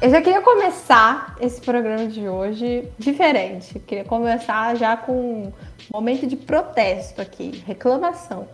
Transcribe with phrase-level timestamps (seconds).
[0.00, 3.74] Eu já queria começar esse programa de hoje diferente.
[3.74, 5.52] Eu queria começar já com um
[5.92, 8.48] momento de protesto aqui, reclamação.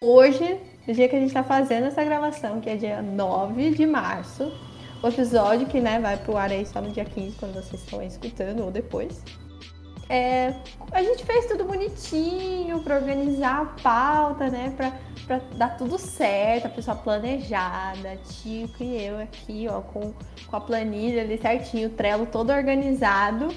[0.00, 3.84] Hoje, no dia que a gente está fazendo essa gravação, que é dia 9 de
[3.84, 4.50] março,
[5.02, 8.02] o episódio que né, vai pro ar aí só no dia 15, quando vocês estão
[8.02, 9.22] escutando, ou depois.
[10.08, 10.54] É,
[10.92, 14.72] a gente fez tudo bonitinho para organizar a pauta, né?
[14.76, 14.92] Pra,
[15.26, 20.14] pra dar tudo certo, a pessoa planejada, Tico e eu aqui, ó, com,
[20.46, 23.48] com a planilha ali certinho, o Trello todo organizado,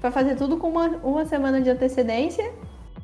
[0.00, 2.54] para fazer tudo com uma, uma semana de antecedência.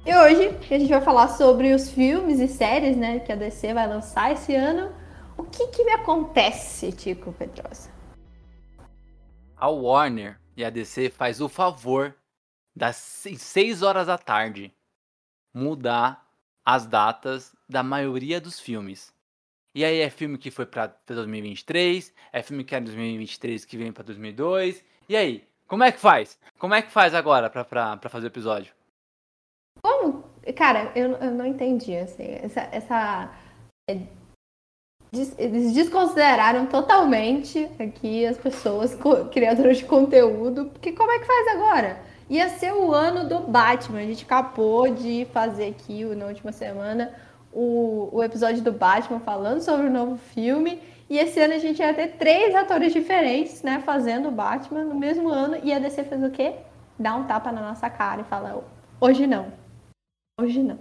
[0.07, 3.75] E hoje a gente vai falar sobre os filmes e séries, né, que a DC
[3.75, 4.93] vai lançar esse ano.
[5.37, 7.91] O que que me acontece, Tico Pedrosa?
[9.57, 12.15] A Warner e a DC faz o favor
[12.75, 14.73] das 6 horas da tarde,
[15.55, 16.27] mudar
[16.65, 19.13] as datas da maioria dos filmes.
[19.75, 23.93] E aí é filme que foi para 2023, é filme que é 2023 que vem
[23.93, 24.85] para 2002.
[25.09, 26.39] E aí, como é que faz?
[26.59, 28.75] Como é que faz agora pra fazer o episódio?
[29.83, 30.25] Como?
[30.57, 32.61] Cara, eu, eu não entendi, assim, essa...
[32.73, 33.35] essa...
[33.89, 33.99] É,
[35.39, 38.97] eles desconsideraram totalmente aqui as pessoas
[39.31, 42.12] criadoras de conteúdo, porque como é que faz agora?
[42.33, 43.99] Ia ser o ano do Batman.
[43.99, 47.13] A gente acabou de fazer aqui na última semana
[47.53, 50.81] o, o episódio do Batman falando sobre o novo filme.
[51.11, 54.95] E esse ano a gente ia ter três atores diferentes, né, fazendo o Batman no
[54.95, 55.59] mesmo ano.
[55.63, 56.55] E a DC fez o quê?
[56.99, 58.65] Dá um tapa na nossa cara e fala:
[58.99, 59.53] hoje não.
[60.41, 60.79] Hoje não.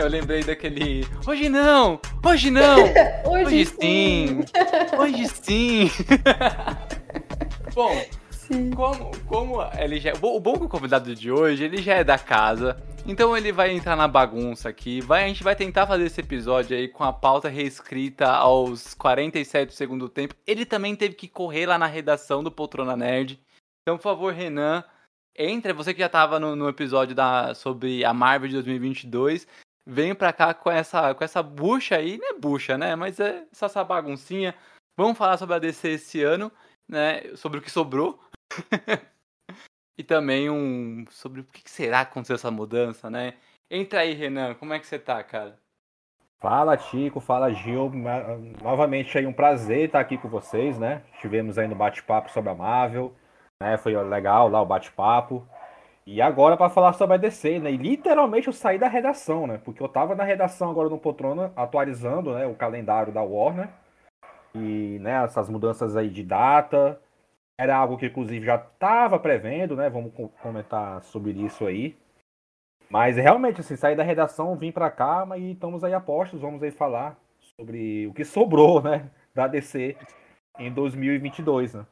[0.00, 1.06] Eu lembrei daquele.
[1.26, 2.00] Hoje não!
[2.24, 2.84] Hoje não!
[3.30, 4.40] hoje, hoje sim!
[4.98, 5.90] Hoje sim!
[7.74, 8.70] bom, sim.
[8.70, 10.14] como, como ele já.
[10.22, 12.82] O bom que o convidado de hoje, ele já é da casa.
[13.06, 15.02] Então ele vai entrar na bagunça aqui.
[15.02, 19.74] Vai, a gente vai tentar fazer esse episódio aí com a pauta reescrita aos 47
[19.74, 20.34] segundos do tempo.
[20.46, 23.38] Ele também teve que correr lá na redação do Poltrona Nerd.
[23.82, 24.82] Então, por favor, Renan,
[25.36, 29.46] entre você que já estava no, no, episódio da, sobre a Marvel de 2022,
[29.90, 32.94] vem pra cá com essa, com essa bucha aí, não é bucha, né?
[32.94, 34.54] Mas é essa, essa baguncinha.
[34.96, 36.52] Vamos falar sobre a DC esse ano,
[36.88, 37.34] né?
[37.36, 38.22] Sobre o que sobrou.
[39.98, 43.34] e também um sobre o que será que aconteceu essa mudança, né?
[43.70, 45.58] Entra aí, Renan, como é que você tá, cara?
[46.40, 47.90] Fala, Tico, fala, Gil.
[48.62, 51.02] Novamente aí um prazer estar aqui com vocês, né?
[51.20, 53.14] Tivemos aí no bate-papo sobre a Marvel,
[53.62, 53.76] né?
[53.76, 55.46] Foi legal lá o bate-papo.
[56.06, 57.70] E agora para falar sobre a DC, né?
[57.72, 59.60] E literalmente eu saí da redação, né?
[59.64, 63.68] Porque eu tava na redação agora no Poltrona, atualizando, né, o calendário da Warner.
[64.54, 67.00] E, né, essas mudanças aí de data.
[67.58, 69.90] Era algo que inclusive já tava prevendo, né?
[69.90, 70.12] Vamos
[70.42, 71.96] comentar sobre isso aí.
[72.90, 76.60] Mas realmente, assim, saí da redação, vim para cá, mas estamos aí a postos, vamos
[76.62, 77.16] aí falar
[77.56, 79.96] sobre o que sobrou, né, da DC
[80.58, 81.86] em 2022, né?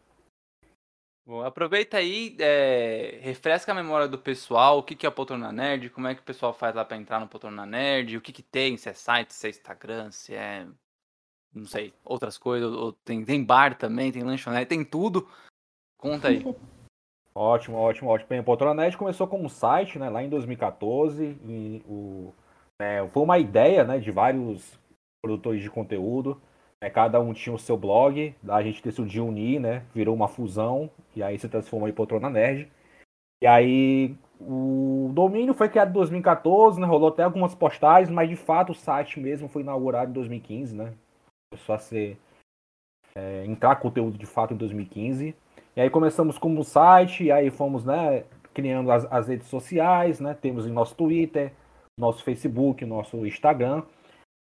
[1.28, 5.52] Bom, aproveita aí, é, refresca a memória do pessoal, o que, que é o Poltrona
[5.52, 8.32] Nerd, como é que o pessoal faz lá para entrar no Poltrona Nerd, o que,
[8.32, 10.66] que tem, se é site, se é Instagram, se é,
[11.54, 15.28] não sei, outras coisas, ou tem, tem bar também, tem lanchonete, tem tudo.
[15.98, 16.42] Conta aí.
[17.36, 18.30] ótimo, ótimo, ótimo.
[18.30, 22.32] Bem, o Poltrona Nerd começou como um site, né, lá em 2014, e o,
[22.80, 24.80] é, foi uma ideia, né, de vários
[25.22, 26.40] produtores de conteúdo,
[26.80, 29.84] é, cada um tinha o seu blog, a gente decidiu unir, né?
[29.92, 32.70] Virou uma fusão, e aí se transformou em Poltrona Nerd.
[33.42, 36.86] E aí o domínio foi criado em 2014, né?
[36.86, 40.94] Rolou até algumas postagens, mas de fato o site mesmo foi inaugurado em 2015, né?
[41.50, 42.16] Começou a ser.
[43.14, 45.34] É, entrar conteúdo de fato em 2015.
[45.74, 48.24] E aí começamos como site, e aí fomos, né?
[48.54, 50.34] Criando as, as redes sociais, né?
[50.34, 51.52] Temos o nosso Twitter,
[51.98, 53.82] nosso Facebook, nosso Instagram.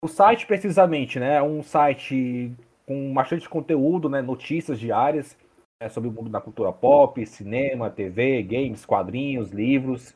[0.02, 2.56] O site, precisamente, né, é um site
[2.86, 5.38] com bastante conteúdo, né, notícias diárias.
[5.82, 10.14] né, sobre o mundo da cultura pop, cinema, TV, games, quadrinhos, livros.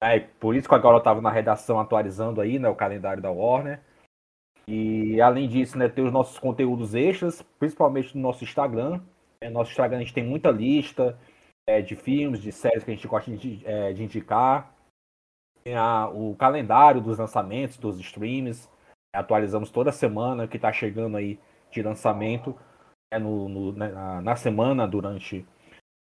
[0.00, 3.30] É, por isso que agora eu estava na redação atualizando aí, né, o calendário da
[3.30, 3.80] Warner.
[4.66, 9.00] E além disso, né, tem os nossos conteúdos extras, principalmente no nosso Instagram.
[9.40, 11.18] É, nosso Instagram a gente tem muita lista
[11.66, 14.72] é, de filmes, de séries que a gente gosta de, é, de indicar.
[15.64, 18.68] Tem a, o calendário dos lançamentos, dos streams.
[19.14, 21.38] Atualizamos toda semana que está chegando aí
[21.70, 22.56] de lançamento
[23.12, 25.46] é, no, no né, na, na, semana durante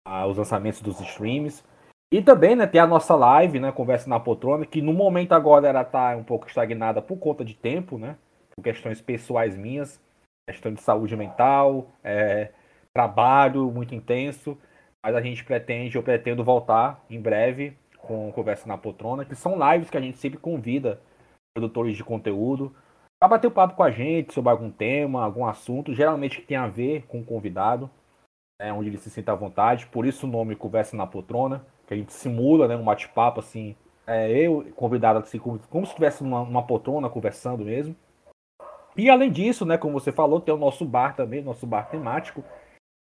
[0.06, 1.64] ah, os lançamentos dos streams.
[2.12, 5.66] E também né, tem a nossa live, né, Conversa na Poltrona, que no momento agora
[5.66, 8.16] ela está um pouco estagnada por conta de tempo, né?
[8.54, 10.00] Por questões pessoais minhas,
[10.48, 12.52] questão de saúde mental, é,
[12.94, 14.56] trabalho muito intenso.
[15.04, 19.58] Mas a gente pretende, eu pretendo voltar em breve com Conversa na Poltrona, que são
[19.58, 21.00] lives que a gente sempre convida
[21.54, 22.74] produtores de conteúdo
[23.22, 26.56] para bater o papo com a gente sobre algum tema, algum assunto, geralmente que tem
[26.56, 27.88] a ver com o convidado,
[28.60, 29.86] né, onde ele se sinta à vontade.
[29.86, 33.76] Por isso o nome Conversa na Poltrona, que a gente simula né, um bate-papo assim,
[34.08, 37.94] é, eu convidado assim, como, como se estivesse numa, numa poltrona conversando mesmo.
[38.96, 42.42] E além disso, né, como você falou, tem o nosso bar também, nosso bar temático,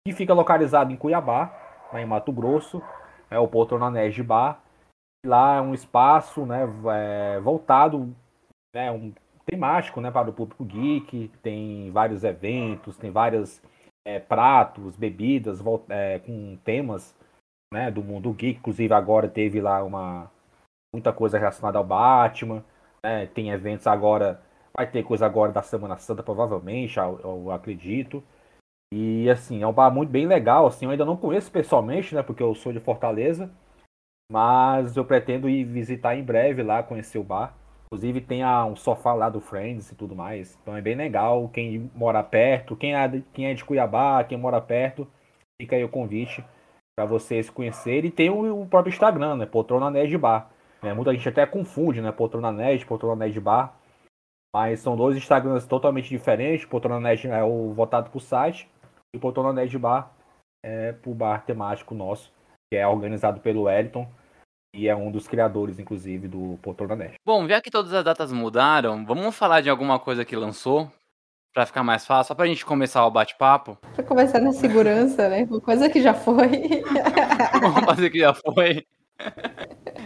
[0.07, 1.53] que fica localizado em Cuiabá,
[1.93, 2.83] lá em Mato Grosso,
[3.31, 4.63] é o Poltrona Nerd Bar.
[5.27, 8.17] Lá é um espaço né, é, voltado,
[8.75, 9.13] né, um
[9.49, 13.63] temático né, para o público geek, tem vários eventos, tem vários
[14.07, 17.17] é, pratos, bebidas é, com temas
[17.73, 18.59] né, do mundo geek.
[18.59, 20.31] Inclusive agora teve lá uma
[20.95, 22.63] muita coisa relacionada ao Batman.
[23.03, 24.43] Né, tem eventos agora,
[24.77, 28.23] vai ter coisa agora da Semana Santa, provavelmente, eu, eu, acredito.
[28.93, 30.67] E assim, é um bar muito bem legal.
[30.67, 32.23] Assim, eu ainda não conheço pessoalmente, né?
[32.23, 33.51] Porque eu sou de Fortaleza.
[34.31, 37.55] Mas eu pretendo ir visitar em breve lá, conhecer o bar.
[37.91, 40.59] Inclusive tem a, um sofá lá do Friends e tudo mais.
[40.61, 41.49] Então é bem legal.
[41.49, 45.09] Quem mora perto, quem é, quem é de Cuiabá, quem mora perto,
[45.61, 46.45] fica aí o convite
[46.95, 48.09] para vocês conhecerem.
[48.09, 49.47] E tem o, o, próprio Instagram, né?
[49.47, 50.51] Poltrona Nerd Bar.
[50.83, 52.13] É, muita gente até confunde, né?
[52.13, 53.75] Poltrona Nerd, Poltrona Nerd Bar.
[54.55, 56.67] Mas são dois Instagrams totalmente diferentes.
[56.67, 58.69] Poltrona Nerd é o voltado para o site.
[59.17, 60.13] E Poltrona Nerd Bar
[60.63, 62.33] é para o bar temático nosso,
[62.71, 64.07] que é organizado pelo Wellington.
[64.73, 67.15] E é um dos criadores, inclusive, do Poltrona Nerd.
[67.25, 70.91] Bom, já que todas as datas mudaram, vamos falar de alguma coisa que lançou?
[71.55, 73.79] Pra ficar mais fácil, só pra gente começar o bate-papo.
[73.95, 75.45] Pra começar na segurança, né?
[75.45, 76.83] Uma coisa que já foi.
[77.59, 78.87] Uma coisa que já foi.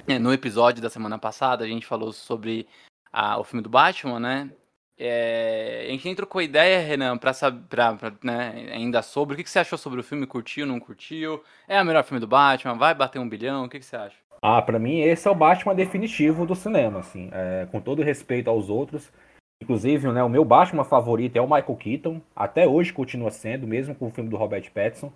[0.06, 2.66] É, no episódio da semana passada, a gente falou sobre
[3.12, 4.50] a, o filme do Batman, né?
[4.96, 7.66] É, a gente nem trocou ideia, Renan, pra saber,
[8.22, 9.34] né, ainda sobre.
[9.34, 10.26] O que, que você achou sobre o filme?
[10.26, 11.42] Curtiu, não curtiu?
[11.66, 12.74] É o melhor filme do Batman?
[12.74, 13.64] Vai bater um bilhão?
[13.64, 14.16] O que, que você acha?
[14.42, 18.50] Ah, para mim esse é o Batman definitivo do cinema, assim, é, com todo respeito
[18.50, 19.12] aos outros.
[19.62, 23.94] Inclusive, né, o meu Batman favorito é o Michael Keaton, até hoje continua sendo, mesmo
[23.94, 25.12] com o filme do Robert Pattinson.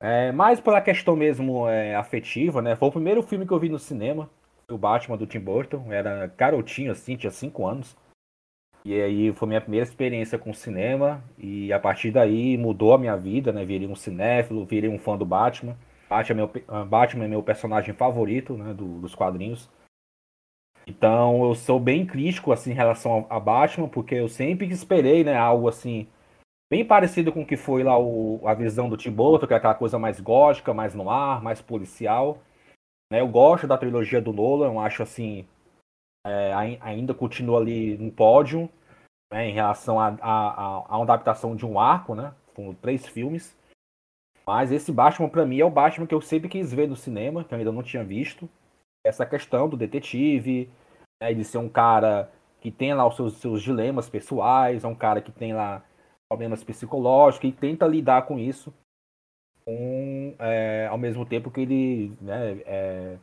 [0.00, 2.74] É, mais pela questão mesmo é, afetiva, né?
[2.74, 4.28] Foi o primeiro filme que eu vi no cinema,
[4.68, 5.92] o Batman do Tim Burton.
[5.92, 7.96] Era garotinho, assim, tinha 5 anos.
[8.84, 11.22] E aí foi minha primeira experiência com cinema.
[11.38, 13.64] E a partir daí mudou a minha vida, né?
[13.64, 15.76] Virei um cinéfilo, virei um fã do Batman.
[16.12, 19.70] Batman é meu, ah, Batman é meu personagem favorito né, do, dos quadrinhos.
[20.86, 25.36] Então eu sou bem crítico assim, em relação a Batman, porque eu sempre esperei né,
[25.36, 26.06] algo assim,
[26.70, 29.56] bem parecido com o que foi lá o, a visão do Tim Burton, que é
[29.56, 32.38] aquela coisa mais gótica, mais no ar, mais policial.
[33.10, 35.46] Né, eu gosto da trilogia do Nolan, eu acho assim,
[36.26, 38.68] é, ainda continua ali no pódio
[39.32, 42.34] né, em relação a, a, a, uma adaptação de um arco, né?
[42.54, 43.56] Com três filmes.
[44.52, 47.42] Mas esse Batman, para mim, é o Batman que eu sempre quis ver no cinema,
[47.42, 48.46] que eu ainda não tinha visto.
[49.02, 50.68] Essa questão do detetive,
[51.22, 52.30] né, de ser um cara
[52.60, 55.82] que tem lá os seus, seus dilemas pessoais, é um cara que tem lá
[56.28, 58.74] problemas psicológicos e tenta lidar com isso,
[59.64, 63.16] com, é, ao mesmo tempo que ele né, é,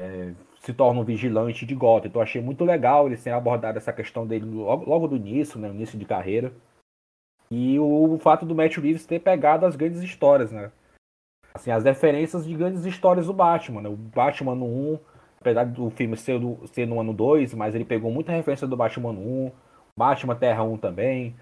[0.00, 2.08] é, se torna um vigilante de Gotham.
[2.08, 5.68] Então achei muito legal ele ter abordado essa questão dele logo, logo do início, né,
[5.68, 6.52] início de carreira.
[7.50, 10.70] E o fato do Matt Reeves ter pegado as grandes histórias, né?
[11.54, 13.88] Assim, as referências de grandes histórias do Batman, né?
[13.88, 14.98] O Batman no 1,
[15.40, 18.76] apesar do filme ser, do, ser no ano 2, mas ele pegou muita referência do
[18.76, 19.52] Batman no 1,
[19.96, 21.34] Batman Terra 1 também.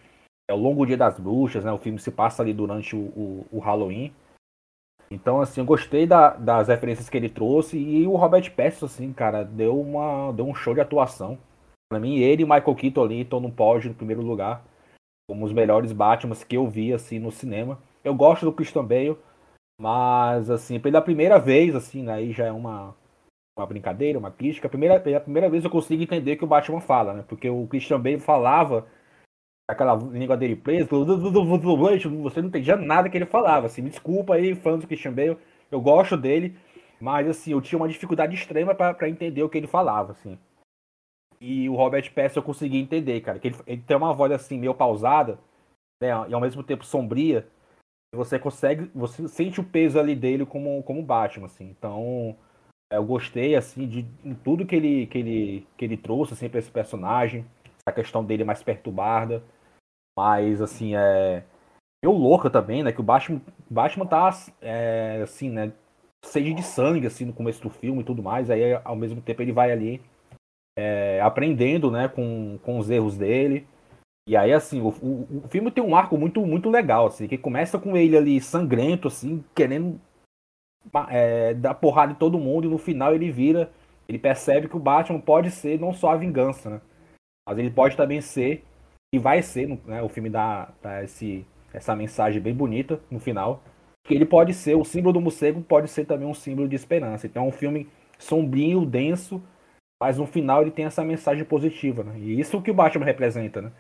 [0.49, 1.73] É o Longo Dia das Bruxas, né?
[1.73, 4.13] O filme se passa ali durante o, o, o Halloween.
[5.11, 7.77] Então, assim, eu gostei da, das referências que ele trouxe.
[7.77, 11.37] E o Robert Pattinson, assim, cara, deu, uma, deu um show de atuação.
[11.91, 14.65] Pra mim, ele e o Michael Keaton ali estão no pódio, no primeiro lugar
[15.29, 17.79] como os melhores Batmans que eu vi assim no cinema.
[18.05, 19.19] Eu gosto do Christian Bale,
[19.81, 22.95] mas assim, pela primeira vez assim, né, aí já é uma
[23.59, 24.67] uma brincadeira, uma crítica.
[24.67, 27.25] A primeira, pela primeira vez eu consigo entender que o Batman fala, né?
[27.27, 28.87] Porque o Christian Bale falava
[29.69, 34.55] aquela língua dele presa, você não entendia nada que ele falava, assim, me desculpa aí,
[34.55, 35.39] fãs do Christian Bale,
[35.71, 36.57] eu gosto dele,
[37.01, 40.39] mas assim, eu tinha uma dificuldade extrema para entender o que ele falava, assim.
[41.41, 44.59] E o Robert Pattinson eu consegui entender, cara, que ele, ele tem uma voz assim
[44.59, 45.39] meio pausada,
[46.01, 47.47] né, e ao mesmo tempo sombria,
[48.15, 51.65] você consegue, você sente o peso ali dele como como Batman, assim.
[51.69, 52.37] Então,
[52.91, 54.03] eu gostei assim de,
[54.45, 57.45] tudo que ele que ele que ele trouxe assim para esse personagem,
[57.85, 59.43] a questão dele mais perturbada,
[60.19, 61.45] mas assim é
[62.03, 65.73] eu louca também, né, que o Batman Batman tá é, assim, né,
[66.25, 69.43] sede de sangue assim no começo do filme e tudo mais, aí ao mesmo tempo
[69.43, 70.01] ele vai ali
[70.77, 73.67] é, aprendendo, né, com, com os erros dele.
[74.29, 77.39] E aí, assim, o, o, o, filme tem um arco muito, muito legal, assim, que
[77.39, 80.01] começa com ele ali sangrento, assim, querendo
[81.09, 83.71] é, dar porrada em todo mundo, e no final ele vira,
[84.09, 86.81] ele percebe que o Batman pode ser não só a vingança, né?
[87.49, 88.65] Mas ele pode também ser,
[89.15, 93.63] e vai ser, né, o filme dá, dá esse, essa mensagem bem bonita no final,
[94.05, 97.27] que ele pode ser, o símbolo do morcego pode ser também um símbolo de esperança.
[97.27, 99.43] Então é um filme sombrio, denso,
[100.03, 102.19] mas no final ele tem essa mensagem positiva, né?
[102.19, 103.73] E isso é o que o Batman representa, né?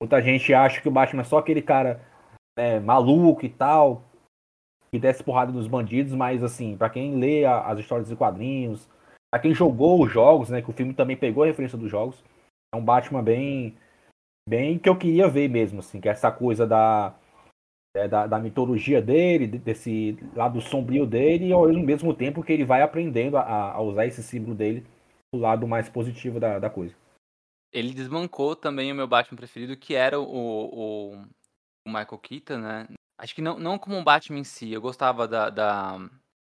[0.00, 2.00] Muita gente acha que o Batman é só aquele cara
[2.56, 4.02] né, maluco e tal,
[4.92, 8.88] que desce porrada dos bandidos, mas assim, para quem lê a, as histórias de quadrinhos,
[9.32, 12.22] para quem jogou os jogos, né, que o filme também pegou a referência dos jogos,
[12.72, 13.76] é um Batman bem
[14.46, 17.14] bem que eu queria ver mesmo, assim, que é essa coisa da
[17.96, 22.64] é, da, da, mitologia dele, desse lado sombrio dele, e ao mesmo tempo que ele
[22.64, 24.84] vai aprendendo a, a usar esse símbolo dele
[25.34, 26.94] do lado mais positivo da, da coisa
[27.74, 31.12] ele desbancou também o meu Batman preferido, que era o, o,
[31.84, 32.86] o Michael Keaton, né?
[33.18, 35.98] Acho que não, não como um Batman em si, eu gostava da, da,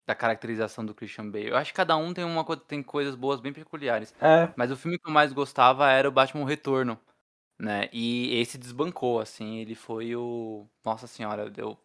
[0.07, 1.47] da, caracterização do Christian Bale.
[1.47, 4.13] Eu acho que cada um tem uma tem coisas boas bem peculiares.
[4.21, 4.53] É.
[4.55, 6.99] Mas o filme que eu mais gostava era o Batman Retorno,
[7.59, 7.89] né?
[7.91, 10.67] E esse desbancou, assim, ele foi o...
[10.85, 11.77] Nossa senhora, eu,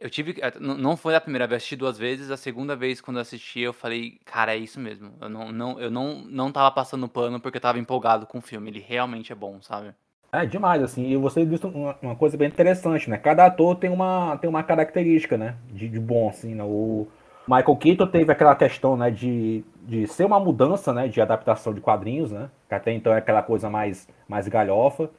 [0.00, 0.36] eu tive.
[0.40, 2.30] Eh, não foi a primeira vez, assisti duas vezes.
[2.30, 5.12] A segunda vez, quando eu assisti, eu falei, cara, é isso mesmo.
[5.20, 8.42] Eu não, não, eu não, não tava passando pano porque eu tava empolgado com o
[8.42, 8.70] filme.
[8.70, 9.94] Ele realmente é bom, sabe?
[10.32, 11.06] É demais, assim.
[11.06, 13.16] E você disse uma, uma coisa bem interessante, né?
[13.16, 15.56] Cada ator tem uma, tem uma característica, né?
[15.70, 16.62] De, de bom, assim, né?
[16.64, 17.06] O
[17.46, 19.10] Michael Keaton teve aquela questão, né?
[19.10, 21.08] De, de ser uma mudança, né?
[21.08, 22.50] De adaptação de quadrinhos, né?
[22.68, 25.10] Que até então é aquela coisa mais, mais galhofa.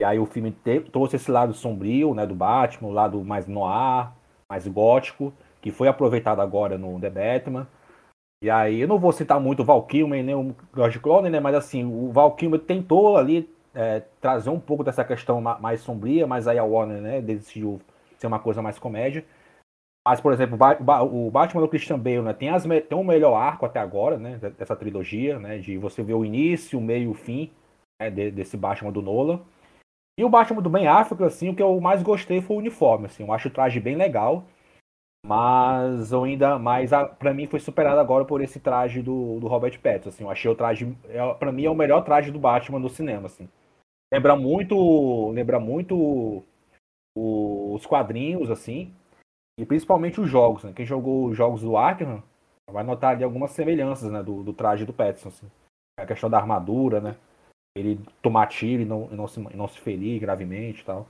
[0.00, 3.46] E aí o filme te, trouxe esse lado sombrio, né, do Batman, o lado mais
[3.46, 4.12] noir,
[4.48, 7.66] mais gótico, que foi aproveitado agora no The Batman.
[8.42, 11.40] E aí eu não vou citar muito o Val Kilmer nem o George Clooney, né,
[11.40, 16.26] mas assim, o Val Kilmer tentou ali é, trazer um pouco dessa questão mais sombria,
[16.26, 17.80] mas aí a Warner, né, decidiu
[18.16, 19.24] ser uma coisa mais comédia.
[20.06, 20.56] Mas, por exemplo,
[21.12, 24.38] o Batman do Christian Bale né, tem, as, tem o melhor arco até agora, né,
[24.56, 27.50] dessa trilogia, né, de você ver o início, o meio e o fim
[28.00, 29.40] né, desse Batman do Nolan.
[30.18, 33.06] E o Batman do Ben Affleck, assim, o que eu mais gostei foi o uniforme,
[33.06, 34.42] assim, eu acho o traje bem legal,
[35.24, 39.80] mas eu ainda mais para mim foi superado agora por esse traje do, do Robert
[39.80, 42.80] Pattinson, assim, eu achei o traje, é, para mim é o melhor traje do Batman
[42.80, 43.48] do cinema, assim.
[44.12, 46.42] Lembra muito, lembra muito
[47.16, 48.92] os quadrinhos, assim,
[49.56, 50.72] e principalmente os jogos, né?
[50.74, 52.22] Quem jogou os jogos do Arkham
[52.68, 55.50] vai notar ali algumas semelhanças, né, do, do traje do Pattinson, assim.
[55.96, 57.16] A questão da armadura, né?
[57.78, 61.06] Ele tomar tiro e não, e não, se, e não se ferir gravemente e tal.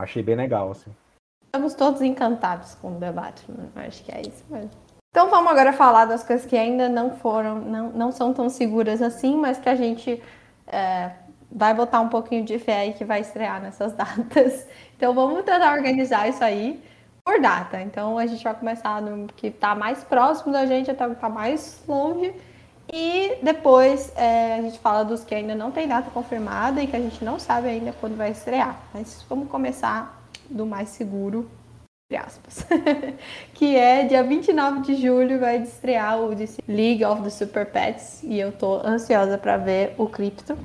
[0.00, 0.90] Achei bem legal, assim.
[1.46, 4.70] Estamos todos encantados com o debate, acho que é isso mesmo.
[5.10, 9.00] Então vamos agora falar das coisas que ainda não foram, não, não são tão seguras
[9.00, 10.22] assim, mas que a gente
[10.66, 11.10] é,
[11.50, 14.66] vai botar um pouquinho de fé aí que vai estrear nessas datas.
[14.96, 16.82] Então vamos tentar organizar isso aí
[17.24, 17.80] por data.
[17.80, 21.16] Então a gente vai começar no que está mais próximo da gente até o que
[21.16, 22.34] está mais longe.
[22.92, 26.96] E depois é, a gente fala dos que ainda não tem data confirmada e que
[26.96, 28.80] a gente não sabe ainda quando vai estrear.
[28.94, 31.48] Mas vamos começar do mais seguro,
[32.10, 32.66] entre aspas.
[33.52, 38.22] que é dia 29 de julho vai estrear o DC League of the Super Pets.
[38.22, 40.56] E eu tô ansiosa para ver o Crypto.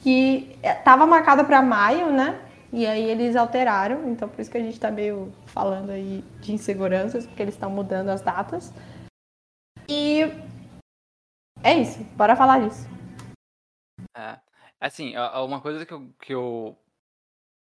[0.00, 2.38] Que é, marcado para maio, né?
[2.72, 6.52] E aí eles alteraram, então por isso que a gente tá meio falando aí de
[6.52, 8.72] inseguranças, porque eles estão mudando as datas.
[9.88, 10.30] E
[11.66, 12.86] é isso, bora falar disso.
[14.16, 14.38] É,
[14.80, 16.78] assim, uma coisa que eu, que eu,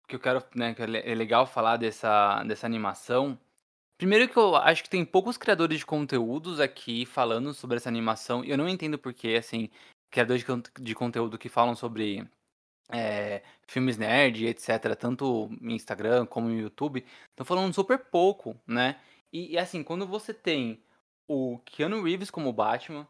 [0.08, 3.40] que eu quero, né, que é legal falar dessa, dessa animação.
[3.98, 8.46] Primeiro que eu acho que tem poucos criadores de conteúdos aqui falando sobre essa animação,
[8.46, 9.68] e eu não entendo porquê, assim,
[10.12, 12.24] criadores de, de conteúdo que falam sobre
[12.92, 19.02] é, filmes nerd, etc., tanto no Instagram como no YouTube, estão falando super pouco, né?
[19.34, 20.80] E, e, assim, quando você tem
[21.28, 23.08] o Keanu Reeves como Batman,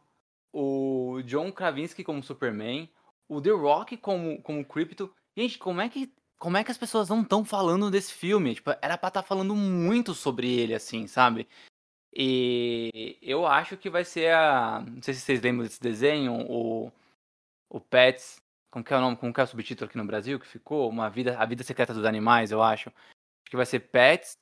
[0.60, 2.90] o John Krasinski como Superman,
[3.30, 7.10] o The Rock como, como Crypto, Gente, como é que como é que as pessoas
[7.10, 8.56] não estão falando desse filme?
[8.56, 11.48] Tipo, era pra estar tá falando muito sobre ele, assim, sabe?
[12.14, 14.82] E eu acho que vai ser a.
[14.82, 16.92] Não sei se vocês lembram desse desenho, o,
[17.70, 18.42] o Pets.
[18.72, 19.18] Como que é o nome?
[19.18, 20.90] Como que é o subtítulo aqui no Brasil que ficou?
[20.90, 22.90] Uma vida, a vida secreta dos animais, eu acho.
[22.90, 24.38] Acho que vai ser Pets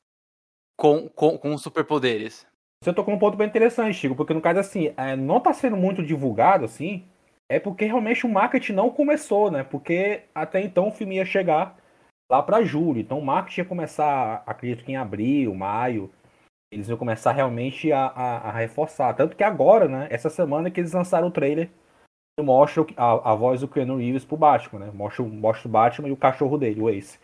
[0.77, 2.47] com, com, com superpoderes.
[2.83, 5.75] Você tocou um ponto bem interessante, Chico, porque no caso assim, é, não está sendo
[5.75, 7.03] muito divulgado assim,
[7.49, 9.63] é porque realmente o marketing não começou, né?
[9.63, 11.77] Porque até então o filme ia chegar
[12.29, 16.11] lá para julho, então o marketing ia começar, acredito que em abril, maio,
[16.71, 19.13] eles iam começar realmente a, a, a reforçar.
[19.13, 21.69] Tanto que agora, né, essa semana que eles lançaram o trailer
[22.43, 24.91] mostra a, a voz do Keanu Reeves pro Batman, né?
[24.93, 27.17] Mostra, mostra o Batman e o cachorro dele, o Ace.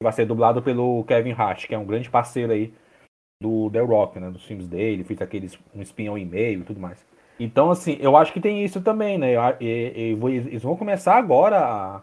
[0.00, 2.74] Vai ser dublado pelo Kevin Hart, que é um grande parceiro aí
[3.42, 4.30] do The Rock, né?
[4.30, 7.04] Dos filmes dele, fez aqueles um espião e meio e tudo mais.
[7.38, 9.34] Então, assim, eu acho que tem isso também, né?
[9.60, 12.02] E, e, eles vão começar agora a,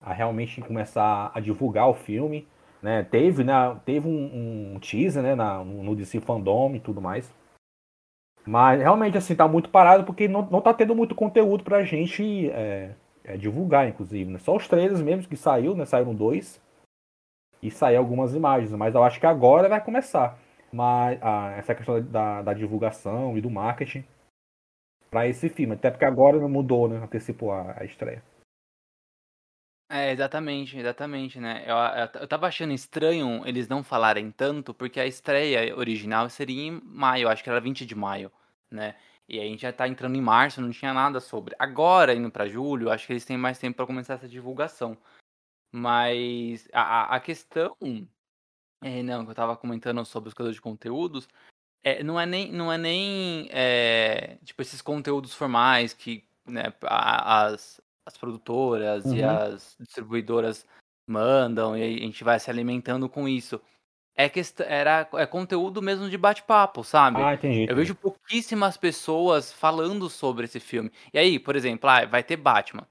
[0.00, 2.46] a, realmente começar a divulgar o filme,
[2.82, 3.02] né?
[3.04, 3.76] Teve, né?
[3.84, 5.34] Teve um, um teaser, né?
[5.34, 7.32] Na, no DC Fandom e tudo mais.
[8.44, 12.50] Mas realmente, assim, tá muito parado porque não, não tá tendo muito conteúdo pra gente
[12.50, 12.94] é,
[13.24, 14.30] é, divulgar, inclusive.
[14.30, 14.38] Né?
[14.38, 15.84] Só os trailers mesmo que saiu, né?
[15.86, 16.60] Saíram dois.
[17.62, 18.72] E saiu algumas imagens.
[18.72, 20.36] Mas eu acho que agora vai começar.
[20.72, 24.04] Mas ah, essa questão da, da divulgação e do marketing
[25.10, 25.74] para esse filme.
[25.74, 26.96] Até porque agora mudou, né?
[26.96, 28.22] Antecipou a, a estreia.
[29.90, 31.64] É, exatamente, exatamente, né?
[31.66, 36.62] Eu, eu, eu tava achando estranho eles não falarem tanto, porque a estreia original seria
[36.62, 38.32] em maio, acho que era 20 de maio,
[38.70, 38.96] né?
[39.28, 41.54] E a gente já tá entrando em março, não tinha nada sobre.
[41.58, 44.96] Agora, indo para julho, acho que eles têm mais tempo para começar essa divulgação.
[45.70, 47.76] Mas a, a questão.
[48.82, 51.28] É, não, que eu tava comentando sobre os criadores de conteúdos.
[51.84, 57.80] É, não é nem, não é nem é, tipo esses conteúdos formais que né, as,
[58.06, 59.16] as produtoras uhum.
[59.16, 60.66] e as distribuidoras
[61.06, 63.60] mandam e a gente vai se alimentando com isso.
[64.14, 67.22] É que era é conteúdo mesmo de bate-papo, sabe?
[67.22, 70.92] Ah, entendi, Eu vejo pouquíssimas pessoas falando sobre esse filme.
[71.14, 72.86] E aí, por exemplo, ah, vai ter Batman.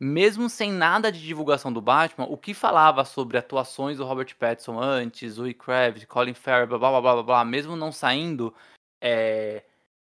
[0.00, 4.80] Mesmo sem nada de divulgação do Batman, o que falava sobre atuações do Robert Pattinson
[4.80, 8.54] antes, o Kravitz, Colin Farrell, blá blá blá blá blá, mesmo não saindo
[9.00, 9.64] é,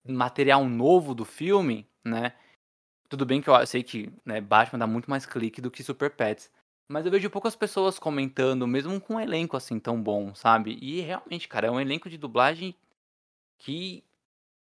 [0.07, 2.33] material novo do filme, né?
[3.09, 6.11] Tudo bem que eu sei que né, Batman dá muito mais clique do que Super
[6.11, 6.49] Pets.
[6.87, 10.77] Mas eu vejo poucas pessoas comentando, mesmo com um elenco assim tão bom, sabe?
[10.81, 12.75] E realmente, cara, é um elenco de dublagem
[13.57, 14.03] que.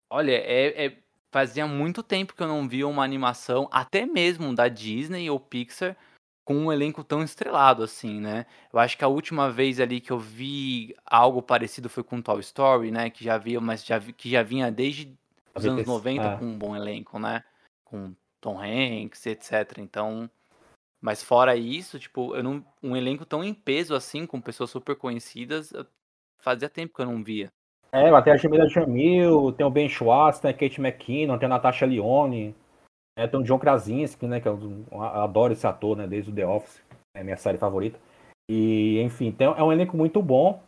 [0.09, 0.97] Olha, é, é,
[1.35, 5.97] fazia muito tempo que eu não via uma animação, até mesmo da Disney ou Pixar,
[6.45, 8.45] com um elenco tão estrelado assim, né?
[8.71, 12.39] Eu acho que a última vez ali que eu vi algo parecido foi com Toy
[12.39, 13.09] Story, né?
[13.09, 15.13] Que já havia, mas já, que já vinha desde
[15.53, 16.37] os anos 90 ah.
[16.37, 17.43] com um bom elenco, né?
[17.83, 19.79] Com Tom Hanks, etc.
[19.79, 20.31] Então,
[21.01, 24.95] mas fora isso, tipo, eu não, um elenco tão em peso assim, com pessoas super
[24.95, 25.73] conhecidas,
[26.37, 27.51] fazia tempo que eu não via.
[27.95, 31.49] É, até a Jamila Jamil, tem o Ben Schwartz, tem a Kate McKinnon, tem a
[31.49, 32.53] Natasha Lyonne,
[33.17, 34.59] é, tem o John Krasinski, né, que eu,
[34.91, 36.83] eu, adoro esse ator, né, desde o The Office,
[37.15, 37.97] é minha série favorita.
[38.51, 40.61] E, enfim, tem, é um elenco muito bom.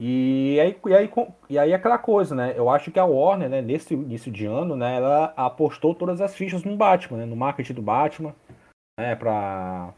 [0.00, 1.10] E aí, e, aí,
[1.50, 2.54] e aí aquela coisa, né?
[2.56, 6.36] Eu acho que a Warner, né, nesse início de ano, né, ela apostou todas as
[6.36, 8.32] fichas no Batman, né, no marketing do Batman,
[8.98, 9.92] né, pra,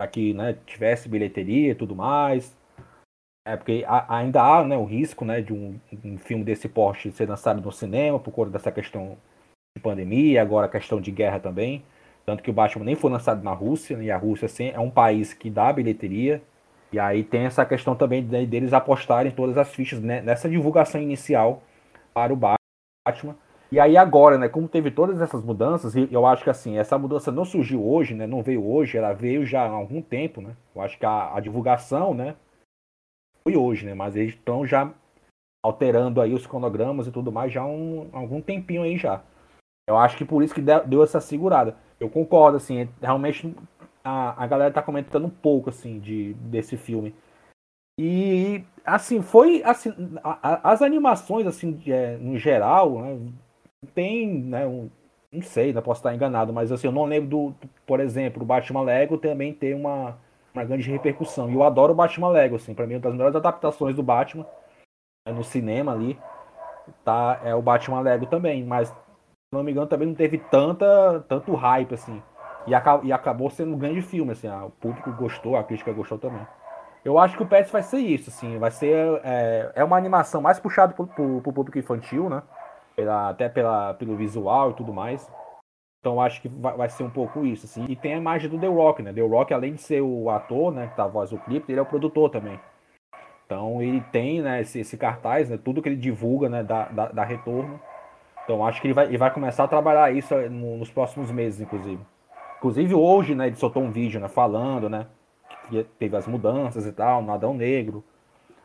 [0.00, 2.56] pra que né, tivesse bilheteria e tudo mais.
[3.48, 7.26] É porque ainda há né, o risco né, de um, um, filme desse porte ser
[7.26, 9.16] lançado no cinema por conta dessa questão
[9.74, 11.82] de pandemia, agora a questão de guerra também.
[12.26, 14.78] Tanto que o Batman nem foi lançado na Rússia, né, e a Rússia assim, é
[14.78, 16.42] um país que dá bilheteria.
[16.92, 21.62] E aí tem essa questão também deles apostarem todas as fichas né, nessa divulgação inicial
[22.12, 23.34] para o Batman.
[23.72, 26.98] E aí agora, né, como teve todas essas mudanças, e eu acho que assim, essa
[26.98, 30.54] mudança não surgiu hoje, né, não veio hoje, ela veio já há algum tempo, né?
[30.76, 32.34] Eu acho que a, a divulgação, né,
[33.48, 34.92] foi hoje, né, mas eles estão já
[35.64, 39.22] alterando aí os cronogramas e tudo mais já há um, algum tempinho aí já.
[39.88, 41.74] Eu acho que por isso que deu essa segurada.
[41.98, 43.54] Eu concordo, assim, realmente
[44.04, 47.14] a, a galera tá comentando um pouco, assim, de, desse filme.
[47.98, 53.18] E, assim, foi, assim, a, a, as animações, assim, é, no geral, né,
[53.94, 54.90] tem, né, um,
[55.32, 57.54] não sei, não posso estar enganado, mas, assim, eu não lembro do
[57.86, 60.18] por exemplo, o Batman Lego também tem uma,
[60.54, 61.50] uma grande repercussão.
[61.50, 64.46] E eu adoro o Batman Lego, assim, pra mim, uma das melhores adaptações do Batman,
[65.26, 66.18] né, no cinema ali,
[67.04, 68.94] tá, é o Batman Lego também, mas, se
[69.52, 72.22] não me engano, também não teve tanta, tanto hype, assim.
[72.66, 72.72] E,
[73.06, 76.46] e acabou sendo um grande filme, assim, o público gostou, a crítica gostou também.
[77.04, 80.42] Eu acho que o Pets vai ser isso, assim, vai ser é, é uma animação
[80.42, 82.42] mais puxada pro, pro, pro público infantil, né?
[82.94, 85.30] Pela, até pela, pelo visual e tudo mais.
[86.00, 87.84] Então acho que vai, vai, ser um pouco isso, assim.
[87.88, 89.12] E tem a imagem do The Rock, né?
[89.12, 91.80] The Rock, além de ser o ator, né, que tá a voz do clipe, ele
[91.80, 92.58] é o produtor também.
[93.44, 97.24] Então ele tem, né, esse, esse cartaz, né, tudo que ele divulga, né, dá, dá
[97.24, 97.80] retorno.
[98.44, 101.30] Então acho que ele vai, ele vai começar a trabalhar isso eh, no, nos próximos
[101.30, 102.00] meses, inclusive.
[102.58, 105.06] Inclusive hoje, né, ele soltou um vídeo, né, falando, né,
[105.68, 108.04] que teve as mudanças e tal, no Adão Negro,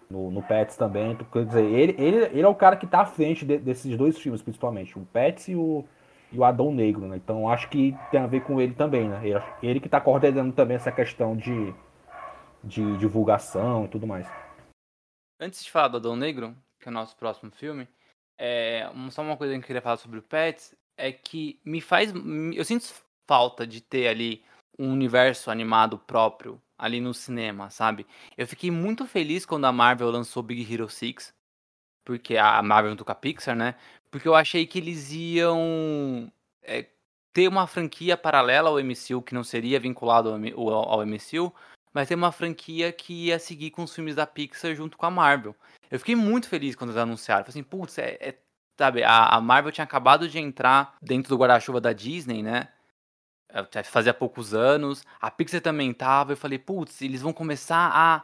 [0.09, 1.17] no, no Pets também.
[1.31, 4.17] Quer dizer, ele, ele, ele é o cara que tá à frente de, desses dois
[4.17, 5.83] filmes, principalmente, o Pets e o,
[6.33, 7.17] e o Adão Negro, né?
[7.17, 9.21] Então acho que tem a ver com ele também, né?
[9.61, 11.73] Ele, que tá coordenando também essa questão de,
[12.63, 14.27] de divulgação e tudo mais.
[15.39, 17.87] Antes de falar do Adão Negro, que é o nosso próximo filme,
[18.37, 22.11] é, só uma coisa que eu queria falar sobre o Pets é que me faz.
[22.55, 22.91] Eu sinto
[23.27, 24.43] falta de ter ali
[24.77, 28.07] um universo animado próprio ali no cinema, sabe?
[28.35, 31.33] Eu fiquei muito feliz quando a Marvel lançou Big Hero 6,
[32.03, 33.75] porque a Marvel com a Pixar, né?
[34.13, 36.85] Porque eu achei que eles iam é,
[37.33, 41.51] ter uma franquia paralela ao MCU que não seria vinculado ao, ao MCU,
[41.91, 45.09] mas ter uma franquia que ia seguir com os filmes da Pixar junto com a
[45.09, 45.55] Marvel.
[45.89, 47.43] Eu fiquei muito feliz quando eles anunciaram.
[47.43, 48.37] Falei assim, putz, é, é,
[48.77, 52.67] sabe, a, a, Marvel tinha acabado de entrar dentro do guarda-chuva da Disney, né?
[53.85, 55.03] Fazia poucos anos.
[55.19, 56.33] A Pixar também tava.
[56.33, 58.23] Eu falei, putz, eles vão começar a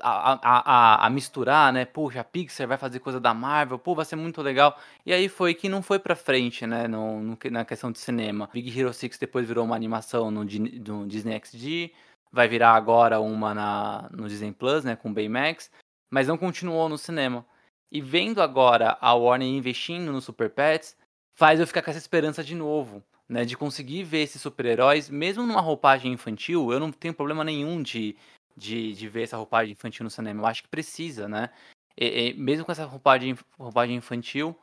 [0.00, 1.84] a, a, a, misturar, né?
[1.84, 4.78] Poxa, a Pixar vai fazer coisa da Marvel, pô, vai ser muito legal.
[5.04, 6.88] E aí foi que não foi pra frente, né?
[6.88, 8.48] No, no na questão de cinema.
[8.52, 11.92] Big Hero 6 depois virou uma animação no, no Disney XD
[12.32, 15.70] vai virar agora uma na, no Disney Plus, né, com Baymax,
[16.10, 17.46] mas não continuou no cinema.
[17.90, 20.96] E vendo agora a Warner investindo no Super Pets,
[21.30, 25.46] faz eu ficar com essa esperança de novo, né, de conseguir ver esses super-heróis, mesmo
[25.46, 28.16] numa roupagem infantil, eu não tenho problema nenhum de,
[28.56, 31.50] de, de ver essa roupagem infantil no cinema, eu acho que precisa, né,
[31.96, 34.56] e, e, mesmo com essa roupagem, roupagem infantil,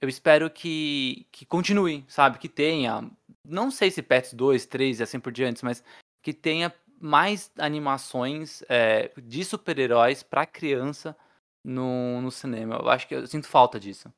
[0.00, 3.08] eu espero que, que continue, sabe, que tenha,
[3.46, 5.84] não sei se Pets 2, 3 e assim por diante, mas
[6.22, 11.16] que tenha mais animações é, de super-heróis para criança
[11.64, 12.76] no, no cinema.
[12.76, 14.12] Eu acho que eu sinto falta disso.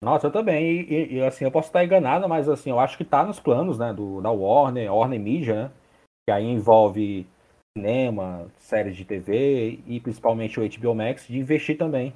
[0.00, 0.82] Nossa, eu também.
[0.82, 3.78] E, e, assim, eu posso estar enganado, mas assim, eu acho que tá nos planos,
[3.78, 5.72] né, do, da Warner, Warner Media, né?
[6.26, 7.26] Que aí envolve
[7.76, 12.14] cinema, séries de TV e principalmente o HBO Max, de investir também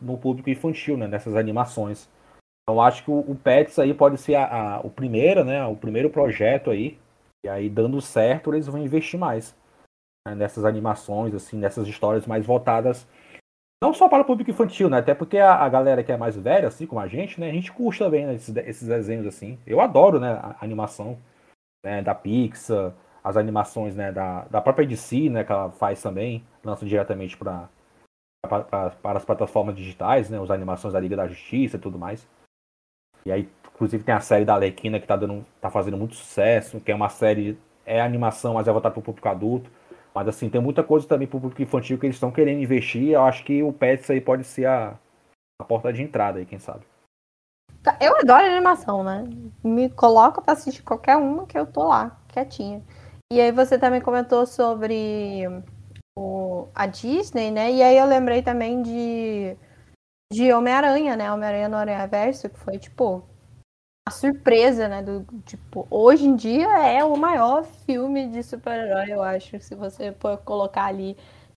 [0.00, 2.08] no público infantil, né, nessas animações.
[2.62, 5.76] Então acho que o, o Pets aí pode ser a, a, o primeiro, né, o
[5.76, 6.98] primeiro projeto aí
[7.44, 9.56] e aí, dando certo, eles vão investir mais
[10.26, 13.06] né, nessas animações, assim, nessas histórias mais voltadas
[13.82, 14.98] não só para o público infantil, né?
[14.98, 17.48] Até porque a, a, galera que é mais velha, assim como a gente, né?
[17.48, 19.58] A gente curte também né, esses, esses desenhos assim.
[19.64, 20.32] Eu adoro, né?
[20.32, 21.16] A, animação
[21.84, 22.92] né, da Pixar,
[23.22, 25.44] as animações né, da, da própria DC, né?
[25.44, 27.68] Que ela faz também, lança diretamente para
[28.40, 30.40] para as plataformas digitais, né?
[30.40, 32.26] As animações da Liga da Justiça e tudo mais.
[33.26, 36.80] E aí Inclusive tem a série da Alequina que tá, dando, tá fazendo muito sucesso,
[36.80, 39.70] que é uma série, é animação, mas é voltada para o público adulto.
[40.12, 43.10] Mas assim, tem muita coisa também para o público infantil que eles estão querendo investir.
[43.10, 44.98] Eu acho que o Pets aí pode ser a,
[45.60, 46.84] a porta de entrada aí, quem sabe.
[47.80, 49.22] Tá, eu adoro animação, né?
[49.62, 52.82] Me coloca para assistir qualquer uma que eu tô lá, quietinha.
[53.30, 55.44] E aí você também comentou sobre
[56.18, 57.70] o, a Disney, né?
[57.70, 59.56] E aí eu lembrei também de,
[60.32, 61.30] de Homem-Aranha, né?
[61.30, 63.22] Homem-Aranha no Aranha Verso, que foi, tipo,
[64.08, 65.02] a surpresa, né?
[65.02, 69.60] Do, tipo, hoje em dia é o maior filme de super-herói, eu acho.
[69.60, 71.14] Se você for colocar ali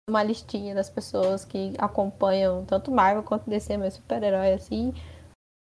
[0.10, 4.94] uma listinha das pessoas que acompanham tanto Marvel quanto DC, mas super-herói assim.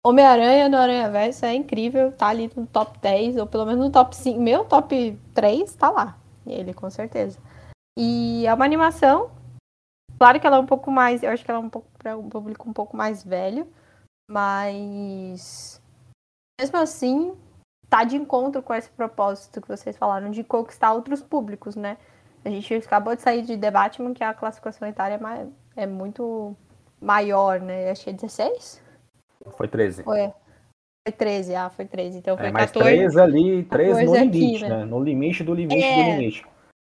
[0.05, 3.93] Homem-Aranha no Aranha Verso é incrível, tá ali no top 10, ou pelo menos no
[3.93, 4.41] top 5.
[4.41, 6.19] Meu top 3 tá lá.
[6.47, 7.39] Ele, com certeza.
[7.99, 9.31] E é uma animação.
[10.17, 11.23] Claro que ela é um pouco mais.
[11.23, 13.67] Eu acho que ela é um pouco para um público um pouco mais velho.
[14.31, 15.81] Mas
[16.61, 17.37] mesmo assim,
[17.89, 21.97] tá de encontro com esse propósito que vocês falaram de conquistar outros públicos, né?
[22.45, 25.21] A gente acabou de sair de Batman, que a classificação etária
[25.77, 26.57] é, é muito
[27.01, 27.95] maior, né?
[27.95, 28.88] Que é 16?
[29.51, 30.03] Foi 13.
[30.03, 30.33] Foi.
[31.07, 32.19] Foi 13, ah, foi 13.
[32.19, 34.79] Então foi é, mas 14, 13 ali, 13 no limite, aqui, né?
[34.79, 34.85] né?
[34.85, 35.95] No limite do limite é...
[35.95, 36.47] do limite.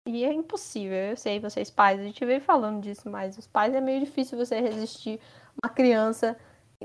[0.07, 3.75] E é impossível, eu sei, vocês pais, a gente veio falando disso, mas os pais
[3.75, 5.21] é meio difícil você resistir
[5.63, 6.35] uma criança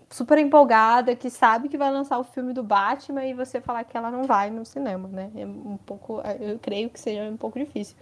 [0.10, 3.95] super empolgada, que sabe que vai lançar o filme do Batman e você falar que
[3.95, 5.32] ela não vai no cinema, né?
[5.36, 7.95] É um pouco, eu creio que seja um pouco difícil.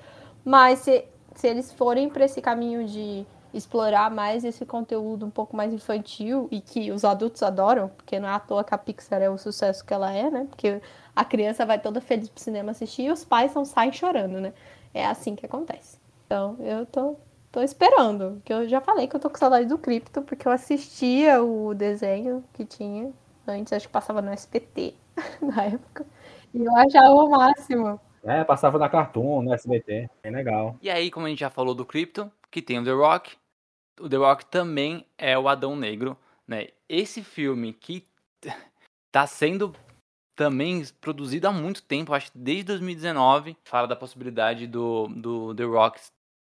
[0.43, 5.55] Mas se, se eles forem para esse caminho de explorar mais esse conteúdo um pouco
[5.55, 9.21] mais infantil e que os adultos adoram, porque não é à toa que a Pixar
[9.21, 10.47] é o sucesso que ela é, né?
[10.49, 10.81] Porque
[11.15, 14.53] a criança vai toda feliz pro cinema assistir e os pais não saem chorando, né?
[14.93, 15.97] É assim que acontece.
[16.25, 17.17] Então, eu tô
[17.51, 20.53] Tô esperando, que eu já falei que eu tô com saudade do Cripto, porque eu
[20.53, 23.11] assistia o desenho que tinha
[23.45, 24.95] antes, acho que passava no SPT
[25.41, 26.05] na época.
[26.53, 27.99] E eu achava o máximo.
[28.23, 30.77] É, passava na Cartoon, no SBT, bem legal.
[30.81, 33.35] E aí, como a gente já falou do Krypton, que tem o The Rock,
[34.01, 36.69] o The Rock também é o Adão Negro, né?
[36.89, 38.05] Esse filme que
[39.11, 39.73] tá sendo
[40.35, 45.63] também produzido há muito tempo, acho que desde 2019, fala da possibilidade do, do The
[45.63, 46.01] Rock,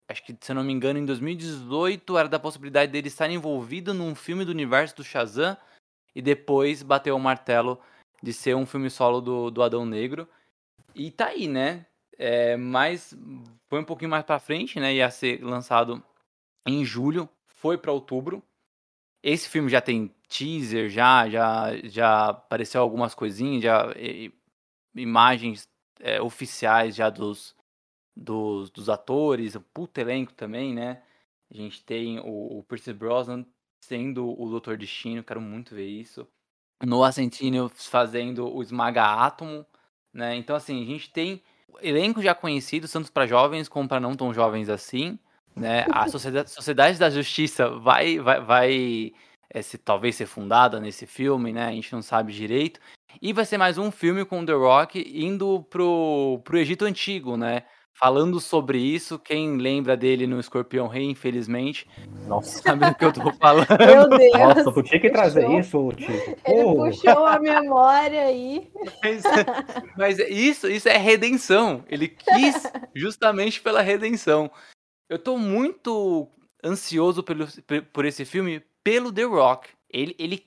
[0.10, 3.94] acho que se eu não me engano, em 2018 era da possibilidade dele estar envolvido
[3.94, 5.56] num filme do universo do Shazam
[6.14, 7.80] e depois bateu o martelo
[8.22, 10.28] de ser um filme solo do, do Adão Negro.
[10.96, 11.86] E tá aí, né?
[12.18, 13.16] É, mas
[13.70, 14.96] foi um pouquinho mais pra frente, né?
[14.96, 16.04] Ia ser lançado
[16.68, 18.44] em julho, foi para outubro.
[19.22, 24.32] Esse filme já tem teaser, já, já, já apareceu algumas coisinhas, já e,
[24.96, 25.68] imagens
[26.00, 27.56] é, oficiais já dos,
[28.16, 31.02] dos, dos atores, o puto elenco também, né?
[31.52, 33.46] A gente tem o, o Percy Brosnan
[33.80, 36.28] sendo o Doutor Destino, quero muito ver isso.
[36.86, 39.66] Noah Centineo fazendo o Esmaga Átomo,
[40.14, 40.36] né?
[40.36, 41.42] Então, assim, a gente tem
[41.82, 45.18] elenco já conhecido, tanto para jovens como para não tão jovens assim,
[45.58, 45.86] né?
[45.92, 49.12] A Sociedade, Sociedade da Justiça vai, vai, vai
[49.50, 51.68] é, se, talvez ser fundada nesse filme, né?
[51.68, 52.80] A gente não sabe direito.
[53.22, 57.64] E vai ser mais um filme com The Rock indo pro, pro Egito Antigo, né?
[58.00, 61.88] Falando sobre isso, quem lembra dele no Escorpião Rei, infelizmente,
[62.28, 62.62] Nossa.
[62.62, 63.76] sabe do que eu tô falando.
[63.76, 64.34] Meu Deus.
[64.34, 65.90] Nossa, tu tinha que trazer puxou.
[65.90, 66.38] isso, Tico.
[66.46, 68.70] Ele Pô, puxou a memória aí.
[69.02, 69.24] Mas,
[69.98, 71.84] mas isso, isso é redenção.
[71.90, 74.52] Ele quis justamente pela redenção.
[75.10, 76.30] Eu tô muito
[76.64, 77.48] ansioso pelo,
[77.94, 79.70] por esse filme pelo The Rock.
[79.90, 80.46] Ele, ele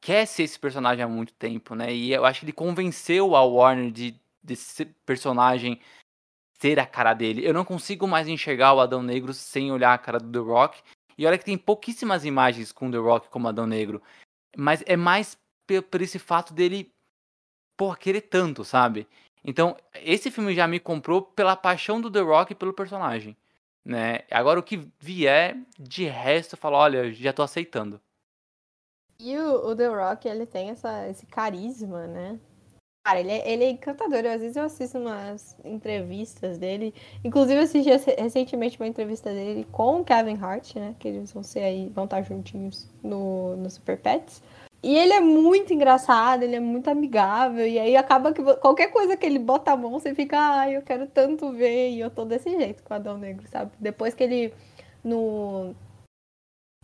[0.00, 1.92] quer ser esse personagem há muito tempo, né?
[1.94, 5.78] E eu acho que ele convenceu a Warner de desse personagem
[6.58, 7.46] ser a cara dele.
[7.46, 10.82] Eu não consigo mais enxergar o Adão Negro sem olhar a cara do The Rock.
[11.16, 14.02] E olha que tem pouquíssimas imagens com The Rock como Adão Negro.
[14.56, 15.38] Mas é mais
[15.90, 16.92] por esse fato dele,
[17.76, 19.06] por querer tanto, sabe?
[19.44, 23.36] Então, esse filme já me comprou pela paixão do The Rock pelo personagem.
[23.84, 24.20] Né?
[24.30, 28.00] Agora o que vier, de resto, eu falo, olha, já tô aceitando.
[29.18, 32.40] E o, o The Rock, ele tem essa, esse carisma, né?
[33.04, 34.20] Cara, ele é, ele é encantador.
[34.20, 36.94] Eu, às vezes eu assisto umas entrevistas dele.
[37.24, 40.94] Inclusive, eu assisti recentemente uma entrevista dele com o Kevin Hart, né?
[40.98, 44.42] Que eles vão ser aí, vão estar juntinhos no, no Super Pets.
[44.82, 47.66] E ele é muito engraçado, ele é muito amigável.
[47.66, 50.82] E aí acaba que qualquer coisa que ele bota a mão, você fica, ai, eu
[50.82, 51.90] quero tanto ver.
[51.90, 53.72] E eu tô desse jeito com o Adão Negro, sabe?
[53.78, 54.54] Depois que ele.
[55.02, 55.74] No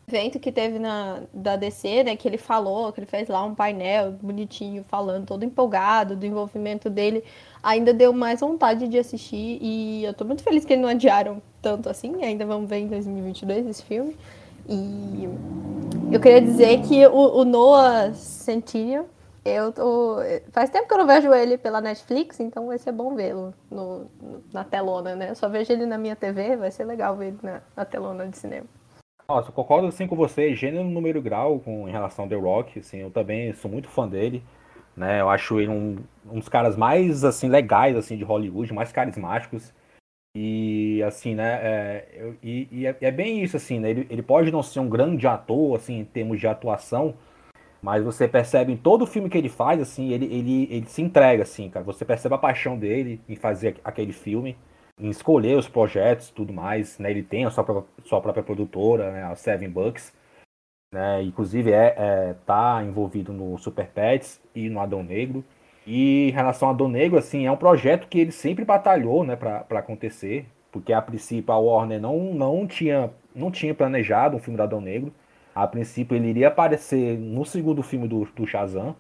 [0.09, 3.55] evento que teve na da DC, né, que ele falou, que ele fez lá um
[3.55, 7.25] painel bonitinho, falando, todo empolgado do envolvimento dele,
[7.63, 11.43] ainda deu mais vontade de assistir e eu tô muito feliz que eles não adiaram
[11.61, 14.17] tanto assim, ainda vamos ver em 2022 esse filme.
[14.69, 15.29] E
[16.13, 19.07] eu queria dizer que o, o Noah Centineo,
[19.45, 20.17] eu tô.
[20.51, 23.55] Faz tempo que eu não vejo ele pela Netflix, então vai ser bom vê-lo
[24.53, 25.31] na telona, né?
[25.31, 28.27] Eu só vejo ele na minha TV, vai ser legal ver ele na, na telona
[28.27, 28.67] de cinema.
[29.29, 32.79] Nossa, eu concordo assim com você, gênero, número grau com em relação ao The Rock,
[32.79, 34.43] assim, eu também sou muito fã dele,
[34.97, 35.21] né?
[35.21, 35.97] Eu acho ele um,
[36.31, 39.73] um dos caras mais assim legais assim de Hollywood, mais carismáticos.
[40.39, 41.55] E assim, né?
[41.63, 43.89] É, e, e é, é, bem isso, assim, né?
[43.89, 47.15] Ele, ele pode não ser um grande ator, assim, em termos de atuação,
[47.81, 51.43] mas você percebe em todo filme que ele faz, assim, ele, ele, ele se entrega,
[51.43, 51.87] assim, cara.
[51.87, 54.59] Você percebe a paixão dele em fazer aquele filme
[55.01, 56.99] em escolher os projetos tudo mais.
[56.99, 57.11] Né?
[57.11, 59.23] Ele tem a sua própria, sua própria produtora, né?
[59.25, 60.13] a Seven Bucks.
[60.93, 61.23] Né?
[61.23, 65.43] Inclusive é, é, tá envolvido no Super Pets e no Adão Negro.
[65.87, 69.37] E em relação ao Adão Negro, assim, é um projeto que ele sempre batalhou né,
[69.37, 74.57] para acontecer, porque a princípio a Warner não, não, tinha, não tinha planejado um filme
[74.57, 75.13] do Adão Negro.
[75.55, 78.97] A princípio ele iria aparecer no segundo filme do, do Shazam.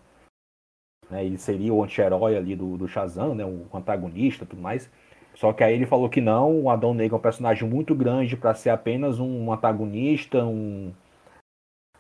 [1.11, 4.89] Né, ele seria o anti-herói ali do, do Shazam, né, o antagonista tudo mais.
[5.35, 8.37] Só que aí ele falou que não, o Adão Negro é um personagem muito grande
[8.37, 10.93] para ser apenas um antagonista, um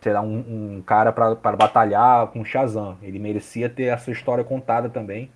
[0.07, 2.97] será um, um cara para batalhar com Shazam.
[3.03, 5.33] Ele merecia ter essa história contada também.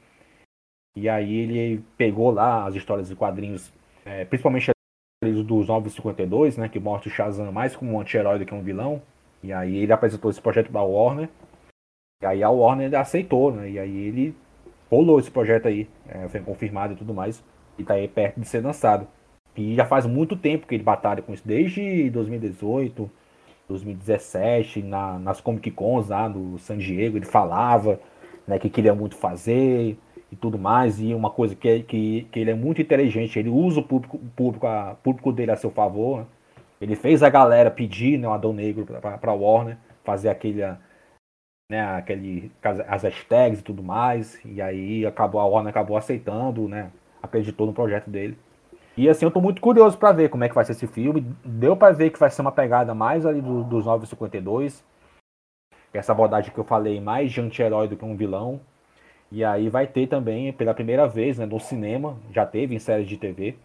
[0.97, 3.73] E aí ele pegou lá as histórias de quadrinhos,
[4.05, 4.71] é, principalmente
[5.23, 9.03] dos 952, né, que mostra o Shazam mais como um anti-herói do que um vilão.
[9.43, 11.29] E aí ele apresentou esse projeto para a Warner.
[12.23, 13.71] E aí a Warner aceitou, né?
[13.71, 14.37] E aí ele
[14.89, 17.43] rolou esse projeto aí, é, foi confirmado e tudo mais
[17.77, 19.07] e tá aí perto de ser lançado.
[19.57, 23.11] E já faz muito tempo que ele batalha com isso, desde 2018,
[23.71, 28.01] 2017, na, nas Comic Cons lá no San Diego, ele falava
[28.47, 29.97] né, que queria muito fazer
[30.31, 33.49] e tudo mais, e uma coisa que, é, que, que ele é muito inteligente, ele
[33.49, 36.27] usa o público, o público, a, público dele a seu favor, né?
[36.81, 40.63] ele fez a galera pedir né, o Adão Negro para Warner, fazer aquele,
[41.71, 42.51] né, aquele,
[42.89, 46.91] as hashtags e tudo mais, e aí acabou a Warner acabou aceitando, né,
[47.23, 48.39] acreditou no projeto dele.
[49.01, 51.23] E assim, eu tô muito curioso para ver como é que vai ser esse filme.
[51.43, 54.85] Deu para ver que vai ser uma pegada mais ali do, dos 952.
[55.91, 58.61] Essa abordagem que eu falei, mais de anti-herói do que um vilão.
[59.33, 63.09] E aí vai ter também, pela primeira vez, né, no cinema, já teve em séries
[63.09, 63.57] de TV,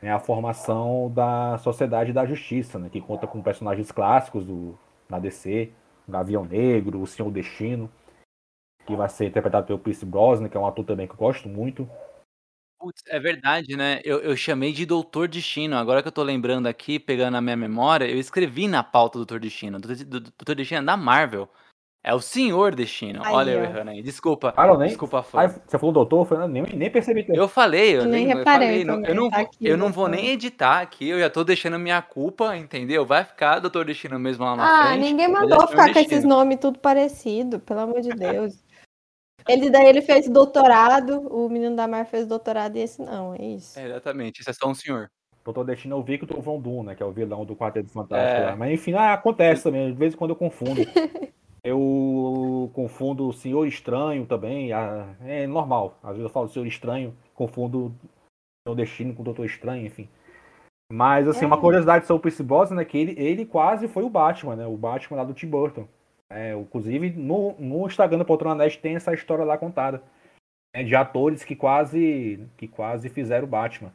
[0.00, 4.78] né, a formação da Sociedade da Justiça, né, que conta com personagens clássicos do,
[5.10, 5.72] da DC,
[6.06, 7.90] o Gavião Negro, o Senhor Destino,
[8.86, 11.48] que vai ser interpretado pelo Chris Brosnan, que é um ator também que eu gosto
[11.48, 11.90] muito.
[12.84, 14.02] Putz, é verdade, né?
[14.04, 15.74] Eu, eu chamei de Doutor Destino.
[15.74, 19.40] Agora que eu tô lembrando aqui, pegando a minha memória, eu escrevi na pauta Doutor
[19.40, 19.80] Destino.
[19.80, 21.48] Doutor Destino é da Marvel.
[22.02, 23.22] É o Senhor Destino.
[23.24, 24.02] Aí, Olha eu errando aí.
[24.02, 24.52] Desculpa.
[24.54, 25.48] Ah, nem, desculpa, fã.
[25.48, 27.24] você falou doutor, eu nem, nem percebi.
[27.30, 28.82] Eu falei, eu nem, reparei.
[28.82, 31.42] Eu, falei, eu não, tá aqui, eu não vou nem editar aqui, eu já tô
[31.42, 33.06] deixando minha culpa, entendeu?
[33.06, 34.98] Vai ficar Doutor Destino mesmo lá na ah, frente.
[34.98, 38.62] Ah, ninguém mandou ficar com esses nomes tudo parecido, pelo amor de Deus.
[39.48, 43.44] Ele daí ele fez doutorado, o menino da Mar fez doutorado e esse não, é
[43.44, 43.78] isso.
[43.78, 45.10] É, exatamente, esse é só um senhor.
[45.44, 46.94] Doutor Destino é o Victor Von Doom, né?
[46.94, 48.46] Que é o vilão do Quarteto Fantástico é...
[48.46, 48.56] lá.
[48.56, 49.92] Mas enfim, ah, acontece também.
[49.92, 50.80] De vez em quando eu confundo.
[51.62, 54.70] eu confundo o Senhor Estranho também.
[55.22, 55.98] É normal.
[56.02, 57.94] Às vezes eu falo Senhor Estranho, confundo o
[58.66, 60.08] Senhor Destino com o Doutor Estranho, enfim.
[60.90, 61.46] Mas, assim, é.
[61.46, 64.66] uma curiosidade sobre o Pierce Brosnan é que ele, ele quase foi o Batman, né?
[64.66, 65.86] O Batman lá do Tim Burton.
[66.30, 70.02] É, inclusive, no, no Instagram do Poltrona Net tem essa história lá contada.
[70.74, 73.92] Né, de atores que quase, que quase fizeram o Batman.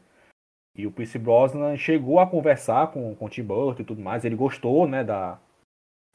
[0.75, 4.23] E o Pierce Brosnan chegou a conversar com, com o Tim Burton e tudo mais.
[4.23, 5.37] Ele gostou, né, da...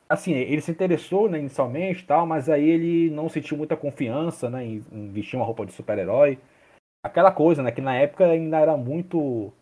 [0.09, 4.65] Assim, ele se interessou, né, inicialmente tal, mas aí ele não sentiu muita confiança, né,
[4.65, 6.39] em, em vestir uma roupa de super-herói.
[7.03, 9.53] Aquela coisa, né, que na época ainda era muito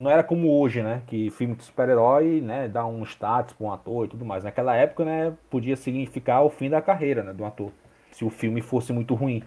[0.00, 1.02] não era como hoje, né?
[1.06, 4.44] Que filme de super-herói, né, dá um status para um ator e tudo mais.
[4.44, 7.72] Naquela época, né, podia significar o fim da carreira, né, do ator,
[8.12, 9.42] se o filme fosse muito ruim.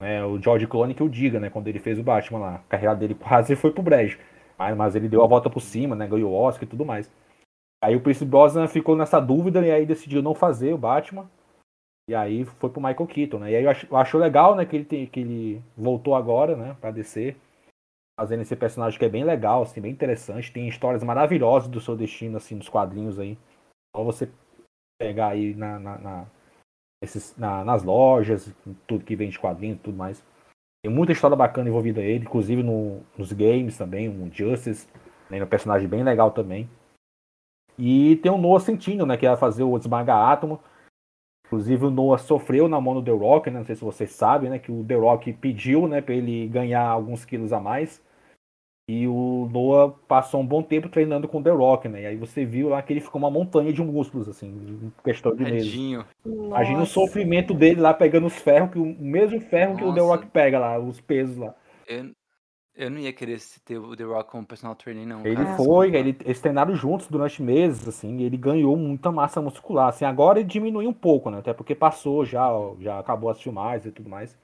[0.00, 2.58] É, o George Clooney que eu diga, né, quando ele fez o Batman lá, a
[2.68, 4.18] carreira dele quase foi pro brejo.
[4.56, 7.10] Mas, mas ele deu a volta por cima, né, ganhou o Oscar e tudo mais.
[7.82, 11.30] Aí o Pierce Brosnan ficou nessa dúvida e aí decidiu não fazer o Batman.
[12.10, 13.52] E aí foi pro Michael Keaton, né?
[13.52, 16.56] E aí eu acho, eu acho legal, né, que ele, tem, que ele voltou agora,
[16.56, 17.36] né, pra descer
[18.18, 20.52] fazendo esse personagem que é bem legal, assim, bem interessante.
[20.52, 23.38] Tem histórias maravilhosas do seu destino, assim, nos quadrinhos aí.
[23.94, 24.28] Só você
[25.00, 26.26] pegar aí na, na, na,
[27.00, 28.52] esses, na, nas lojas,
[28.88, 30.20] tudo que vende quadrinhos e tudo mais.
[30.82, 34.88] Tem muita história bacana envolvida ele, inclusive no, nos games também, um Justice,
[35.30, 36.68] né, um personagem bem legal também.
[37.78, 40.60] E tem o Noah Centineo, né, que ia fazer o Desmaga Átomo.
[41.46, 44.50] Inclusive o Noah sofreu na mão do The Rock, né, não sei se vocês sabem,
[44.50, 48.02] né, que o The Rock pediu, né, para ele ganhar alguns quilos a mais.
[48.88, 52.02] E o Noah passou um bom tempo treinando com o The Rock, né?
[52.02, 55.36] E aí você viu lá que ele ficou uma montanha de músculos, assim, em questão
[55.36, 55.74] de meses.
[56.24, 59.84] Imagina o sofrimento dele lá pegando os ferros, que o mesmo ferro Nossa.
[59.84, 61.54] que o The Rock pega lá, os pesos lá.
[61.86, 62.12] Eu,
[62.74, 65.20] eu não ia querer ter o The Rock como personal trainer, não.
[65.26, 65.56] Ele cara.
[65.58, 69.88] foi, ele, eles treinaram juntos durante meses, assim, e ele ganhou muita massa muscular.
[69.88, 71.40] Assim, agora ele diminuiu um pouco, né?
[71.40, 72.48] Até porque passou já,
[72.80, 74.34] já acabou as filmagens e tudo mais.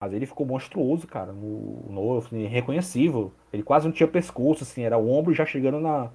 [0.00, 3.32] Mas ele ficou monstruoso, cara, no, no assim, reconhecível.
[3.52, 6.10] Ele quase não tinha pescoço, assim, era o ombro já chegando na,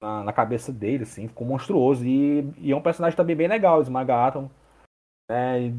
[0.00, 2.06] na, na cabeça dele, assim, ficou monstruoso.
[2.06, 4.48] E, e, é um personagem também bem legal, Esmaga Atom.
[5.28, 5.72] É,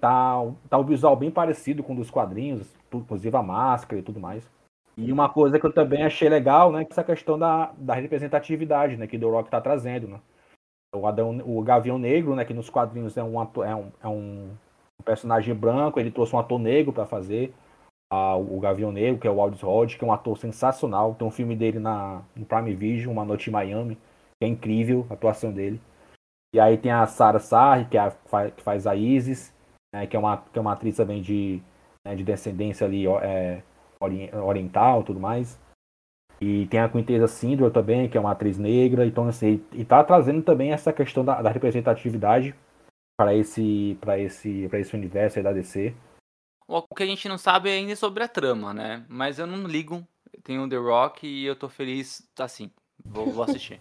[0.00, 4.18] tá, tá o visual bem parecido com o dos quadrinhos, inclusive a máscara e tudo
[4.18, 4.50] mais.
[4.96, 8.96] E uma coisa que eu também achei legal, né, que essa questão da, da representatividade,
[8.96, 10.20] né, que o Rock tá trazendo, né.
[10.94, 14.56] O, Adão, o Gavião Negro, né, que nos quadrinhos é um, é um, é um
[14.56, 14.56] um
[15.06, 17.54] personagem branco, ele trouxe um ator negro para fazer
[18.12, 21.14] a, o Gavião Negro, que é o Aldous Hodge, que é um ator sensacional.
[21.14, 25.06] Tem um filme dele na, no Prime Video, Uma Noite em Miami, que é incrível
[25.08, 25.80] a atuação dele.
[26.54, 28.10] E aí tem a Sarah Sarri, que, é a,
[28.50, 29.54] que faz a Isis,
[29.94, 31.62] né, que, é uma, que é uma atriz também de,
[32.04, 33.62] né, de descendência ali é,
[34.00, 35.58] oriental tudo mais.
[36.40, 39.06] E tem a Quintesa Sindor também, que é uma atriz negra.
[39.06, 42.54] Então, assim, e tá trazendo também essa questão da, da representatividade
[43.16, 45.94] para esse para esse para esse universo aí da DC.
[46.68, 49.04] O que a gente não sabe ainda é sobre a trama, né?
[49.08, 50.06] Mas eu não ligo.
[50.42, 52.70] Tem o The Rock e eu tô feliz assim.
[53.04, 53.80] Vou, vou assistir.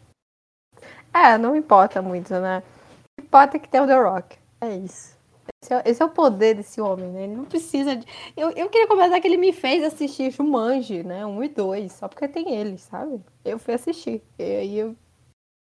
[1.14, 2.60] é, não importa muito, né?
[2.60, 4.38] O que importa é que tem o The Rock.
[4.62, 5.16] É isso.
[5.62, 7.24] Esse é, esse é, o poder desse homem, né?
[7.24, 8.06] Ele não precisa de.
[8.38, 11.26] Eu, eu queria comentar que ele me fez assistir Jumanji, né?
[11.26, 13.20] Um e dois, só porque tem ele, sabe?
[13.44, 14.22] Eu fui assistir.
[14.38, 14.96] E aí eu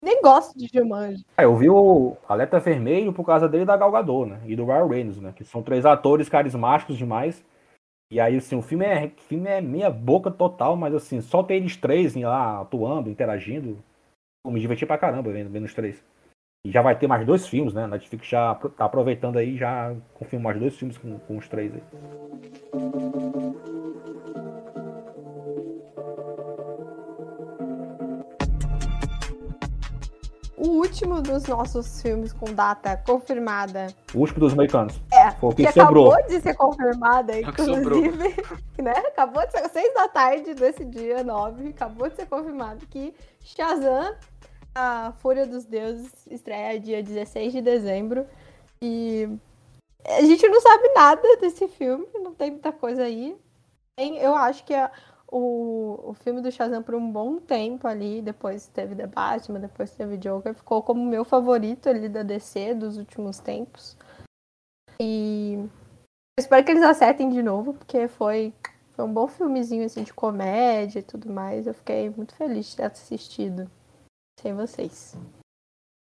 [0.01, 1.25] nem gosto de Jumanji.
[1.37, 4.41] É, eu vi o Alerta Vermelho por causa dele da Galgador, né?
[4.45, 5.33] E do Ryan Reynolds, né?
[5.35, 7.43] Que são três atores carismáticos demais.
[8.11, 11.55] E aí, assim, o filme é, filme é meia boca total, mas assim, só ter
[11.55, 13.77] eles três lá atuando, interagindo.
[14.45, 16.03] Eu me diverti pra caramba vendo, vendo os três.
[16.65, 17.83] E já vai ter mais dois filmes, né?
[17.83, 21.73] A Netflix já tá aproveitando aí, já confirma mais dois filmes com, com os três
[21.73, 21.83] aí.
[30.59, 33.87] O último dos nossos filmes com data confirmada.
[34.13, 34.99] O último dos americanos.
[35.11, 36.11] É, Foi o que, que sobrou.
[36.11, 38.35] acabou de ser confirmada, é inclusive.
[38.77, 38.91] né?
[39.07, 44.13] Acabou de ser seis da tarde desse dia 9, acabou de ser confirmado que Shazam,
[44.75, 48.25] a Fúria dos Deuses, estreia dia 16 de dezembro.
[48.81, 49.29] E
[50.05, 53.35] a gente não sabe nada desse filme, não tem muita coisa aí.
[53.97, 54.91] Eu acho que a,
[55.31, 59.91] o, o filme do Shazam por um bom tempo ali, depois teve The Batman, depois
[59.91, 63.95] teve Joker, ficou como meu favorito ali da DC dos últimos tempos.
[64.99, 65.57] E
[66.39, 68.53] espero que eles acertem de novo, porque foi,
[68.91, 71.67] foi um bom filmezinho assim de comédia e tudo mais.
[71.67, 73.69] Eu fiquei muito feliz de ter assistido
[74.39, 75.15] sem vocês.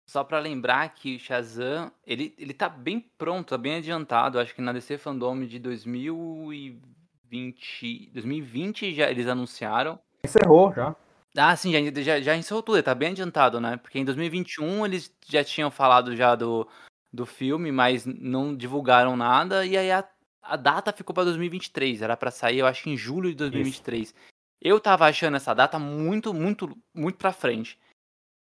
[0.08, 4.38] Só para lembrar que o Shazam, ele, ele tá bem pronto, tá bem adiantado.
[4.38, 6.96] Acho que na DC Fandom de 2020
[7.30, 9.98] 2020, 2020 já eles anunciaram.
[10.24, 10.94] Encerrou já.
[11.36, 13.76] Ah, sim, já, já, já encerrou tudo, tá bem adiantado, né?
[13.76, 16.66] Porque em 2021 eles já tinham falado já do,
[17.12, 20.08] do filme, mas não divulgaram nada, e aí a,
[20.42, 24.02] a data ficou para 2023, era para sair, eu acho, em julho de 2023.
[24.02, 24.14] Isso.
[24.62, 27.78] Eu tava achando essa data muito, muito, muito pra frente.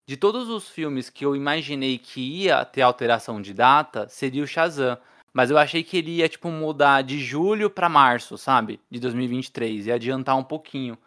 [0.07, 4.47] De todos os filmes que eu imaginei que ia ter alteração de data, seria o
[4.47, 4.99] Shazam.
[5.33, 8.81] Mas eu achei que ele ia, tipo, mudar de julho para março, sabe?
[8.91, 9.87] De 2023.
[9.87, 10.99] E adiantar um pouquinho.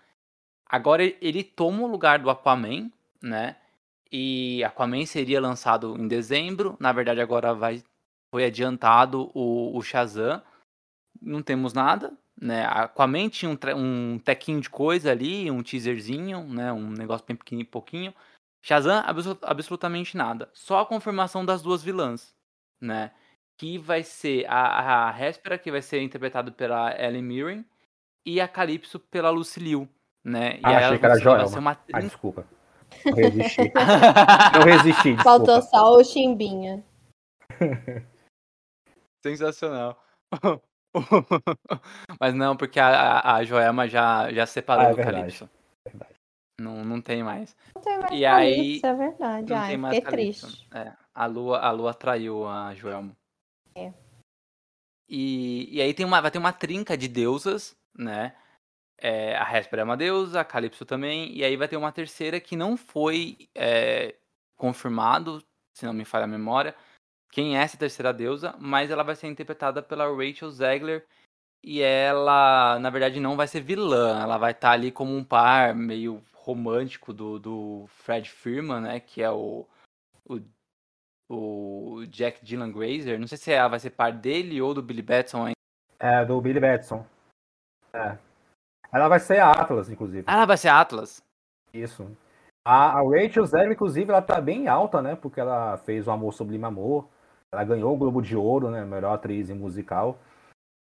[0.66, 3.56] Agora ele toma o lugar do Aquaman, né?
[4.12, 6.76] E Aquaman seria lançado em dezembro.
[6.80, 7.84] Na verdade, agora vai
[8.32, 10.42] foi adiantado o, o Shazam.
[11.22, 12.66] Não temos nada, né?
[12.66, 16.74] Aquaman tinha um, um tequinho de coisa ali, um teaserzinho, né?
[16.74, 18.14] Um negócio bem pequenininho, pouquinho.
[18.62, 19.04] Shazam,
[19.42, 20.50] absolutamente nada.
[20.54, 22.36] Só a confirmação das duas vilãs,
[22.82, 23.12] né?
[23.58, 27.66] Que vai ser a, a Réspera, que vai ser interpretado pela Ellen Mirren,
[28.26, 29.90] e a Calypso pela Lucy Liu,
[30.24, 30.60] né?
[30.64, 31.60] Ah, e achei que era Joelma.
[31.60, 31.78] Uma...
[31.94, 32.48] Ah, desculpa.
[33.06, 33.72] Não resisti.
[34.54, 35.24] Não resisti, desculpa.
[35.24, 36.84] Faltou só o Chimbinha.
[39.24, 40.02] Sensacional.
[42.20, 45.50] Mas não, porque a, a Joelma já, já separou ah, é do Calypso.
[45.86, 46.16] É verdade.
[46.60, 47.56] Não, não tem mais.
[47.76, 49.50] Não tem mais e Calypso, aí, é verdade.
[49.50, 50.68] Não Ai, tem mais triste.
[50.74, 53.16] É, a Lua, a Lua traiu a Joelma.
[53.76, 53.94] É.
[55.08, 58.36] E, e aí tem uma, vai ter uma trinca de deusas, né?
[58.98, 62.40] É, a Réspera é uma deusa, a Calypso também, e aí vai ter uma terceira
[62.40, 64.16] que não foi é,
[64.56, 66.76] confirmado, se não me falha a memória,
[67.32, 71.06] quem é essa terceira deusa, mas ela vai ser interpretada pela Rachel Zegler,
[71.62, 75.24] e ela, na verdade, não vai ser vilã, ela vai estar tá ali como um
[75.24, 79.68] par meio romântico do, do Fred Firman, né, que é o,
[80.24, 80.40] o
[81.30, 83.20] o Jack Dylan Grazer.
[83.20, 85.56] Não sei se ela vai ser par dele ou do Billy Batson ainda.
[86.00, 87.06] É, do Billy Batson.
[87.94, 88.18] É.
[88.92, 90.24] Ela vai ser a Atlas, inclusive.
[90.28, 91.22] Ah, ela vai ser a Atlas?
[91.74, 92.06] Isso.
[92.64, 95.16] A, a Rachel Zero, inclusive, ela tá bem alta, né?
[95.16, 97.08] Porque ela fez o Amor Sublime Amor.
[97.52, 98.84] Ela ganhou o Globo de Ouro, né?
[98.84, 100.18] Melhor atriz em musical.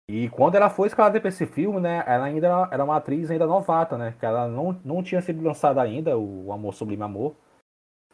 [0.07, 2.03] E quando ela foi escalada para esse filme, né?
[2.05, 4.13] Ela ainda era uma atriz ainda novata, né?
[4.19, 7.35] Que ela não, não tinha sido lançada ainda, o Amor Sublime Amor.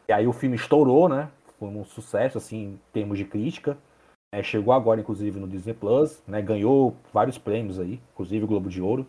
[0.08, 1.30] E aí o filme estourou, né?
[1.60, 3.78] Foi um sucesso assim em termos de crítica.
[4.34, 6.42] É, chegou agora, inclusive, no Disney Plus, né?
[6.42, 9.08] Ganhou vários prêmios aí, inclusive o Globo de Ouro.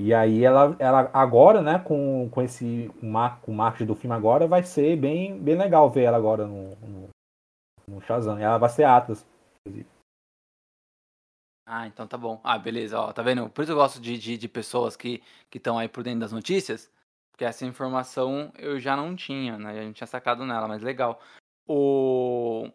[0.00, 4.16] E aí ela, ela agora, né, com, com esse mar, com o marketing do filme
[4.16, 7.08] agora, vai ser bem, bem legal ver ela agora no, no,
[7.86, 8.38] no Shazam.
[8.38, 9.24] Ela vai ser Atlas,
[9.60, 9.88] inclusive.
[11.64, 12.40] Ah, então tá bom.
[12.42, 12.98] Ah, beleza.
[12.98, 13.48] Ó, tá vendo?
[13.50, 15.22] Por isso eu gosto de, de, de pessoas que
[15.54, 16.90] estão aí por dentro das notícias.
[17.30, 19.70] Porque essa informação eu já não tinha, né?
[19.70, 21.20] A gente tinha sacado nela, mas legal.
[21.74, 22.70] O.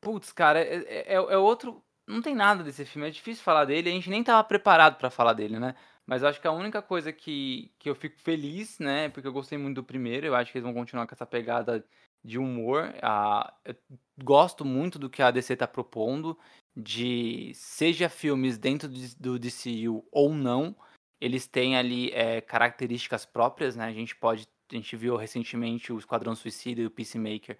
[0.00, 1.82] Putz, cara, é, é, é, é outro.
[2.06, 5.10] Não tem nada desse filme, é difícil falar dele, a gente nem tava preparado para
[5.10, 5.74] falar dele, né?
[6.06, 9.08] Mas eu acho que a única coisa que, que eu fico feliz, né?
[9.10, 11.84] Porque eu gostei muito do primeiro, eu acho que eles vão continuar com essa pegada
[12.22, 12.92] de humor.
[13.02, 13.74] Ah, eu
[14.22, 16.38] gosto muito do que a DC tá propondo,
[16.76, 20.76] de seja filmes dentro do DCU ou não,
[21.20, 23.86] eles têm ali é, características próprias, né?
[23.86, 24.48] A gente pode.
[24.70, 27.58] A gente viu recentemente o Esquadrão Suicida e o Peacemaker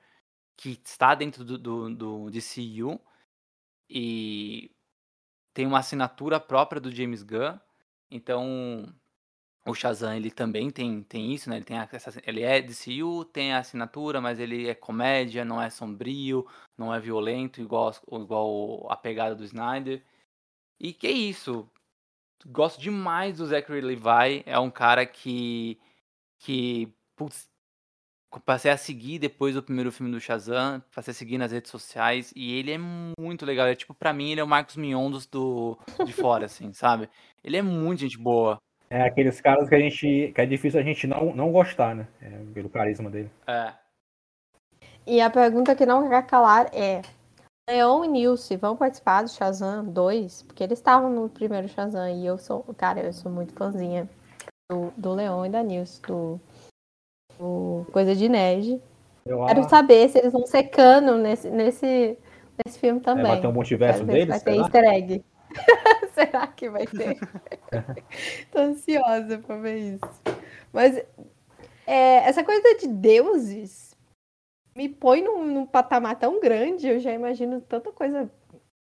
[0.60, 3.00] que está dentro do, do, do DCU
[3.88, 4.70] e
[5.54, 7.58] tem uma assinatura própria do James Gunn.
[8.10, 8.94] Então,
[9.64, 11.56] o Shazam ele também tem, tem isso, né?
[11.56, 11.88] Ele, tem a,
[12.26, 16.46] ele é DCU, tem a assinatura, mas ele é comédia, não é sombrio,
[16.76, 20.04] não é violento, igual, igual a pegada do Snyder.
[20.78, 21.66] E que é isso.
[22.46, 24.42] Gosto demais do Zachary Levi.
[24.44, 25.80] É um cara que.
[26.38, 26.94] que.
[27.16, 27.49] Putz,
[28.38, 32.32] passei a seguir depois do primeiro filme do Shazam, passei a seguir nas redes sociais,
[32.36, 33.66] e ele é muito legal.
[33.66, 37.08] É tipo, pra mim, ele é o Marcos Mion dos do, de fora, assim, sabe?
[37.42, 38.58] Ele é muito gente boa.
[38.88, 40.32] É aqueles caras que a gente.
[40.34, 42.06] que é difícil a gente não, não gostar, né?
[42.20, 43.30] É, pelo carisma dele.
[43.46, 43.72] É.
[45.06, 47.02] E a pergunta que não quer calar é:
[47.68, 50.42] Leon e Nilce vão participar do Shazam 2?
[50.42, 54.08] Porque eles estavam no primeiro Shazam e eu sou, cara, eu sou muito fãzinha
[54.68, 56.40] do, do Leon e da Nilce, do,
[57.40, 58.80] do Coisa de Nerd.
[59.24, 62.18] Eu Quero saber se eles vão ser cano nesse, nesse,
[62.64, 63.24] nesse filme também.
[63.24, 64.28] É, vai ter um multiverso deles?
[64.28, 65.24] Vai ter easter egg.
[66.14, 67.18] Será que vai ter?
[68.52, 70.22] Tô ansiosa pra ver isso.
[70.72, 70.96] Mas
[71.86, 73.96] é, essa coisa de deuses
[74.76, 78.30] me põe num, num, patamar tão grande, eu já imagino tanta coisa,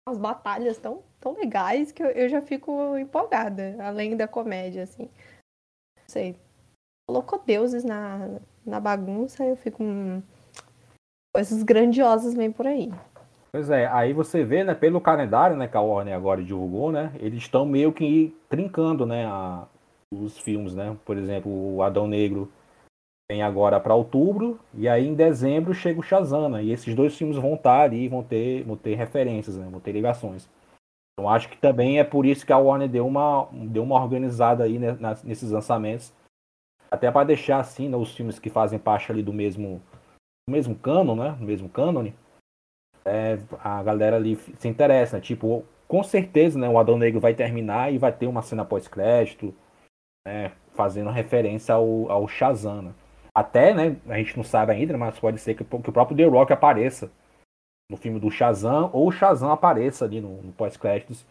[0.07, 5.03] umas batalhas tão, tão legais que eu, eu já fico empolgada, além da comédia, assim.
[5.03, 6.35] Não sei.
[7.09, 9.81] Colocou deuses na, na bagunça, eu fico.
[9.81, 10.21] Hum,
[11.33, 12.91] coisas grandiosas vêm por aí.
[13.51, 17.13] Pois é, aí você vê, né, pelo calendário, né, que a Warner agora divulgou, né,
[17.19, 19.65] eles estão meio que trincando, né, a,
[20.11, 22.51] os filmes, né, por exemplo, o Adão Negro
[23.29, 27.15] tem agora para outubro, e aí em dezembro chega o Shazam, né, e esses dois
[27.17, 30.47] filmes vão estar ali, vão ter, vão ter referências, né, vão ter ligações.
[31.13, 34.65] Então acho que também é por isso que a Warner deu uma, deu uma organizada
[34.65, 36.13] aí né, nesses lançamentos,
[36.89, 39.81] até para deixar assim, né, os filmes que fazem parte ali do mesmo,
[40.47, 42.15] do mesmo canon, né, do mesmo cânone,
[43.05, 45.21] é, a galera ali se interessa, né?
[45.21, 49.53] Tipo, com certeza, né, o Adão Negro vai terminar e vai ter uma cena pós-crédito,
[50.27, 52.81] né, fazendo referência ao, ao Shazam.
[52.81, 52.93] Né?
[53.33, 56.25] Até, né, a gente não sabe ainda, mas pode ser que, que, o próprio The
[56.25, 57.09] Rock apareça
[57.89, 61.25] no filme do Shazam, ou o Shazam apareça ali no, no pós-créditos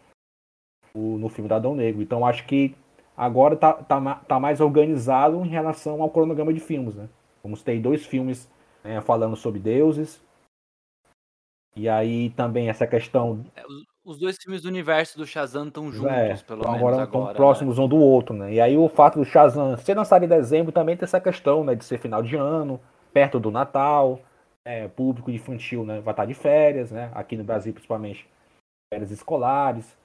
[0.94, 2.00] no filme do Adão Negro.
[2.00, 2.74] Então acho que
[3.16, 7.08] agora tá, tá, tá mais organizado em relação ao cronograma de filmes, né?
[7.42, 8.50] Vamos ter dois filmes
[8.82, 10.20] né, falando sobre deuses,
[11.76, 13.44] e aí também essa questão.
[13.54, 13.62] É,
[14.02, 17.04] os dois filmes do universo do Shazam estão juntos, é, pelo menos agora.
[17.04, 17.84] Estão próximos né?
[17.84, 18.54] um do outro, né?
[18.54, 21.74] E aí o fato do Shazam ser lançado em dezembro também tem essa questão, né?
[21.74, 22.80] De ser final de ano,
[23.12, 24.20] perto do Natal,
[24.64, 26.00] é, público infantil, né?
[26.00, 27.10] Vai estar de férias, né?
[27.14, 28.26] Aqui no Brasil, principalmente,
[28.92, 29.98] férias escolares.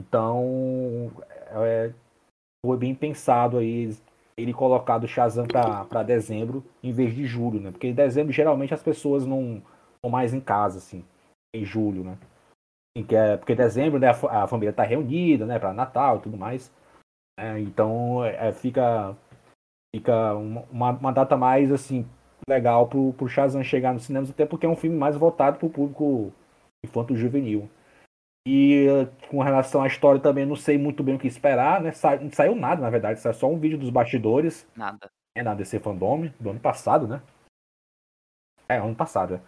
[0.00, 1.12] Então,
[1.50, 1.92] é,
[2.64, 3.90] foi bem pensado aí
[4.36, 7.70] ele colocar do Shazam para dezembro em vez de julho, né?
[7.70, 9.62] Porque em dezembro geralmente as pessoas não
[10.02, 11.04] ou mais em casa, assim,
[11.54, 12.18] em julho, né?
[13.06, 16.36] Que é, porque dezembro né, a, a família está reunida, né, para Natal e tudo
[16.36, 16.70] mais.
[17.38, 17.60] Né?
[17.60, 19.16] Então é, fica,
[19.94, 22.06] fica uma, uma data mais assim
[22.48, 25.70] legal pro, pro Shazam chegar nos cinemas, até porque é um filme mais voltado pro
[25.70, 26.32] público
[26.84, 27.68] infanto-juvenil.
[28.46, 28.86] E
[29.28, 31.92] com relação à história também não sei muito bem o que esperar, né?
[31.92, 34.66] Sa não saiu nada, na verdade, saiu só um vídeo dos bastidores.
[34.76, 35.10] Nada.
[35.34, 37.22] É na DC Fandom, do ano passado, né?
[38.68, 39.34] É, ano passado.
[39.34, 39.40] É.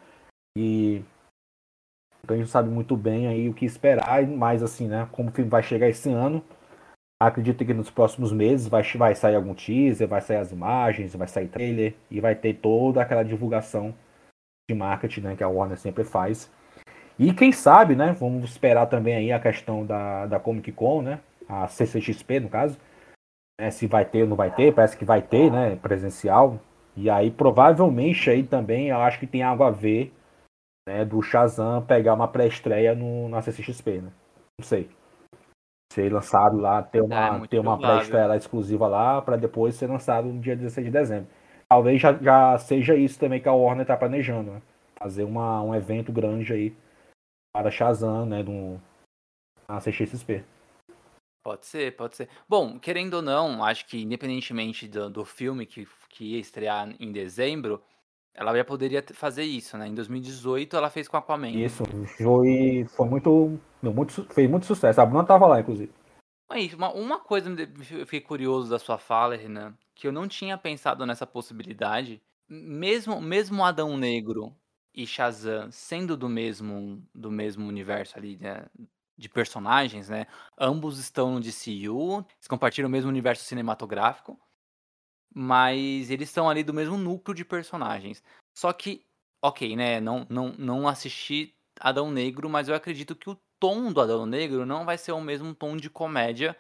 [0.57, 1.03] E
[2.23, 5.07] então a gente sabe muito bem aí o que esperar, mas assim, né?
[5.13, 6.43] Como o filme vai chegar esse ano,
[7.21, 11.29] acredito que nos próximos meses vai, vai sair algum teaser, vai sair as imagens, vai
[11.29, 13.95] sair trailer e vai ter toda aquela divulgação
[14.69, 16.51] de marketing né, que a Warner sempre faz.
[17.19, 18.13] E quem sabe, né?
[18.19, 21.21] Vamos esperar também aí a questão da, da Comic Con, né?
[21.49, 22.79] A CCXP, no caso.
[23.61, 25.77] Né, se vai ter ou não vai ter, parece que vai ter, né?
[25.77, 26.59] Presencial.
[26.97, 30.13] E aí, provavelmente, aí também eu acho que tem algo a ver
[30.89, 32.97] né, do Shazam pegar uma pré-estreia
[33.29, 34.11] na CCXP, né?
[34.59, 34.89] Não sei.
[35.93, 40.27] Ser lançado lá, ter uma, é, ter uma pré-estreia exclusiva lá, para depois ser lançado
[40.29, 41.29] no dia 16 de dezembro.
[41.69, 44.63] Talvez já, já seja isso também que a Warner está planejando, né?
[44.97, 46.77] Fazer uma, um evento grande aí
[47.55, 48.43] para Shazam, né?
[48.43, 48.81] No,
[49.69, 50.45] na CXP.
[51.43, 52.29] Pode ser, pode ser.
[52.49, 57.13] Bom, querendo ou não, acho que independentemente do, do filme que, que ia estrear em
[57.13, 57.81] dezembro,
[58.35, 59.87] ela já poderia fazer isso, né?
[59.87, 61.51] Em 2018 ela fez com Aquaman.
[61.51, 61.85] Isso,
[62.17, 64.25] foi, foi muito, muito.
[64.35, 65.01] Fez muito sucesso.
[65.01, 65.93] A Bruna tava lá, inclusive.
[66.49, 70.59] Mas uma, uma coisa eu fiquei curioso da sua fala, Renan, que eu não tinha
[70.59, 72.23] pensado nessa possibilidade.
[72.49, 74.55] Mesmo, mesmo Adão Negro
[74.95, 78.67] e Shazam sendo do mesmo, do mesmo universo ali, né?
[79.17, 80.27] De personagens, né?
[80.59, 84.39] Ambos estão no DCU, eles compartilham o mesmo universo cinematográfico
[85.35, 88.23] mas eles são ali do mesmo núcleo de personagens.
[88.57, 89.05] Só que,
[89.43, 90.01] ok, né?
[90.01, 94.65] Não, não, não assisti Adão Negro, mas eu acredito que o tom do Adão Negro
[94.65, 96.57] não vai ser o mesmo tom de comédia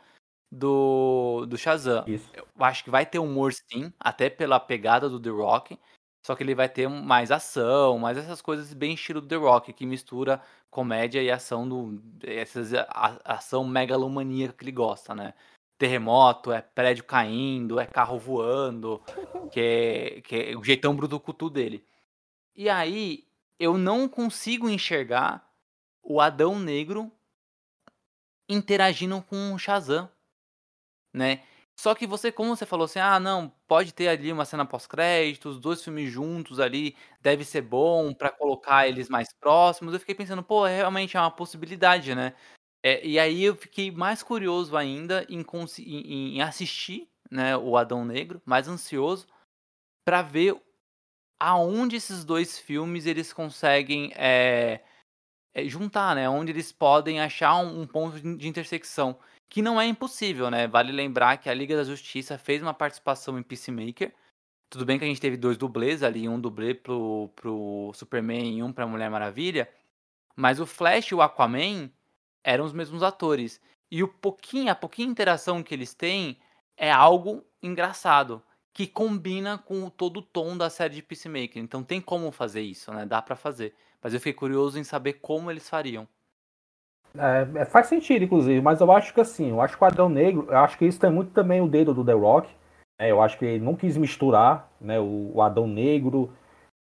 [0.51, 2.05] do, do Shazam.
[2.09, 2.29] Isso.
[2.35, 5.79] Eu acho que vai ter humor sim, até pela pegada do The Rock.
[6.25, 9.85] Só que ele vai ter mais ação, mais essas coisas bem estilo The Rock, que
[9.85, 12.03] mistura comédia e ação do.
[12.23, 12.71] Essas,
[13.25, 15.35] ação megalomaníaca que ele gosta, né?
[15.77, 19.03] terremoto, é prédio caindo, é carro voando,
[19.53, 21.85] que é, que é o jeitão brutucutu dele.
[22.55, 23.27] E aí
[23.59, 25.47] eu não consigo enxergar
[26.03, 27.11] o Adão Negro
[28.49, 30.09] interagindo com o Shazam,
[31.13, 31.43] né?
[31.77, 35.59] Só que você, como você falou assim, ah, não, pode ter ali uma cena pós-créditos,
[35.59, 39.93] dois filmes juntos ali, deve ser bom para colocar eles mais próximos.
[39.93, 42.35] Eu fiquei pensando, pô, é, realmente é uma possibilidade, né?
[42.83, 45.45] É, e aí eu fiquei mais curioso ainda em,
[45.79, 49.27] em, em assistir né, o Adão Negro, mais ansioso,
[50.05, 50.61] para ver
[51.41, 54.81] aonde esses dois filmes eles conseguem é,
[55.55, 56.29] é, juntar, né?
[56.29, 59.19] Onde eles podem achar um, um, ponto de intersecção.
[59.55, 60.67] Que não é impossível, né?
[60.67, 64.13] Vale lembrar que a Liga da Justiça fez uma participação em Peacemaker.
[64.69, 68.65] Tudo bem que a gente teve dois dublês ali, um dublê pro, pro Superman e
[68.65, 69.71] um pra Mulher Maravilha.
[70.35, 71.89] Mas o Flash e o Aquaman
[72.43, 73.61] eram os mesmos atores.
[73.89, 76.37] E o pouquinho, a pouquinha interação que eles têm
[76.77, 78.43] é algo engraçado
[78.73, 81.63] que combina com todo o tom da série de Peacemaker.
[81.63, 83.07] Então tem como fazer isso, né?
[83.07, 83.73] Dá para fazer.
[84.03, 86.09] Mas eu fiquei curioso em saber como eles fariam.
[87.17, 90.09] É, é, faz sentido, inclusive, mas eu acho que assim, eu acho que o Adão
[90.09, 92.49] Negro, eu acho que isso tem muito também o dedo do The Rock.
[93.01, 93.11] Né?
[93.11, 96.33] Eu acho que ele não quis misturar né, o, o Adão Negro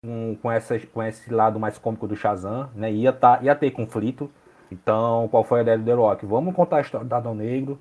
[0.04, 2.92] com, com, essa, com esse lado mais cômico do Shazam, né?
[2.92, 4.30] Ia, tá, ia ter conflito.
[4.70, 6.26] Então, qual foi a ideia do The Rock?
[6.26, 7.78] Vamos contar a história do Adão Negro,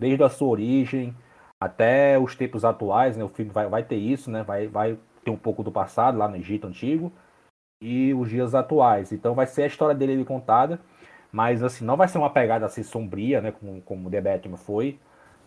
[0.00, 1.14] desde a sua origem,
[1.60, 3.24] até os tempos atuais, né?
[3.24, 4.42] O filme vai, vai ter isso, né?
[4.42, 7.12] Vai, vai ter um pouco do passado lá no Egito Antigo
[7.80, 9.12] e os dias atuais.
[9.12, 10.80] Então vai ser a história dele contada,
[11.32, 13.52] mas assim, não vai ser uma pegada assim sombria, né?
[13.52, 14.98] Como, como The Batman foi.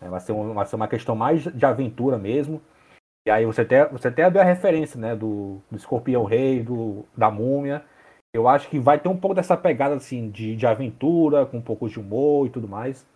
[0.02, 0.10] Né?
[0.10, 2.62] Vai, ser um, vai ser uma questão mais de aventura mesmo.
[3.28, 5.16] E aí você até, você até deu a referência, né?
[5.16, 7.84] Do, do Escorpião Rei, do, da Múmia.
[8.34, 11.62] Eu acho que vai ter um pouco dessa pegada assim de, de aventura, com um
[11.62, 13.08] pouco de humor e tudo mais.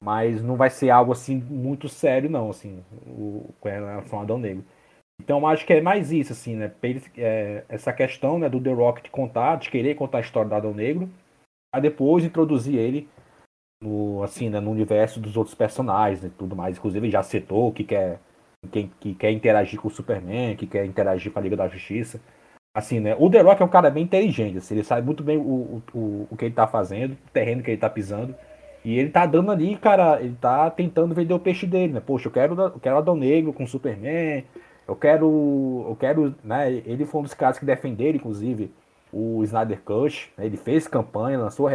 [0.00, 4.38] Mas não vai ser algo assim muito sério, não, assim, o, com relação ao Adão
[4.38, 4.64] Negro.
[5.20, 6.72] Então acho que é mais isso, assim, né?
[7.16, 10.54] É, essa questão né, do The Rock de contar, de querer contar a história do
[10.54, 11.10] Adão Negro,
[11.72, 13.08] a depois introduzir ele
[13.82, 16.78] no, assim, né, no universo dos outros personagens e tudo mais.
[16.78, 18.20] Inclusive ele já citou que quer,
[18.70, 22.20] que, que quer interagir com o Superman, que quer interagir com a Liga da Justiça.
[22.74, 23.16] Assim, né?
[23.18, 26.28] O The Rock é um cara bem inteligente, assim, ele sabe muito bem o, o,
[26.30, 28.34] o que ele tá fazendo, o terreno que ele tá pisando.
[28.84, 32.00] E ele tá dando ali, cara, ele tá tentando vender o peixe dele, né?
[32.00, 34.44] Poxa, eu quero, eu quero Adão Negro com Superman,
[34.86, 36.72] eu quero, eu quero, né?
[36.72, 38.70] Ele foi um dos caras que defenderam, inclusive,
[39.12, 40.46] o Snyder Cut, né?
[40.46, 41.68] ele fez campanha, lançou,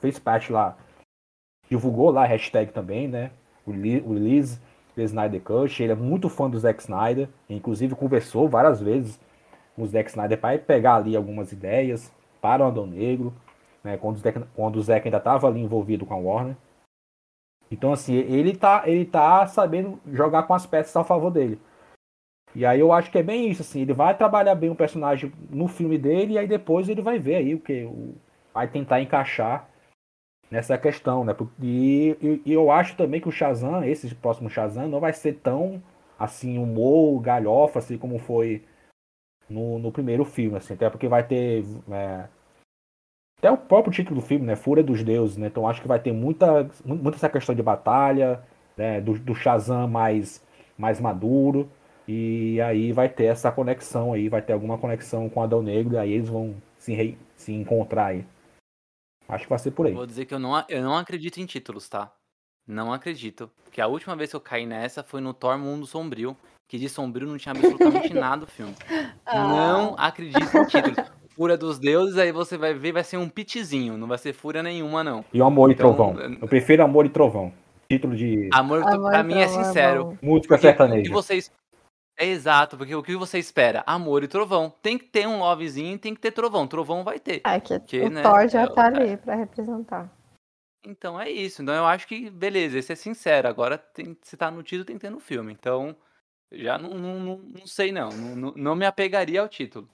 [0.00, 0.76] fez parte lá,
[1.68, 3.30] divulgou lá a hashtag também, né?
[3.64, 4.60] O release
[4.96, 9.20] do Snyder Cut, ele é muito fã do Zack Snyder, inclusive conversou várias vezes
[9.76, 13.32] com o Zack Snyder para pegar ali algumas ideias para o Adão Negro
[13.82, 16.56] né, quando, o Zeca, quando o Zeca ainda estava ali envolvido com a Warner.
[17.70, 21.58] Então, assim, ele tá, ele tá sabendo jogar com as peças a favor dele.
[22.54, 25.32] E aí eu acho que é bem isso, assim, ele vai trabalhar bem o personagem
[25.50, 27.88] no filme dele e aí depois ele vai ver aí o que
[28.52, 29.68] vai tentar encaixar
[30.50, 31.34] nessa questão, né?
[31.62, 35.34] E, e, e, eu acho também que o Shazam, esse próximo Shazam, não vai ser
[35.36, 35.82] tão
[36.18, 38.62] assim humor, galhofa, assim como foi
[39.48, 42.28] no, no primeiro filme, assim, até porque vai ter é,
[43.42, 44.54] até o próprio título do filme, né?
[44.54, 45.48] Fúria dos Deuses, né?
[45.48, 48.40] Então acho que vai ter muita, muita essa questão de batalha,
[48.76, 49.00] né?
[49.00, 50.40] Do, do Shazam mais,
[50.78, 51.68] mais maduro.
[52.06, 55.98] E aí vai ter essa conexão aí, vai ter alguma conexão com Adão Negro, e
[55.98, 58.24] aí eles vão se, re, se encontrar aí.
[59.28, 59.94] Acho que vai ser por aí.
[59.94, 62.12] Vou dizer que eu não, eu não acredito em títulos, tá?
[62.66, 63.50] Não acredito.
[63.64, 66.36] Porque a última vez que eu caí nessa foi no Thor Mundo Sombrio,
[66.68, 68.74] que de sombrio não tinha absolutamente nada o filme.
[69.24, 69.48] Ah.
[69.48, 71.10] Não acredito em títulos.
[71.34, 74.62] Fúria dos Deuses, aí você vai ver, vai ser um pitzinho, não vai ser fúria
[74.62, 75.24] nenhuma, não.
[75.32, 76.38] E o Amor então, e Trovão.
[76.40, 77.52] Eu prefiro Amor e Trovão.
[77.88, 78.50] Título de.
[78.52, 80.18] Amor, Amor pra mim é sincero.
[80.22, 81.10] Música sertaneja.
[81.10, 81.50] O vocês.
[82.16, 83.82] É exato, porque o que você espera?
[83.86, 84.72] Amor e trovão.
[84.82, 86.66] Tem que ter um lovezinho, tem que ter trovão.
[86.66, 87.40] Trovão vai ter.
[87.44, 90.10] É que porque, o né, Thor já é, tá ali pra representar.
[90.84, 91.62] Então é isso.
[91.62, 93.48] Então eu acho que, beleza, esse é sincero.
[93.48, 95.52] Agora, tem, se tá no título, tem que ter no filme.
[95.52, 95.96] Então,
[96.52, 98.10] já não, não, não, não sei não.
[98.10, 98.52] não.
[98.54, 99.88] Não me apegaria ao título.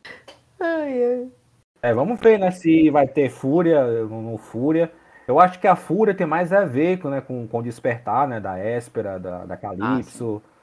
[0.58, 1.32] Ai, ai.
[1.80, 4.92] É, vamos ver, né, se vai ter Fúria no Fúria.
[5.28, 8.40] Eu acho que a Fúria tem mais a ver né, com, com o despertar, né,
[8.40, 10.57] da Éspera, da, da Calypso, ah,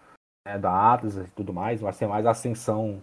[0.45, 1.81] né, da Atlas e tudo mais.
[1.81, 3.01] Vai ser mais a ascensão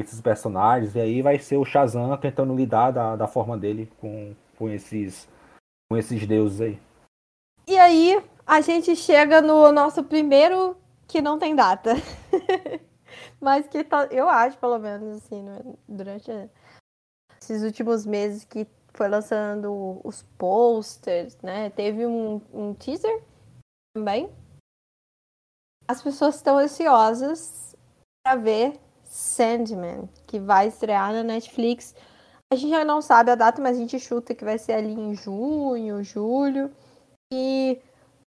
[0.00, 0.94] desses personagens.
[0.94, 5.28] E aí vai ser o Shazam tentando lidar da, da forma dele com, com, esses,
[5.88, 6.78] com esses deuses aí.
[7.66, 10.76] E aí, a gente chega no nosso primeiro
[11.06, 11.94] que não tem data.
[13.40, 15.44] Mas que tá, eu acho, pelo menos, assim,
[15.88, 16.30] durante
[17.40, 21.70] esses últimos meses que foi lançando os posters, né?
[21.70, 23.22] Teve um, um teaser
[23.94, 24.28] também
[25.90, 27.74] as pessoas estão ansiosas
[28.24, 31.96] para ver Sandman, que vai estrear na Netflix.
[32.52, 34.92] A gente já não sabe a data, mas a gente chuta que vai ser ali
[34.92, 36.70] em junho, julho.
[37.32, 37.80] E,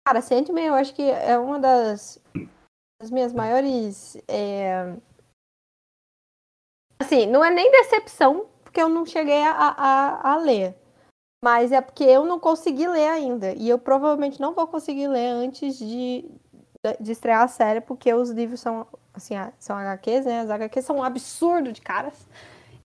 [0.07, 2.19] cara, Sandman eu acho que é uma das,
[3.01, 4.15] das minhas maiores.
[4.29, 4.95] É...
[7.01, 10.73] Assim, não é nem decepção, porque eu não cheguei a, a, a ler.
[11.43, 13.53] Mas é porque eu não consegui ler ainda.
[13.55, 16.29] E eu provavelmente não vou conseguir ler antes de,
[16.99, 20.41] de estrear a série, porque os livros são, assim, são HQs, né?
[20.41, 22.27] As HQs são um absurdo de caras.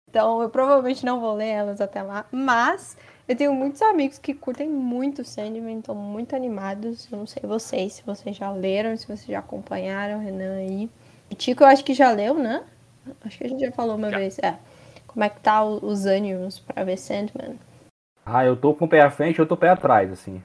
[0.08, 2.26] Então eu provavelmente não vou ler elas até lá.
[2.30, 7.10] Mas eu tenho muitos amigos que curtem muito Sandman, estão muito animados.
[7.10, 10.90] Eu não sei vocês, se vocês já leram, se vocês já acompanharam, Renan aí.
[11.30, 12.64] O Tico eu acho que já leu, né?
[13.24, 14.18] Acho que a gente já falou uma já.
[14.18, 14.38] vez.
[14.40, 14.58] É.
[15.06, 17.58] Como é que tá os ânimos para ver Sandman?
[18.24, 20.42] Ah, eu tô com o pé à frente, eu tô pé atrás, assim.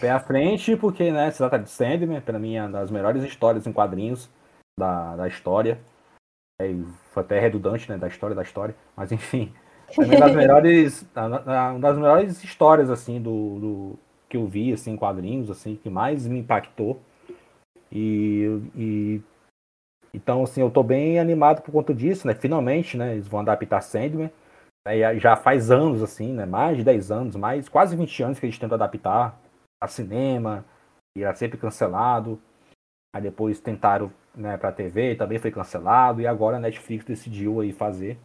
[0.00, 3.22] Pé à frente, porque, né, se trata de Sandman, pra mim é uma das melhores
[3.22, 4.30] histórias em quadrinhos
[4.78, 5.78] da, da história.
[6.60, 6.68] É,
[7.10, 8.74] foi até redundante, né, da história da história.
[8.96, 9.52] Mas, enfim,
[9.98, 14.92] é uma das melhores, uma das melhores histórias, assim, do, do que eu vi, assim,
[14.92, 17.00] em quadrinhos, assim, que mais me impactou.
[17.90, 19.22] E, e
[20.12, 22.34] então, assim, eu tô bem animado por conta disso, né?
[22.34, 23.12] Finalmente, né?
[23.12, 24.30] Eles vão adaptar Sandman.
[24.86, 26.46] Né, já faz anos, assim, né?
[26.46, 29.38] Mais de 10 anos, mais quase 20 anos que a gente tenta adaptar
[29.80, 30.64] a cinema,
[31.16, 32.40] e era sempre cancelado.
[33.14, 37.72] Aí depois tentaram né, para TV, também foi cancelado, e agora a Netflix decidiu aí
[37.72, 38.18] fazer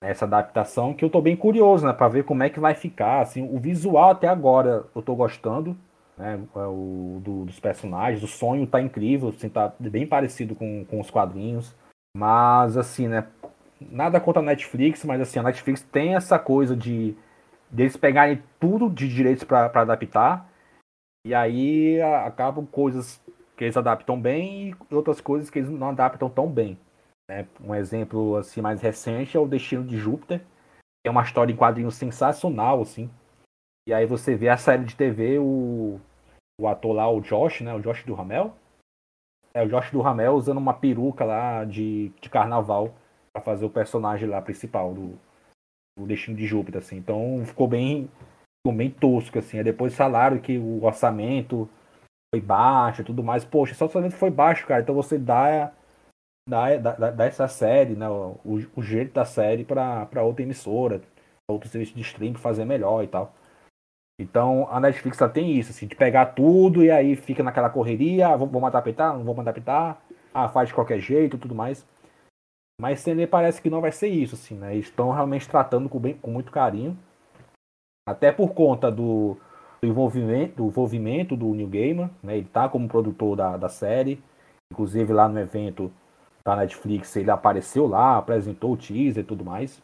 [0.00, 3.20] essa adaptação que eu tô bem curioso, né, para ver como é que vai ficar,
[3.20, 5.76] assim, o visual até agora eu tô gostando,
[6.18, 10.84] né, é o do, dos personagens, o sonho tá incrível, assim, tá bem parecido com,
[10.86, 11.74] com os quadrinhos,
[12.16, 13.28] mas assim, né,
[13.80, 17.16] nada contra a Netflix, mas assim, a Netflix tem essa coisa de
[17.72, 20.46] deles pegarem tudo de direitos para adaptar,
[21.26, 23.20] e aí acabam coisas
[23.56, 26.78] que eles adaptam bem e outras coisas que eles não adaptam tão bem.
[27.30, 27.46] Né?
[27.60, 30.44] Um exemplo assim mais recente é o Destino de Júpiter,
[31.04, 33.10] é uma história em quadrinhos sensacional, assim.
[33.88, 36.00] E aí você vê a série de TV, o,
[36.60, 37.74] o ator lá, o Josh, né?
[37.74, 38.54] O Josh do Ramel.
[39.54, 42.94] É o Josh do Ramel usando uma peruca lá de, de carnaval
[43.32, 45.18] para fazer o personagem lá principal do,
[45.98, 46.96] do Destino de Júpiter, assim.
[46.96, 48.08] Então ficou bem,
[48.60, 49.58] ficou bem tosco, assim.
[49.58, 51.68] Aí depois falaram que o orçamento
[52.34, 53.44] foi baixo e tudo mais.
[53.44, 54.82] Poxa, só o orçamento foi baixo, cara.
[54.82, 55.72] Então você dá,
[56.48, 58.08] dá, dá, dá essa série, né?
[58.08, 58.38] O,
[58.76, 61.02] o jeito da série para outra emissora,
[61.48, 63.34] outro serviço de streaming fazer melhor e tal.
[64.20, 68.28] Então a Netflix só tem isso, assim, de pegar tudo e aí fica naquela correria,
[68.28, 70.00] ah, vamos adaptar, não vamos adaptar,
[70.32, 71.86] ah, faz de qualquer jeito tudo mais.
[72.80, 74.74] Mas CNE parece que não vai ser isso, assim, né?
[74.74, 76.98] Eles estão realmente tratando com, bem, com muito carinho.
[78.08, 79.36] Até por conta do,
[79.80, 82.38] do, envolvimento, do envolvimento do New Gamer, né?
[82.38, 84.22] Ele tá como produtor da, da série.
[84.72, 85.92] Inclusive lá no evento
[86.44, 89.80] da Netflix ele apareceu lá, apresentou o teaser e tudo mais.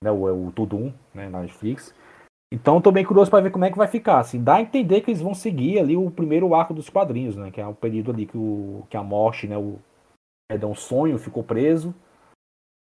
[0.00, 0.10] Né?
[0.10, 1.28] O, o Tudum, né?
[1.28, 1.94] Na Netflix.
[2.52, 4.18] Então estou bem curioso para ver como é que vai ficar.
[4.18, 7.50] Assim, dá a entender que eles vão seguir ali o primeiro arco dos quadrinhos, né?
[7.50, 9.56] Que é o período ali que, o, que a morte, né?
[9.56, 9.78] O,
[10.60, 11.94] é um sonho, ficou preso.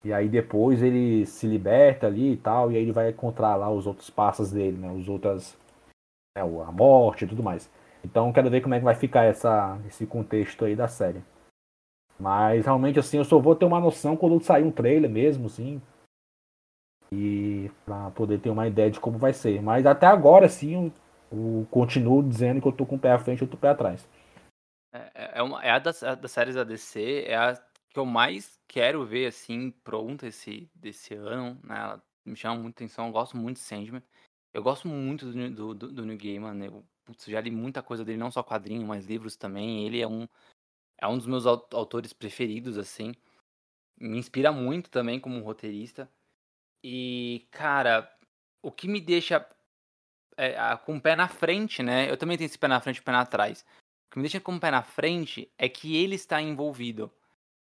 [0.02, 3.70] E aí depois ele se liberta ali e tal, e aí ele vai encontrar lá
[3.70, 4.90] os outros passos dele, né?
[4.92, 5.56] Os outras.
[6.36, 7.70] Né, a morte e tudo mais.
[8.04, 11.22] Então quero ver como é que vai ficar essa, esse contexto aí da série.
[12.18, 15.80] Mas realmente assim, eu só vou ter uma noção quando sair um trailer mesmo, assim.
[17.12, 19.62] E pra poder ter uma ideia de como vai ser.
[19.62, 20.92] Mas até agora, sim, eu,
[21.32, 23.58] eu continuo dizendo que eu tô com o pé à frente e eu tô com
[23.58, 24.06] o pé atrás.
[24.92, 27.54] É, é, é, uma, é a das, a das séries da DC, é a
[27.90, 31.76] que eu mais quero ver, assim, pronta esse, desse ano, né?
[31.76, 34.02] Ela me chama muita atenção, eu gosto muito de Sandman.
[34.52, 36.66] Eu gosto muito do, do, do New Gaiman, né?
[36.68, 39.86] Eu, putz, já li muita coisa dele, não só quadrinho, mas livros também.
[39.86, 40.28] Ele é um,
[40.98, 43.12] é um dos meus autores preferidos, assim.
[43.98, 46.10] Me inspira muito também como roteirista.
[46.84, 48.10] E, cara,
[48.62, 49.46] o que me deixa
[50.36, 52.10] é, com o pé na frente, né?
[52.10, 53.64] Eu também tenho esse pé na frente e pé atrás.
[54.10, 57.12] O que me deixa com o pé na frente é que ele está envolvido,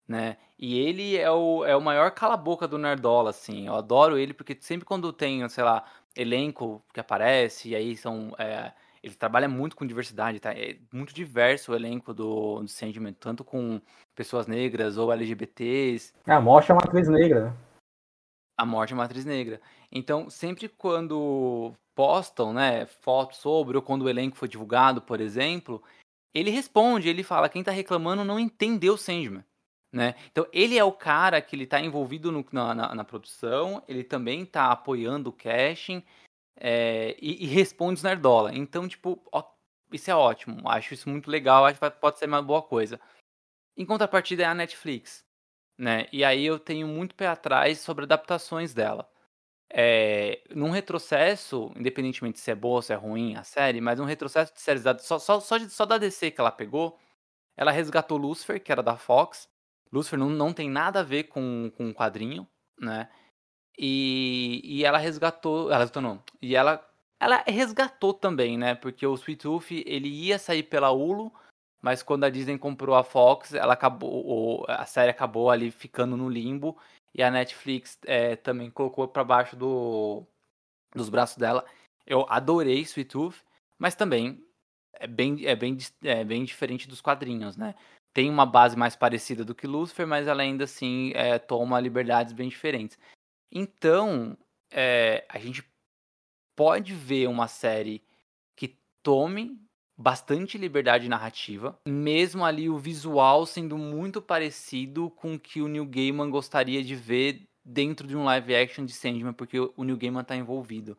[0.08, 0.38] né?
[0.58, 3.66] E ele é o, é o maior cala-boca do Nerdola, assim.
[3.66, 5.84] Eu adoro ele porque sempre quando tem, sei lá,
[6.16, 8.34] elenco que aparece, e aí são.
[8.38, 8.72] É,
[9.02, 10.54] ele trabalha muito com diversidade, tá?
[10.54, 13.78] É muito diverso o elenco do, do Sandman, tanto com
[14.14, 16.14] pessoas negras ou LGBTs.
[16.26, 17.56] É, a morte é uma atriz negra, né?
[18.56, 19.60] A morte é uma atriz negra.
[19.92, 25.82] Então, sempre quando postam, né, fotos sobre, ou quando o elenco foi divulgado, por exemplo,
[26.34, 29.44] ele responde, ele fala, quem tá reclamando não entendeu Sandman.
[29.90, 30.14] Né?
[30.30, 34.04] Então ele é o cara que ele tá envolvido no, na, na, na, produção, ele
[34.04, 36.04] também tá apoiando o casting
[36.56, 38.54] é, e, e, responde os Nerdola.
[38.54, 39.42] Então, tipo, ó,
[39.90, 43.00] isso é ótimo, acho isso muito legal, acho que pode ser uma boa coisa.
[43.76, 45.24] Em contrapartida é a Netflix,
[45.78, 46.06] né?
[46.12, 49.10] E aí eu tenho muito pé atrás sobre adaptações dela.
[49.70, 54.04] É, num retrocesso, independentemente se é boa ou se é ruim a série, mas um
[54.04, 56.98] retrocesso de séries só, só, só, só da DC que ela pegou,
[57.56, 59.48] ela resgatou Lucifer, que era da Fox.
[59.92, 62.46] Lucifer não, não tem nada a ver com, com o quadrinho,
[62.80, 63.08] né?
[63.76, 65.70] E, e ela resgatou.
[65.70, 66.22] Ela resgatou não.
[66.40, 66.84] E ela,
[67.20, 68.74] ela resgatou também, né?
[68.74, 71.32] Porque o Sweet Tooth ele ia sair pela Hulu,
[71.82, 74.64] mas quando a Disney comprou a Fox, ela acabou.
[74.68, 76.78] A série acabou ali ficando no limbo.
[77.14, 80.26] E a Netflix é, também colocou para baixo do,
[80.94, 81.64] dos braços dela.
[82.06, 83.44] Eu adorei Sweet Tooth,
[83.78, 84.42] mas também
[84.94, 87.74] é bem, é bem, é bem diferente dos quadrinhos, né?
[88.12, 92.32] Tem uma base mais parecida do que Lucifer, mas ela ainda assim é, toma liberdades
[92.32, 92.98] bem diferentes.
[93.50, 94.36] Então,
[94.70, 95.64] é, a gente
[96.56, 98.02] pode ver uma série
[98.56, 99.60] que tome
[99.98, 105.84] bastante liberdade narrativa, mesmo ali o visual sendo muito parecido com o que o Neil
[105.84, 110.22] Gaiman gostaria de ver dentro de um live action de Sandman, porque o Neil Gaiman
[110.22, 110.96] está envolvido.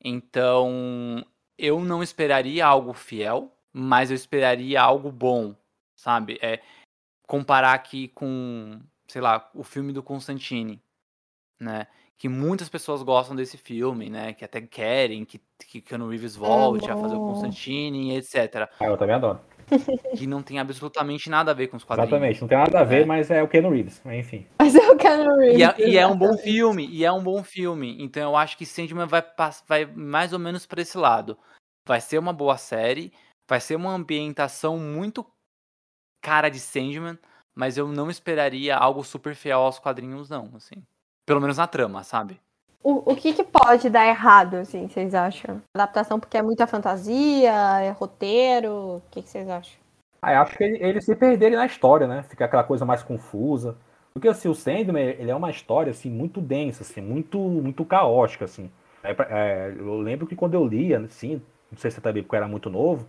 [0.00, 1.26] Então,
[1.58, 5.56] eu não esperaria algo fiel, mas eu esperaria algo bom,
[5.96, 6.38] sabe?
[6.40, 6.62] É
[7.26, 10.80] comparar aqui com, sei lá, o filme do Constantine,
[11.60, 11.88] né?
[12.18, 14.32] Que muitas pessoas gostam desse filme, né?
[14.32, 18.68] Que até querem que, que Keanu Reeves volte a fazer o Constantine, etc.
[18.80, 19.40] Ah, eu também adoro.
[20.18, 22.10] Que não tem absolutamente nada a ver com os quadrinhos.
[22.10, 23.04] Exatamente, não tem nada a ver, é.
[23.04, 24.46] mas é o Keanu Reeves, enfim.
[24.58, 25.58] Mas é o Keanu Reeves.
[25.58, 27.96] E é, e é, um bom filme, e é um bom filme.
[28.02, 29.22] Então eu acho que Sandman vai,
[29.66, 31.38] vai mais ou menos para esse lado.
[31.86, 33.12] Vai ser uma boa série,
[33.48, 35.24] vai ser uma ambientação muito
[36.20, 37.18] cara de Sandman,
[37.54, 40.82] mas eu não esperaria algo super fiel aos quadrinhos, não, assim.
[41.28, 42.40] Pelo menos na trama, sabe?
[42.82, 45.60] O, o que, que pode dar errado, assim, vocês acham?
[45.76, 47.52] Adaptação porque é muita fantasia,
[47.82, 49.78] é roteiro, o que, que vocês acham?
[50.22, 52.22] Ah, eu acho que eles ele se perderem na história, né?
[52.22, 53.76] Fica aquela coisa mais confusa.
[54.14, 58.46] Porque assim, o Sandman, ele é uma história assim muito densa, assim, muito muito caótica,
[58.46, 58.70] assim.
[59.04, 62.38] É, é, eu lembro que quando eu lia, assim, não sei se também porque eu
[62.38, 63.06] era muito novo,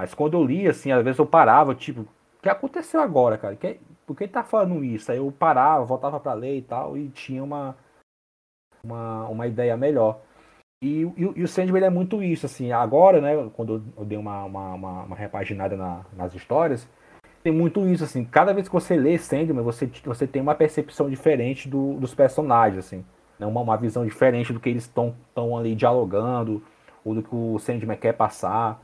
[0.00, 2.06] mas quando eu lia, assim, às vezes eu parava, tipo,
[2.42, 3.56] que aconteceu agora, cara?
[3.56, 5.10] Que, por que ele tá falando isso?
[5.12, 7.76] Aí eu parava, voltava para ler e tal, e tinha uma,
[8.82, 10.20] uma, uma ideia melhor.
[10.82, 14.44] E, e, e o Sandman é muito isso, assim, agora, né, quando eu dei uma,
[14.44, 16.88] uma, uma, uma repaginada na, nas histórias,
[17.44, 21.08] tem muito isso, assim, cada vez que você lê Sandman, você, você tem uma percepção
[21.08, 23.04] diferente do, dos personagens, assim,
[23.38, 25.14] né, uma, uma visão diferente do que eles estão
[25.56, 26.60] ali dialogando,
[27.04, 28.82] ou do que o Sandman quer passar.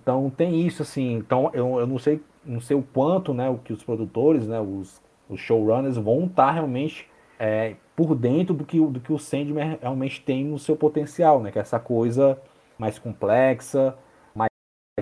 [0.00, 3.58] Então tem isso, assim, então eu, eu não sei não sei o quanto, né, o
[3.58, 8.64] que os produtores, né, os, os showrunners vão estar tá realmente é, por dentro do
[8.64, 12.40] que, do que o Sandman realmente tem no seu potencial, né, que é essa coisa
[12.78, 13.96] mais complexa,
[14.34, 14.50] mais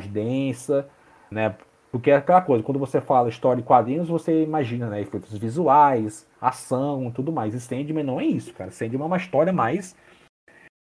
[0.08, 0.88] densa,
[1.30, 1.56] né,
[1.90, 6.26] porque é aquela coisa, quando você fala história e quadrinhos, você imagina, né, efeitos visuais,
[6.40, 9.96] ação e tudo mais, e Sandman não é isso, cara, Sandman é uma história mais,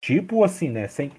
[0.04, 1.12] tipo assim, né, sem,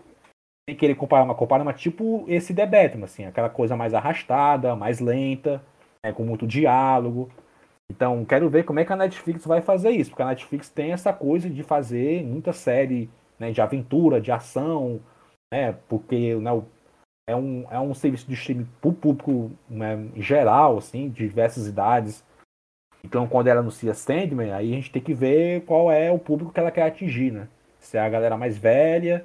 [0.69, 4.99] sem querer comparar uma compara, mas tipo esse Batman, assim, aquela coisa mais arrastada, mais
[4.99, 5.63] lenta,
[6.05, 7.31] né, com muito diálogo.
[7.89, 10.93] Então, quero ver como é que a Netflix vai fazer isso, porque a Netflix tem
[10.93, 13.09] essa coisa de fazer muita série
[13.39, 15.01] né, de aventura, de ação,
[15.53, 16.51] né, porque né,
[17.29, 21.69] é, um, é um serviço de streaming para o público né, geral, assim, de diversas
[21.69, 22.25] idades.
[23.05, 26.53] Então, quando ela anuncia Sandman, aí a gente tem que ver qual é o público
[26.53, 27.47] que ela quer atingir, né?
[27.79, 29.25] Se é a galera mais velha,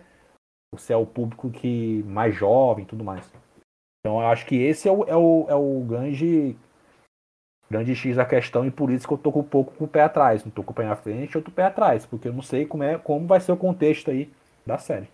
[0.77, 3.31] se é o público que mais jovem tudo mais.
[3.99, 6.57] Então eu acho que esse é o, é o, é o grande,
[7.69, 10.01] grande X da questão e por isso que eu tô um pouco com o pé
[10.01, 10.43] atrás.
[10.43, 12.33] Não tô com o pé na frente, eu tô com o pé atrás, porque eu
[12.33, 14.31] não sei como, é, como vai ser o contexto aí
[14.65, 15.09] da série.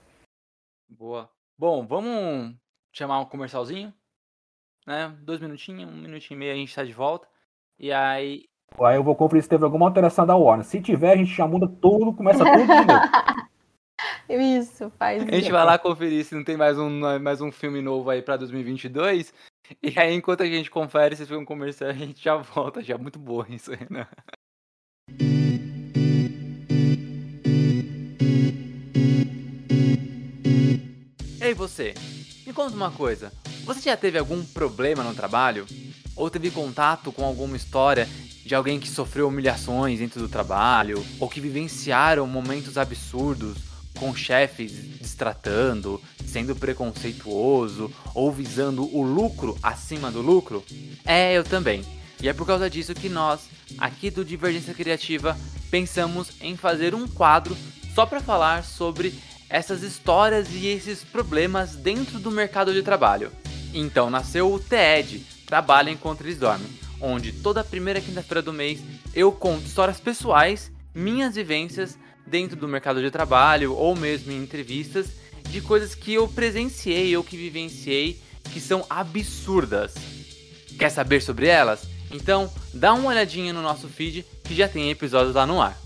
[0.88, 1.30] Boa.
[1.58, 2.55] Bom, vamos
[2.93, 3.93] chamar um comercialzinho,
[4.86, 5.10] né?
[5.22, 7.28] Dois minutinhos, um minutinho e meio a gente tá de volta.
[7.80, 8.45] E aí.
[8.80, 10.66] Aí eu vou conferir se teve alguma alteração da Warner.
[10.66, 13.47] Se tiver, a gente já muda tudo, começa tudo de novo.
[14.30, 17.82] Isso, faz A gente vai lá conferir se não tem mais um, mais um filme
[17.82, 19.34] novo aí pra 2022.
[19.84, 22.82] E aí, enquanto a gente confere se foi um comercial, a gente já volta.
[22.82, 24.07] Já é muito boa isso aí, né?
[31.41, 31.93] Ei, você.
[32.45, 33.32] Me conta uma coisa.
[33.65, 35.65] Você já teve algum problema no trabalho?
[36.15, 38.07] Ou teve contato com alguma história
[38.45, 41.05] de alguém que sofreu humilhações dentro do trabalho?
[41.19, 43.57] Ou que vivenciaram momentos absurdos
[44.00, 50.64] com chefes destratando, sendo preconceituoso ou visando o lucro acima do lucro?
[51.06, 51.84] É, eu também.
[52.22, 53.41] E é por causa disso que nós,
[53.78, 55.38] aqui do Divergência Criativa,
[55.70, 57.56] pensamos em fazer um quadro
[57.93, 59.14] só para falar sobre
[59.50, 63.32] essas histórias e esses problemas dentro do mercado de trabalho.
[63.74, 66.68] Então nasceu o TED, Trabalha Enquanto Eles Dormem,
[67.00, 68.82] onde toda primeira quinta-feira do mês
[69.14, 75.07] eu conto histórias pessoais, minhas vivências dentro do mercado de trabalho ou mesmo em entrevistas
[75.49, 78.21] de coisas que eu presenciei ou que vivenciei
[78.53, 79.95] que são absurdas.
[80.78, 81.88] Quer saber sobre elas?
[82.11, 85.78] Então dá uma olhadinha no nosso feed que já tem episódios lá no ar.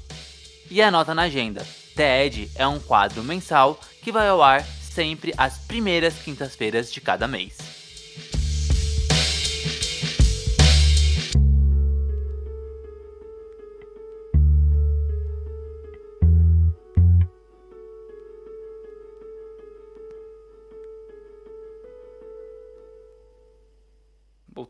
[0.70, 1.66] E anota na agenda.
[1.96, 7.28] TED é um quadro mensal que vai ao ar sempre às primeiras quintas-feiras de cada
[7.28, 7.81] mês.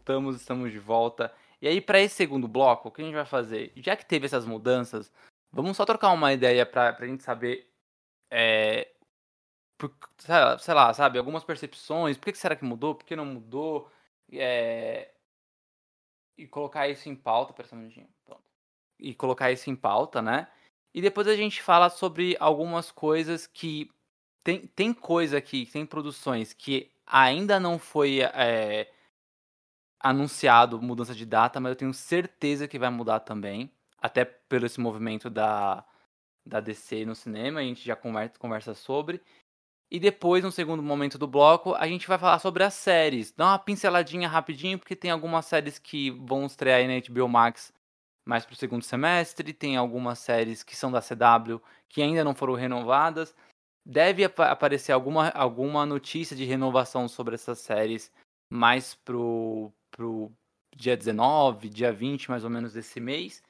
[0.02, 1.32] Voltamos, estamos de volta.
[1.62, 3.72] E aí, para esse segundo bloco, o que a gente vai fazer?
[3.76, 5.12] Já que teve essas mudanças,
[5.52, 7.72] vamos só trocar uma ideia para a gente saber,
[8.32, 8.89] é,
[9.78, 9.95] por,
[10.60, 12.18] sei lá, sabe, algumas percepções.
[12.18, 12.95] Por que será que mudou?
[12.95, 13.91] Por que não mudou?
[14.32, 15.12] É,
[16.36, 17.54] e colocar isso em pauta.
[17.54, 18.10] Pera um minutinho.
[18.26, 18.43] Pronto.
[18.99, 20.47] E colocar isso em pauta, né?
[20.91, 23.91] E depois a gente fala sobre algumas coisas que.
[24.43, 28.22] Tem, tem coisa aqui, tem produções que ainda não foi.
[28.22, 28.91] É,
[30.02, 33.72] anunciado mudança de data, mas eu tenho certeza que vai mudar também.
[33.97, 35.86] Até pelo esse movimento da,
[36.45, 39.22] da DC no cinema, a gente já conversa, conversa sobre.
[39.91, 43.32] E depois, no segundo momento do bloco, a gente vai falar sobre as séries.
[43.32, 47.74] Dá uma pinceladinha rapidinho, porque tem algumas séries que vão estrear aí na HBO Max
[48.26, 49.52] mais pro segundo semestre.
[49.54, 53.36] Tem algumas séries que são da CW que ainda não foram renovadas.
[53.86, 58.10] Deve ap aparecer alguma, alguma notícia de renovação sobre essas séries
[58.49, 60.32] mais pro, pro
[60.76, 63.43] dia 19, dia 20 mais ou menos desse mês.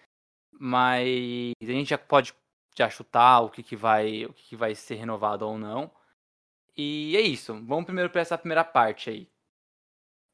[0.51, 2.33] Mas a gente já pode
[2.77, 5.89] já chutar o que, que vai o que, que vai ser renovado ou não.
[6.75, 7.53] E é isso.
[7.65, 9.29] Vamos primeiro para essa primeira parte aí.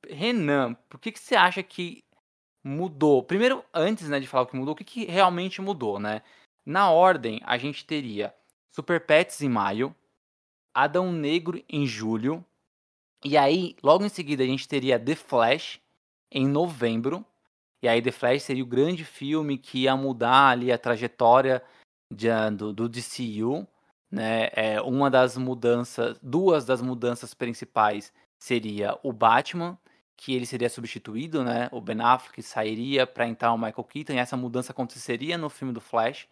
[0.09, 2.03] Renan, por que, que você acha que
[2.63, 3.23] mudou?
[3.23, 6.23] Primeiro, antes né, de falar o que mudou, o que, que realmente mudou, né?
[6.65, 8.33] Na ordem, a gente teria
[8.73, 9.95] Super Pets em maio,
[10.73, 12.45] Adão Negro em julho,
[13.23, 15.81] e aí, logo em seguida, a gente teria The Flash
[16.31, 17.25] em novembro.
[17.81, 21.63] E aí The Flash seria o grande filme que ia mudar ali a trajetória
[22.13, 23.67] de, do, do DCU.
[24.09, 24.49] Né?
[24.53, 29.77] É, uma das mudanças, duas das mudanças principais seria o Batman,
[30.15, 31.69] que ele seria substituído, né?
[31.71, 35.73] O Ben Affleck sairia para entrar o Michael Keaton, e essa mudança aconteceria no filme
[35.73, 36.27] do Flash.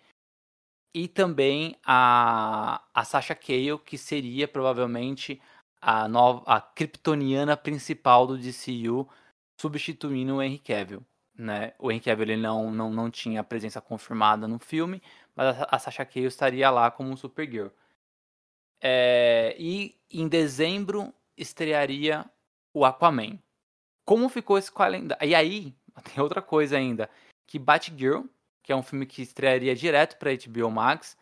[0.94, 5.40] E também a, a Sasha Cale, que seria provavelmente
[5.80, 9.08] a, nova, a kryptoniana principal do DCU,
[9.58, 11.06] substituindo o Henry Cavill.
[11.38, 11.74] Né?
[11.80, 15.02] O Henry Cavill ele não, não, não tinha presença confirmada no filme,
[15.36, 17.68] mas a, Sasha Cale estaria lá como Supergirl.
[18.82, 22.26] É, e em dezembro estrearia
[22.74, 23.40] o Aquaman.
[24.06, 25.28] Como ficou esse calendário?
[25.28, 25.76] E aí,
[26.14, 27.10] tem outra coisa ainda,
[27.48, 28.24] que Batgirl,
[28.64, 31.18] que é um filme que estrearia direto para HBO Max,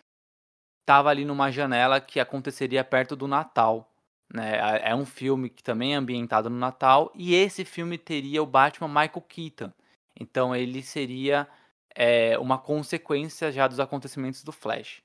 [0.81, 3.92] estava ali numa janela que aconteceria perto do Natal.
[4.33, 4.57] Né?
[4.81, 8.87] É um filme que também é ambientado no Natal e esse filme teria o Batman
[8.87, 9.71] Michael Keaton.
[10.19, 11.47] Então ele seria
[11.95, 15.03] é, uma consequência já dos acontecimentos do Flash.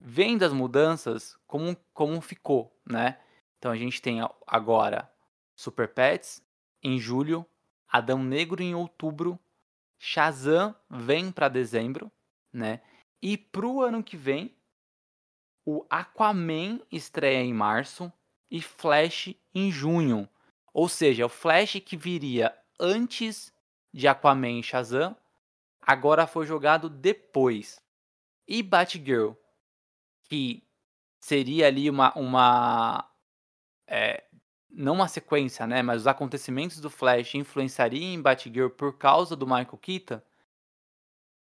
[0.00, 3.18] Vendo as mudanças, como, como ficou, né?
[3.58, 5.10] Então a gente tem agora
[5.56, 6.40] Super Pets
[6.80, 7.44] em julho,
[7.88, 9.36] Adão Negro em outubro,
[9.98, 12.12] Shazam vem para dezembro,
[12.52, 12.80] né?
[13.20, 14.54] E pro ano que vem,
[15.64, 18.12] o Aquaman estreia em março,
[18.50, 20.28] e Flash em junho.
[20.72, 23.52] Ou seja, o Flash que viria antes
[23.92, 25.16] de Aquaman e Shazam,
[25.80, 27.82] agora foi jogado depois.
[28.46, 29.32] E Batgirl,
[30.24, 30.62] que
[31.20, 32.12] seria ali uma.
[32.16, 33.10] uma
[33.86, 34.24] é,
[34.70, 35.82] não uma sequência, né?
[35.82, 40.20] Mas os acontecimentos do Flash influenciariam em Batgirl por causa do Michael Keaton.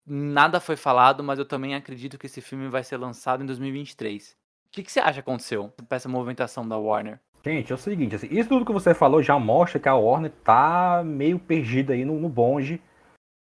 [0.07, 4.37] Nada foi falado, mas eu também acredito que esse filme vai ser lançado em 2023.
[4.71, 7.19] O que, que você acha que aconteceu com essa movimentação da Warner?
[7.45, 10.31] Gente, é o seguinte, assim, isso tudo que você falou já mostra que a Warner
[10.45, 12.81] tá meio perdida aí no, no bonde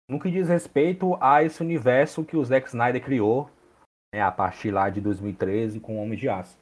[0.10, 3.48] no que diz respeito a esse universo que o Zack Snyder criou
[4.12, 6.58] né, a partir lá de 2013 com o Homem de Aço.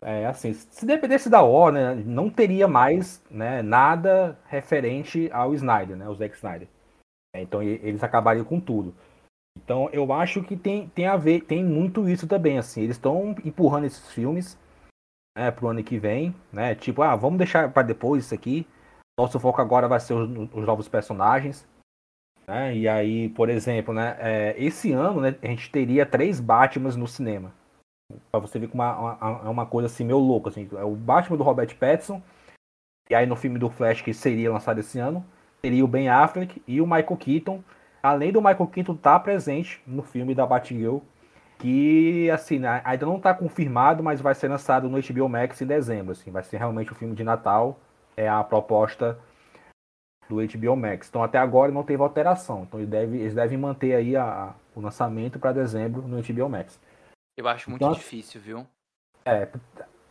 [0.00, 6.08] É assim, se dependesse da Warner, não teria mais né, nada referente ao Snyder, né,
[6.08, 6.68] o Zack Snyder.
[7.34, 8.94] É, então eles acabariam com tudo.
[9.56, 12.82] Então eu acho que tem, tem a ver, tem muito isso também, assim.
[12.82, 14.58] Eles estão empurrando esses filmes
[15.36, 16.74] né, pro ano que vem, né?
[16.74, 18.66] Tipo, ah, vamos deixar para depois isso aqui.
[19.18, 21.66] Nosso foco agora vai ser os, os novos personagens.
[22.46, 22.76] Né?
[22.76, 27.06] E aí, por exemplo, né, é, esse ano né, a gente teria três Batmans no
[27.06, 27.52] cinema.
[28.30, 30.50] Pra você ver é uma, uma, uma, coisa assim meio louca.
[30.50, 30.68] Assim.
[30.72, 32.22] É o Batman do Robert Pattinson.
[33.08, 35.24] E aí no filme do Flash que seria lançado esse ano,
[35.60, 37.62] teria o Ben Affleck e o Michael Keaton.
[38.02, 40.98] Além do Michael Keaton estar tá presente no filme da Batgirl,
[41.58, 45.66] que assim né, ainda não está confirmado, mas vai ser lançado no HBO Max em
[45.66, 46.12] dezembro.
[46.12, 47.78] Assim, vai ser realmente o filme de Natal.
[48.16, 49.18] É a proposta
[50.28, 51.08] do HBO Max.
[51.08, 52.64] Então até agora não teve alteração.
[52.64, 56.80] Então eles devem, eles devem manter aí a, o lançamento para dezembro no HBO Max.
[57.36, 58.66] Eu acho muito então, difícil, viu?
[59.24, 59.48] É.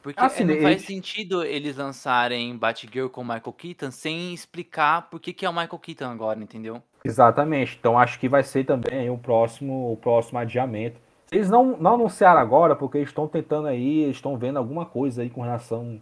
[0.01, 5.19] Porque assim, não faz sentido eles lançarem Batgirl com o Michael Keaton sem explicar por
[5.19, 6.81] que, que é o Michael Keaton agora, entendeu?
[7.03, 7.77] Exatamente.
[7.79, 10.99] Então acho que vai ser também o próximo, o próximo adiamento.
[11.31, 15.21] Eles não, não anunciaram agora porque eles estão tentando aí, eles estão vendo alguma coisa
[15.21, 16.01] aí com relação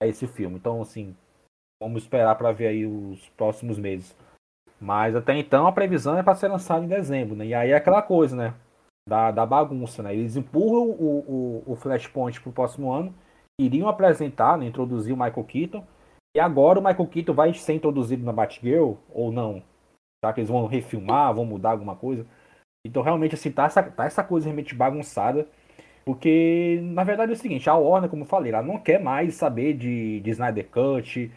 [0.00, 0.56] a esse filme.
[0.56, 1.16] Então, assim,
[1.82, 4.14] vamos esperar para ver aí os próximos meses.
[4.80, 7.46] Mas até então a previsão é para ser lançado em dezembro, né?
[7.46, 8.54] E aí é aquela coisa, né?
[9.08, 10.14] Da, da bagunça, né?
[10.14, 13.14] Eles empurram o, o, o Flashpoint para o próximo ano,
[13.60, 14.66] iriam apresentar, né?
[14.66, 15.86] introduzir o Michael Keaton,
[16.34, 19.62] e agora o Michael Keaton vai ser introduzido na Batgirl ou não?
[20.22, 22.26] Será que eles vão refilmar, vão mudar alguma coisa?
[22.86, 25.46] Então realmente assim, tá essa, tá essa coisa realmente bagunçada.
[26.04, 29.36] Porque, na verdade, é o seguinte, a Warner, como eu falei, ela não quer mais
[29.36, 31.32] saber de, de Snyder Cut,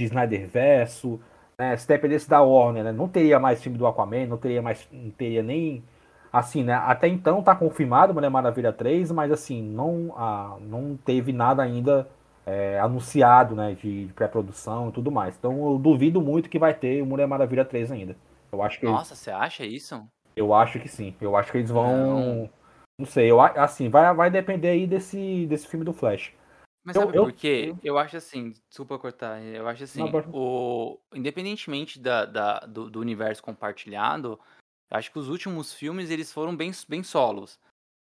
[0.00, 1.20] de Snyder Verso,
[1.58, 1.76] né?
[1.76, 2.92] Se dependesse da Warner, né?
[2.92, 5.84] não teria mais filme do Aquaman, não teria mais, não teria nem
[6.32, 6.74] assim, né?
[6.74, 12.08] Até então tá confirmado Mulher Maravilha 3, mas assim, não, ah, não teve nada ainda
[12.46, 15.36] é, anunciado, né, de, de pré-produção e tudo mais.
[15.36, 18.16] Então eu duvido muito que vai ter Mulher Maravilha 3 ainda.
[18.50, 20.02] Eu acho que Nossa, você acha isso?
[20.34, 21.14] Eu acho que sim.
[21.20, 22.50] Eu acho que eles vão não,
[22.98, 26.32] não sei, eu assim, vai vai depender aí desse desse filme do Flash.
[26.84, 27.68] Mas sabe eu, por quê?
[27.70, 27.78] Eu...
[27.84, 32.98] eu acho assim, desculpa cortar, eu acho assim, Não, o, independentemente da, da do, do,
[32.98, 34.40] universo compartilhado, eu
[34.90, 37.58] acho que os últimos filmes eles foram bem, bem solos.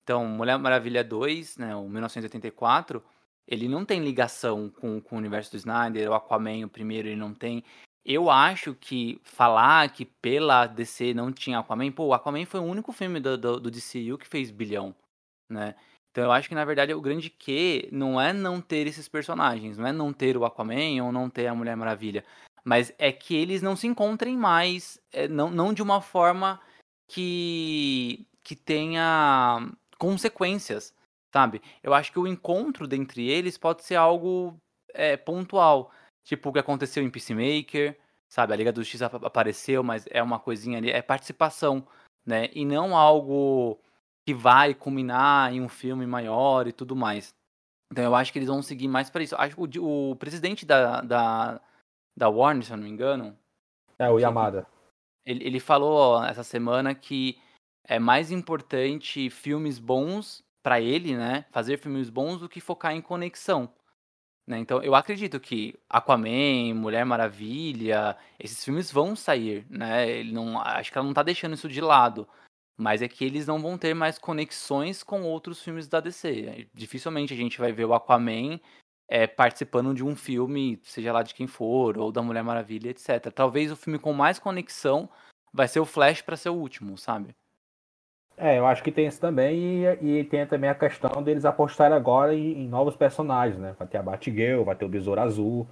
[0.04, 3.04] Então, Mulher Maravilha 2, né, o 1984,
[3.48, 7.18] ele não tem ligação com, com o universo do Snyder, o Aquaman, o primeiro, ele
[7.18, 7.64] não tem.
[8.04, 12.64] Eu acho que falar que pela DC não tinha Aquaman, pô, o Aquaman foi o
[12.64, 14.96] único filme do, do, do DCU que fez bilhão,
[15.50, 15.76] né?
[16.12, 19.78] Então eu acho que na verdade o grande que não é não ter esses personagens,
[19.78, 22.26] não é não ter o Aquaman ou não ter a Mulher Maravilha,
[22.64, 26.60] mas é que eles não se encontrem mais, é, não, não de uma forma
[27.12, 30.96] que que tenha consequências,
[31.32, 31.62] sabe?
[31.84, 34.58] Eu acho que o encontro dentre eles pode ser algo
[34.94, 35.92] é, pontual,
[36.24, 38.54] tipo o que aconteceu em Peacemaker, sabe?
[38.54, 41.86] A Liga do Justiça apareceu, mas é uma coisinha ali, é participação,
[42.26, 42.50] né?
[42.54, 43.80] E não algo
[44.26, 47.36] que vai culminar em um filme maior e tudo mais.
[47.92, 49.36] Então eu acho que eles vão seguir mais para isso.
[49.36, 51.62] Acho que o, o presidente da, da,
[52.18, 53.38] da Warner, se eu não me engano.
[54.00, 54.66] É, o Yamada.
[55.26, 57.40] Ele, ele falou essa semana que
[57.84, 61.46] é mais importante filmes bons para ele, né?
[61.52, 63.72] Fazer filmes bons do que focar em conexão.
[64.48, 64.60] Né?
[64.60, 70.10] Então eu acredito que Aquaman, Mulher Maravilha, esses filmes vão sair, né?
[70.10, 72.28] Ele não, acho que ela não tá deixando isso de lado.
[72.78, 76.68] Mas é que eles não vão ter mais conexões com outros filmes da DC.
[76.74, 78.60] Dificilmente a gente vai ver o Aquaman
[79.12, 83.30] é, participando de um filme, seja lá de quem for, ou da Mulher Maravilha, etc.
[83.36, 85.10] Talvez o filme com mais conexão
[85.52, 87.36] vai ser o Flash para ser o último, sabe?
[88.38, 91.96] É, eu acho que tem isso também, e, e tem também a questão deles apostarem
[91.96, 93.76] agora em, em, novos personagens, né?
[93.78, 95.68] Vai ter a Batgirl, vai ter o Besouro Azul.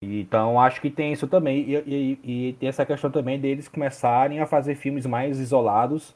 [0.00, 1.68] Então acho que tem isso também.
[1.68, 6.14] E, e, e, tem essa questão também deles começarem a fazer filmes mais isolados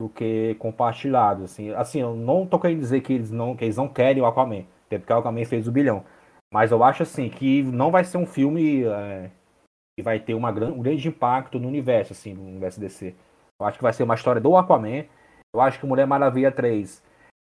[0.00, 1.44] do que compartilhados.
[1.44, 4.26] Assim, assim eu não tô querendo dizer que eles não, que eles não querem o
[4.26, 6.04] Aquaman, até porque o Aquaman fez o bilhão.
[6.52, 9.30] Mas eu acho assim que não vai ser um filme é,
[9.96, 13.14] que vai ter uma, um grande impacto no universo, assim, no universo DC.
[13.60, 15.04] Eu acho que vai ser uma história do Aquaman.
[15.54, 17.02] Eu acho que Mulher Maravilha 3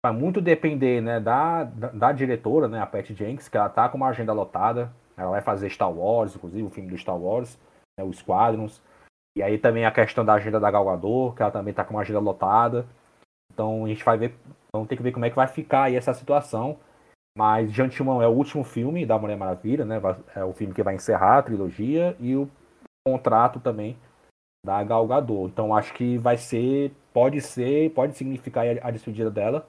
[0.04, 3.88] vai muito depender né, da, da, da diretora, né, a Patty Jenkins, que ela tá
[3.88, 4.92] com uma agenda lotada.
[5.16, 7.58] Ela vai fazer Star Wars, inclusive o filme do Star Wars,
[7.98, 8.82] né, o Squadrons.
[9.36, 12.02] E aí também a questão da agenda da Galgador, que ela também está com uma
[12.02, 12.86] agenda lotada.
[13.52, 14.34] Então a gente vai ver,
[14.72, 16.78] vamos ter que ver como é que vai ficar aí essa situação.
[17.36, 20.00] Mas de antemão é o último filme da Mulher Maravilha, né?
[20.34, 22.48] É o filme que vai encerrar a trilogia e o
[23.06, 23.96] contrato também
[24.64, 25.48] da Galgador.
[25.48, 29.68] Então acho que vai ser, pode ser, pode significar a despedida dela.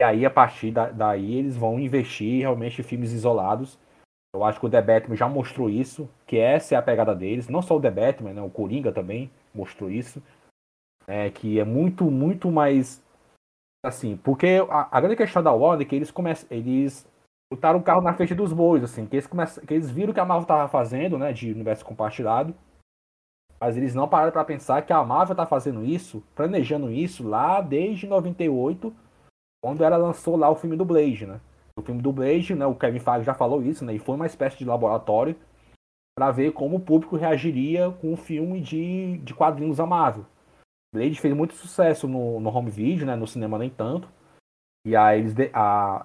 [0.00, 3.78] E aí a partir da, daí eles vão investir realmente em filmes isolados
[4.32, 7.48] eu acho que o The Batman já mostrou isso, que essa é a pegada deles.
[7.48, 8.42] Não só o The Batman, né?
[8.42, 10.22] o Coringa também mostrou isso.
[11.06, 13.02] É, que é muito, muito mais.
[13.82, 16.46] Assim, porque a, a grande questão da Warner é que eles começam.
[16.50, 17.06] Eles
[17.52, 20.20] botaram o carro na frente dos bois, assim, que eles, começam, que eles viram que
[20.20, 21.32] a Marvel estava fazendo, né?
[21.32, 22.54] De universo compartilhado.
[23.60, 27.60] Mas eles não pararam para pensar que a Marvel está fazendo isso, planejando isso lá
[27.60, 28.94] desde 98,
[29.62, 31.40] quando ela lançou lá o filme do Blade, né?
[31.76, 32.66] O filme do Blade, né?
[32.66, 33.94] O Kevin Feige já falou isso, né?
[33.94, 35.36] E foi uma espécie de laboratório
[36.18, 40.26] para ver como o público reagiria com um filme de, de quadrinhos amável.
[40.92, 43.14] Blade fez muito sucesso no, no home video, né?
[43.14, 44.08] No cinema nem tanto.
[44.84, 46.04] E aí eles de, a,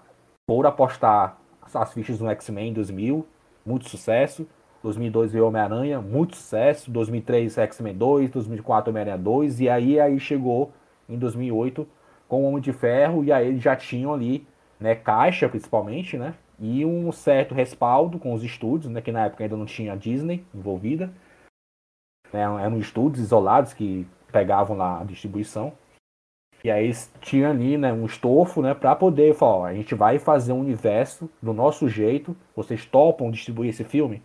[0.49, 1.39] foram apostar
[1.73, 3.25] as fichas no X-Men 2000,
[3.65, 4.47] muito sucesso.
[4.83, 6.91] 2002 veio Homem-Aranha, muito sucesso.
[6.91, 10.71] 2003 X-Men 2, 2004 Homem-Aranha 2 e aí aí chegou
[11.09, 11.87] em 2008
[12.27, 14.47] com o Homem de Ferro e aí eles já tinham ali,
[14.79, 16.35] né, caixa principalmente, né?
[16.59, 19.95] E um certo respaldo com os estúdios, né, que na época ainda não tinha a
[19.95, 21.11] Disney envolvida.
[22.31, 25.71] Né, eram estúdios isolados que pegavam lá a distribuição.
[26.61, 26.91] E aí
[27.21, 31.29] tinha ali, né, um estofo, né, para poder falar, a gente vai fazer um universo
[31.41, 32.35] do nosso jeito.
[32.53, 34.21] Vocês topam distribuir esse filme?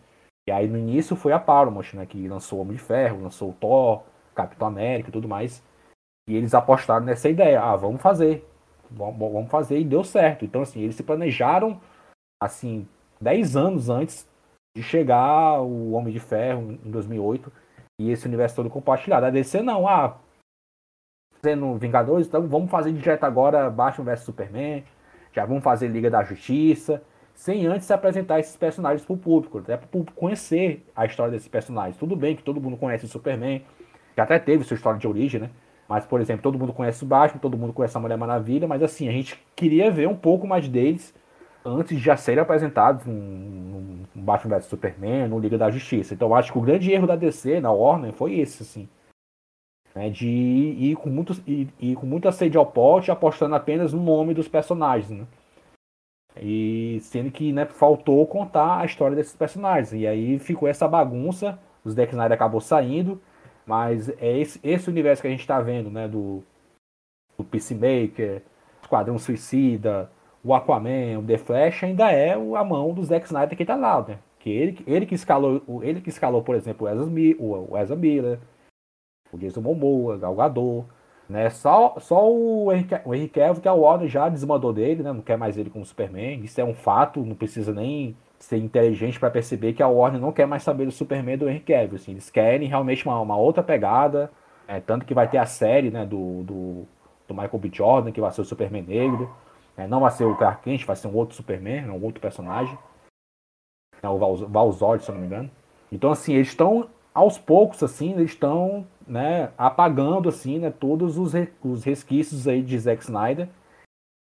[0.49, 3.53] E aí no início foi a Paramount, né, que lançou Homem de Ferro, lançou o
[3.53, 4.03] Thor,
[4.35, 5.63] Capitão América e tudo mais.
[6.29, 8.45] E eles apostaram nessa ideia, ah, vamos fazer,
[8.91, 10.45] vamos fazer e deu certo.
[10.45, 11.81] Então assim, eles se planejaram
[12.43, 12.89] assim
[13.21, 14.29] 10 anos antes
[14.77, 17.53] de chegar o Homem de Ferro em 2008
[18.01, 19.27] e esse universo todo compartilhado.
[19.27, 20.17] A DC não, ah,
[21.43, 24.85] fazendo Vingadores, então vamos fazer direto agora Batman vs Superman,
[25.33, 27.03] já vamos fazer Liga da Justiça,
[27.35, 31.05] sem antes se apresentar esses personagens para o público, até para o público conhecer a
[31.05, 31.97] história desses personagens.
[31.97, 33.63] Tudo bem que todo mundo conhece o Superman,
[34.15, 35.51] que até teve sua história de origem, né?
[35.87, 38.83] Mas, por exemplo, todo mundo conhece o Batman, todo mundo conhece a Mulher Maravilha, mas
[38.83, 41.15] assim, a gente queria ver um pouco mais deles
[41.65, 46.15] antes de já serem apresentados no, Batman vs Superman, no Liga da Justiça.
[46.15, 48.89] Então acho que o grande erro da DC, na Warner, foi esse, assim.
[49.95, 54.01] Né, de ir com, muito, ir, ir com muita sede ao pote, apostando apenas no
[54.01, 55.27] nome dos personagens, né?
[56.41, 59.93] E sendo que né, faltou contar a história desses personagens.
[59.93, 63.21] E aí ficou essa bagunça, os Zack Snyder acabou saindo,
[63.67, 66.07] mas é esse, esse universo que a gente está vendo, né?
[66.07, 66.45] Do,
[67.37, 68.43] do Peacemaker,
[68.81, 70.09] Esquadrão Suicida,
[70.43, 74.05] o Aquaman, o The Flash, ainda é a mão do Zack Snyder que tá lá,
[74.07, 74.19] né?
[74.39, 77.05] Que ele, ele que escalou, ele que escalou, por exemplo, o Ezra,
[77.39, 78.39] o Ezra Miller,
[79.33, 80.87] o Jason Momoa, Gal Gadot,
[81.29, 81.49] né?
[81.51, 85.13] Só, só o Henry, o Henry Cavill que a Warner já desmandou dele, né?
[85.13, 86.41] Não quer mais ele como Superman.
[86.43, 90.33] Isso é um fato, não precisa nem ser inteligente para perceber que a Warner não
[90.33, 91.97] quer mais saber do Superman do Henry Cavill.
[91.97, 94.31] Assim, eles querem realmente uma, uma outra pegada,
[94.67, 96.05] é, tanto que vai ter a série, né?
[96.05, 96.89] Do, do,
[97.29, 97.71] do Michael B.
[97.73, 99.31] Jordan que vai ser o Superman negro.
[99.77, 102.77] É, não vai ser o Clark Kent, vai ser um outro Superman, um outro personagem.
[104.03, 105.51] É o Val, se eu não me engano.
[105.93, 111.33] Então, assim, eles estão, aos poucos, assim, eles estão né, apagando, assim, né, todos os,
[111.63, 113.49] os resquícios aí de Zack Snyder.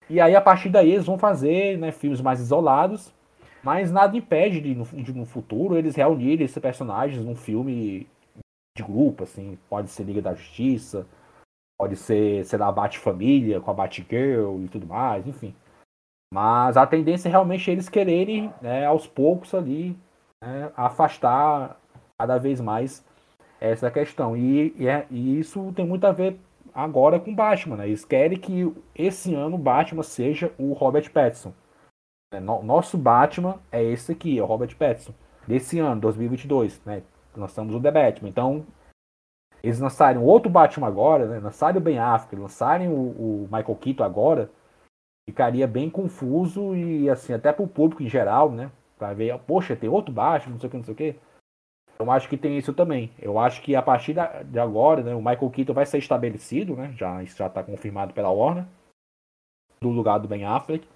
[0.09, 3.13] E aí, a partir daí, eles vão fazer né, filmes mais isolados,
[3.63, 8.07] mas nada impede de, de, no futuro, eles reunirem esses personagens num filme
[8.75, 11.05] de grupo, assim, pode ser Liga da Justiça,
[11.81, 15.55] Pode ser, sei lá, Bat-Família com a Batgirl e tudo mais, enfim.
[16.31, 19.97] Mas a tendência é realmente eles quererem, né, aos poucos ali,
[20.43, 21.81] né, afastar
[22.19, 23.03] cada vez mais
[23.59, 24.37] essa questão.
[24.37, 26.39] E, e, é, e, isso tem muito a ver
[26.71, 27.77] agora com Batman.
[27.77, 27.87] Né?
[27.87, 31.51] Eles querem que esse ano o Batman seja o Robert Pattinson.
[32.31, 35.15] É, nosso Batman é esse aqui, é o Robert Pattinson.
[35.47, 37.01] Desse ano, 2022, né?
[37.35, 38.29] Lançamos o The Batman.
[38.29, 38.67] Então,
[39.63, 41.39] eles lançarem outro Batman agora, né?
[41.39, 44.49] lançarem o Ben Affleck, lançarem o, o, Michael Keaton agora,
[45.29, 48.71] ficaria bem confuso e assim, até para o público em geral, né?
[48.97, 51.15] Pra ver, poxa, tem outro Batman, não sei o que, não sei o que.
[51.99, 53.11] Eu acho que tem isso também.
[53.19, 54.15] Eu acho que a partir
[54.45, 56.93] de agora, né, o Michael Keaton vai ser estabelecido, né?
[56.97, 58.65] Já, isso já está confirmado pela Warner,
[59.79, 60.87] do lugar do Ben Affleck.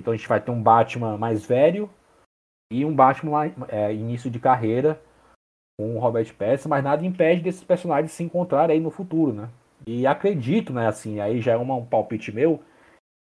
[0.00, 1.90] Então a gente vai ter um Batman mais velho
[2.70, 5.00] e um Batman é, início de carreira
[5.78, 9.48] com o Robert Pattinson, mas nada impede desses personagens se encontrarem aí no futuro, né?
[9.86, 12.62] E acredito, né, assim, aí já é uma, um palpite meu,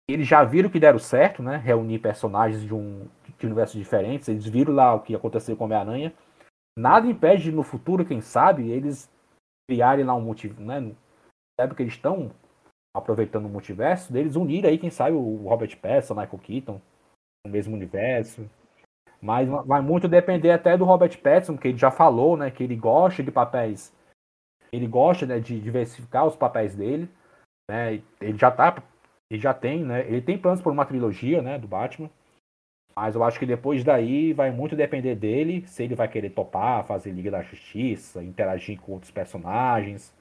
[0.09, 1.57] eles já viram que deram certo, né?
[1.57, 3.09] Reunir personagens de um
[3.39, 6.13] de universos diferentes, eles viram lá o que aconteceu com Homem-Aranha.
[6.79, 9.11] Nada impede no futuro, quem sabe, eles
[9.69, 10.93] criarem lá um motivo, né?
[11.59, 12.31] Sabe que eles estão
[12.95, 16.81] aproveitando o multiverso, deles unirem aí, quem sabe, o Robert Pattinson, Michael Keaton,
[17.45, 18.49] no mesmo universo.
[19.25, 22.77] Mas vai muito depender até do Robert Pattinson, que ele já falou, né, que ele
[22.77, 23.91] gosta de papéis,
[24.71, 27.09] ele gosta, né, de diversificar os papéis dele,
[27.67, 28.03] né?
[28.21, 28.83] Ele já tá,
[29.31, 30.07] ele já tem, né?
[30.07, 32.11] Ele tem planos por uma trilogia, né, do Batman.
[32.95, 36.85] Mas eu acho que depois daí vai muito depender dele, se ele vai querer topar,
[36.85, 40.15] fazer Liga da Justiça, interagir com outros personagens.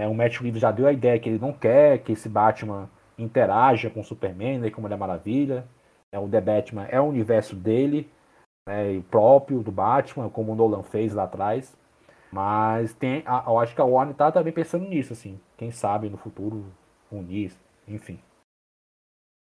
[0.00, 0.06] Né?
[0.06, 3.90] O Matt Reeves já deu a ideia que ele não quer que esse Batman interaja
[3.90, 5.66] com o Superman, né, com Mulher Maravilha.
[6.12, 8.08] É, o The Batman é o universo dele,
[8.68, 11.76] né, próprio do Batman, como o Nolan fez lá atrás.
[12.32, 15.40] Mas tem, eu acho que a Warner tá também pensando nisso, assim.
[15.56, 16.66] Quem sabe no futuro
[17.10, 17.52] unir,
[17.86, 18.20] enfim.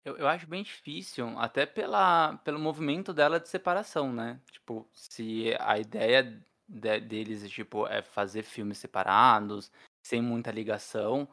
[0.03, 4.41] Eu, eu acho bem difícil, até pela, pelo movimento dela de separação, né?
[4.51, 9.71] Tipo, se a ideia de, deles tipo, é fazer filmes separados,
[10.03, 11.29] sem muita ligação,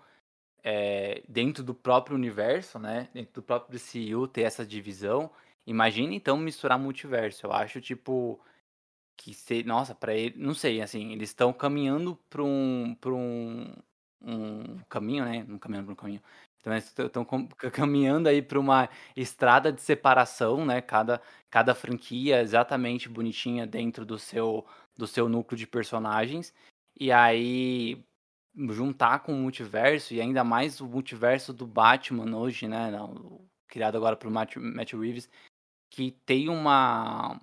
[0.61, 3.07] é, dentro do próprio universo, né?
[3.13, 5.31] Dentro do próprio DCU ter essa divisão.
[5.67, 7.45] Imagina então misturar multiverso.
[7.45, 8.39] Eu acho, tipo,
[9.17, 13.73] que ser, nossa, para ele, não sei, assim, eles estão caminhando para um, para um,
[14.21, 15.45] um caminho, né?
[15.49, 16.21] Um caminho para um caminho.
[16.59, 17.25] Então eles estão
[17.73, 20.81] caminhando aí para uma estrada de separação, né?
[20.81, 24.65] Cada, cada franquia exatamente bonitinha dentro do seu
[24.97, 26.53] do seu núcleo de personagens.
[26.99, 28.03] E aí
[28.69, 32.91] juntar com o multiverso e ainda mais o multiverso do Batman hoje, né?
[33.67, 35.29] criado agora pelo Matt, Matt Reeves,
[35.89, 37.39] que tem uma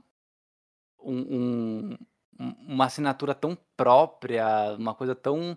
[0.99, 1.99] um, um,
[2.39, 5.57] uma assinatura tão própria, uma coisa tão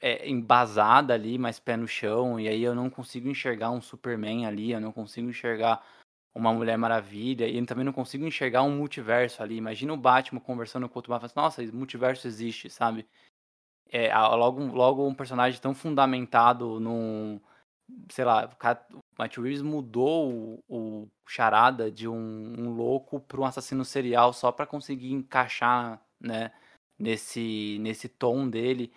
[0.00, 4.46] é, embasada ali, mais pé no chão, e aí eu não consigo enxergar um Superman
[4.46, 5.84] ali, eu não consigo enxergar
[6.34, 9.56] uma Mulher Maravilha, e eu também não consigo enxergar um multiverso ali.
[9.56, 13.06] Imagina o Batman conversando com o outro Batman, assim, nossa, multiverso existe, sabe?
[13.90, 17.40] É, logo, logo um personagem tão fundamentado num.
[18.10, 18.48] Sei lá,
[18.92, 24.32] o Matt Reeves mudou o, o charada de um, um louco para um assassino serial
[24.32, 26.52] só para conseguir encaixar, né,
[26.98, 28.92] nesse, nesse tom dele.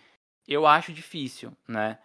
[0.47, 1.97] Eu acho difícil, né?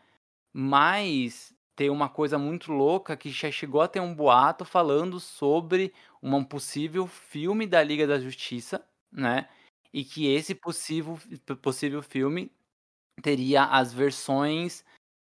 [0.52, 5.94] Mas tem uma coisa muito louca que já chegou a ter um boato falando sobre
[6.22, 9.48] um possível filme da Liga da Justiça, né?
[9.92, 11.18] E que esse possível,
[11.62, 12.52] possível filme
[13.22, 14.84] teria as versões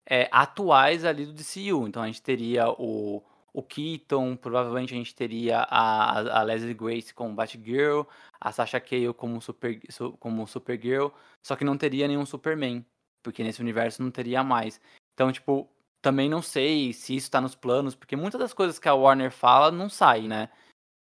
[0.05, 1.87] é, atuais ali do DCU.
[1.87, 3.23] Então a gente teria o,
[3.53, 8.03] o Keaton, provavelmente a gente teria a, a Leslie Grace como Batgirl,
[8.39, 9.79] a Sasha Cale como, super,
[10.19, 11.09] como Supergirl,
[11.43, 12.85] só que não teria nenhum Superman,
[13.23, 14.79] porque nesse universo não teria mais.
[15.13, 15.69] Então, tipo,
[16.01, 19.31] também não sei se isso tá nos planos, porque muitas das coisas que a Warner
[19.31, 20.49] fala não sai, né?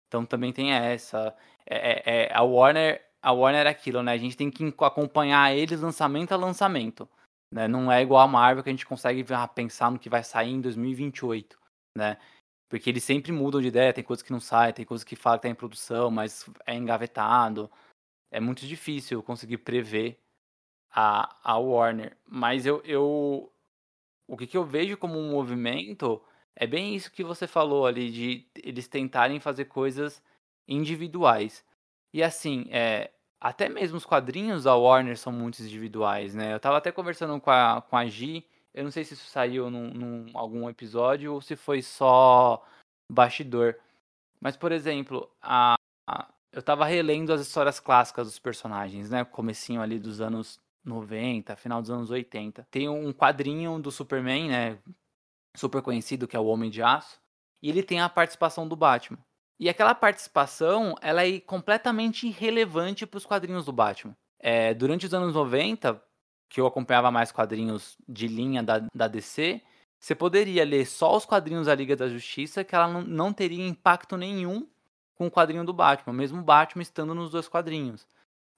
[0.07, 1.35] Então também tem essa.
[1.65, 4.13] É, é, é a Warner a Warner é aquilo, né?
[4.13, 7.09] A gente tem que acompanhar eles lançamento a lançamento.
[7.51, 7.67] Né?
[7.67, 10.51] Não é igual a Marvel que a gente consegue ah, pensar no que vai sair
[10.51, 11.57] em 2028,
[11.95, 12.17] né?
[12.69, 15.39] Porque eles sempre mudam de ideia, tem coisas que não saem, tem coisas que falam
[15.39, 17.71] que tá em produção, mas é engavetado.
[18.29, 20.19] É muito difícil conseguir prever
[20.91, 22.17] a, a Warner.
[22.25, 23.51] Mas eu, eu.
[24.27, 26.21] O que, que eu vejo como um movimento
[26.55, 30.21] é bem isso que você falou ali, de eles tentarem fazer coisas
[30.67, 31.63] individuais.
[32.13, 36.53] E assim, é, até mesmo os quadrinhos da Warner são muito individuais, né?
[36.53, 39.69] Eu tava até conversando com a, com a Gi, eu não sei se isso saiu
[39.69, 42.63] num, num algum episódio ou se foi só
[43.11, 43.75] bastidor.
[44.39, 45.75] Mas, por exemplo, a,
[46.07, 49.25] a, eu tava relendo as histórias clássicas dos personagens, né?
[49.25, 52.67] Comecinho ali dos anos 90, final dos anos 80.
[52.69, 54.79] Tem um quadrinho do Superman, né?
[55.55, 57.19] Super conhecido, que é o Homem de Aço.
[57.61, 59.17] E ele tem a participação do Batman.
[59.59, 64.15] E aquela participação, ela é completamente irrelevante para os quadrinhos do Batman.
[64.39, 66.01] É, durante os anos 90,
[66.47, 69.61] que eu acompanhava mais quadrinhos de linha da, da DC,
[69.99, 73.67] você poderia ler só os quadrinhos da Liga da Justiça, que ela não, não teria
[73.67, 74.67] impacto nenhum
[75.15, 78.07] com o quadrinho do Batman, mesmo o Batman estando nos dois quadrinhos.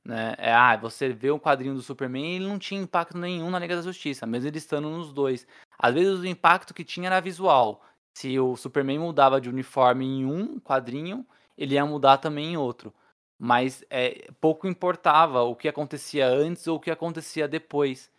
[0.03, 0.35] Né?
[0.38, 3.76] É, ah, você vê o quadrinho do Superman ele não tinha impacto nenhum na Liga
[3.76, 5.47] da Justiça, mesmo ele estando nos dois.
[5.77, 7.81] Às vezes o impacto que tinha era visual
[8.20, 11.26] se o Superman mudava de uniforme em um quadrinho,
[11.58, 12.94] ele ia mudar também em outro.
[13.40, 18.12] Mas é, pouco importava o que acontecia antes ou o que acontecia depois.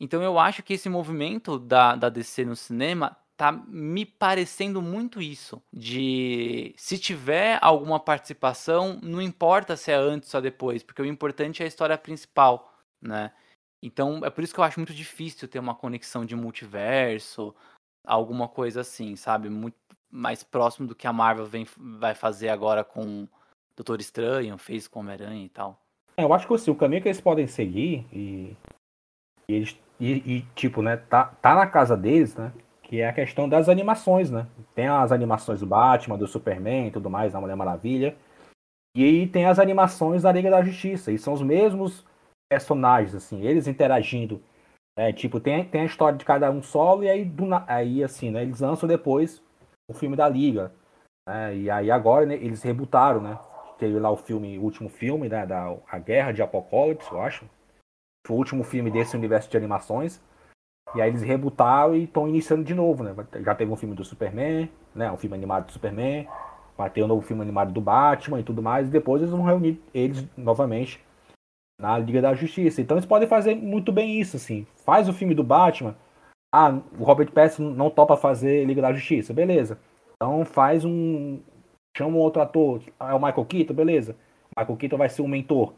[0.00, 5.20] Então eu acho que esse movimento da, da DC no cinema tá me parecendo muito
[5.20, 5.62] isso.
[5.70, 11.62] De se tiver alguma participação, não importa se é antes ou depois, porque o importante
[11.62, 13.32] é a história principal, né?
[13.82, 17.54] Então é por isso que eu acho muito difícil ter uma conexão de multiverso,
[18.06, 19.50] alguma coisa assim, sabe?
[19.50, 19.76] Muito
[20.10, 23.28] mais próximo do que a Marvel vem, vai fazer agora com
[23.76, 25.78] Doutor Estranho, fez com Homem-Aranha e tal.
[26.16, 28.56] É, eu acho que assim, o caminho que eles podem seguir e,
[29.48, 32.52] e eles e, e, tipo, né, tá, tá na casa deles, né?
[32.82, 34.46] Que é a questão das animações, né?
[34.74, 38.14] Tem as animações do Batman, do Superman e tudo mais, da Mulher Maravilha.
[38.94, 41.10] E aí tem as animações da Liga da Justiça.
[41.10, 42.04] E são os mesmos
[42.48, 44.40] personagens, assim, eles interagindo
[44.96, 48.30] é, tipo, tem, tem a história de cada um solo e aí, do, aí assim,
[48.30, 49.42] né, eles lançam depois
[49.88, 50.72] o filme da Liga.
[51.28, 53.38] Né, e aí agora né, eles rebutaram, né?
[53.78, 57.44] Teve lá o filme, o último filme, né, da A Guerra de Apocalipse, eu acho.
[58.26, 60.20] Foi o último filme desse universo de animações.
[60.94, 63.14] E aí eles rebutaram e estão iniciando de novo, né?
[63.44, 65.12] Já teve um filme do Superman, né?
[65.12, 66.26] Um filme animado do Superman.
[66.76, 68.88] Vai ter um novo filme animado do Batman e tudo mais.
[68.88, 71.04] E depois eles vão reunir eles novamente
[71.78, 72.80] na Liga da Justiça.
[72.80, 74.66] Então eles podem fazer muito bem isso, assim.
[74.84, 75.96] Faz o filme do Batman.
[76.52, 79.78] Ah, o Robert Pattinson não topa fazer Liga da Justiça, beleza.
[80.14, 81.40] Então faz um.
[81.96, 82.82] Chama um outro ator.
[83.00, 84.16] É o Michael Keaton, beleza.
[84.56, 85.74] O Michael Keaton vai ser o mentor.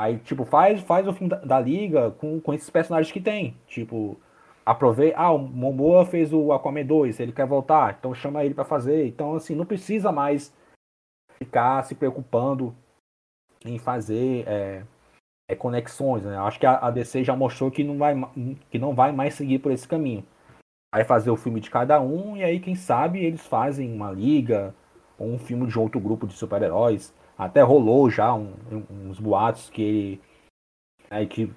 [0.00, 3.54] Aí, tipo, faz, faz o filme da, da, Liga com, com esses personagens que tem.
[3.66, 4.18] Tipo,
[4.64, 5.18] aproveita.
[5.18, 9.06] Ah, o Momoa fez o Aquaman 2, ele quer voltar, então chama ele para fazer.
[9.06, 10.54] Então, assim, não precisa mais
[11.36, 12.74] ficar se preocupando
[13.64, 14.84] em fazer é,
[15.50, 16.24] é, conexões.
[16.24, 16.36] Né?
[16.38, 18.14] Acho que a, a, DC já mostrou que não, vai,
[18.70, 20.24] que não vai mais seguir por esse caminho.
[20.94, 24.74] Vai fazer o filme de cada um e aí, quem sabe, eles fazem uma liga
[25.18, 27.14] ou um filme de outro grupo de super-heróis.
[27.36, 28.54] Até rolou já um,
[28.90, 30.20] uns boatos que
[31.10, 31.52] né, que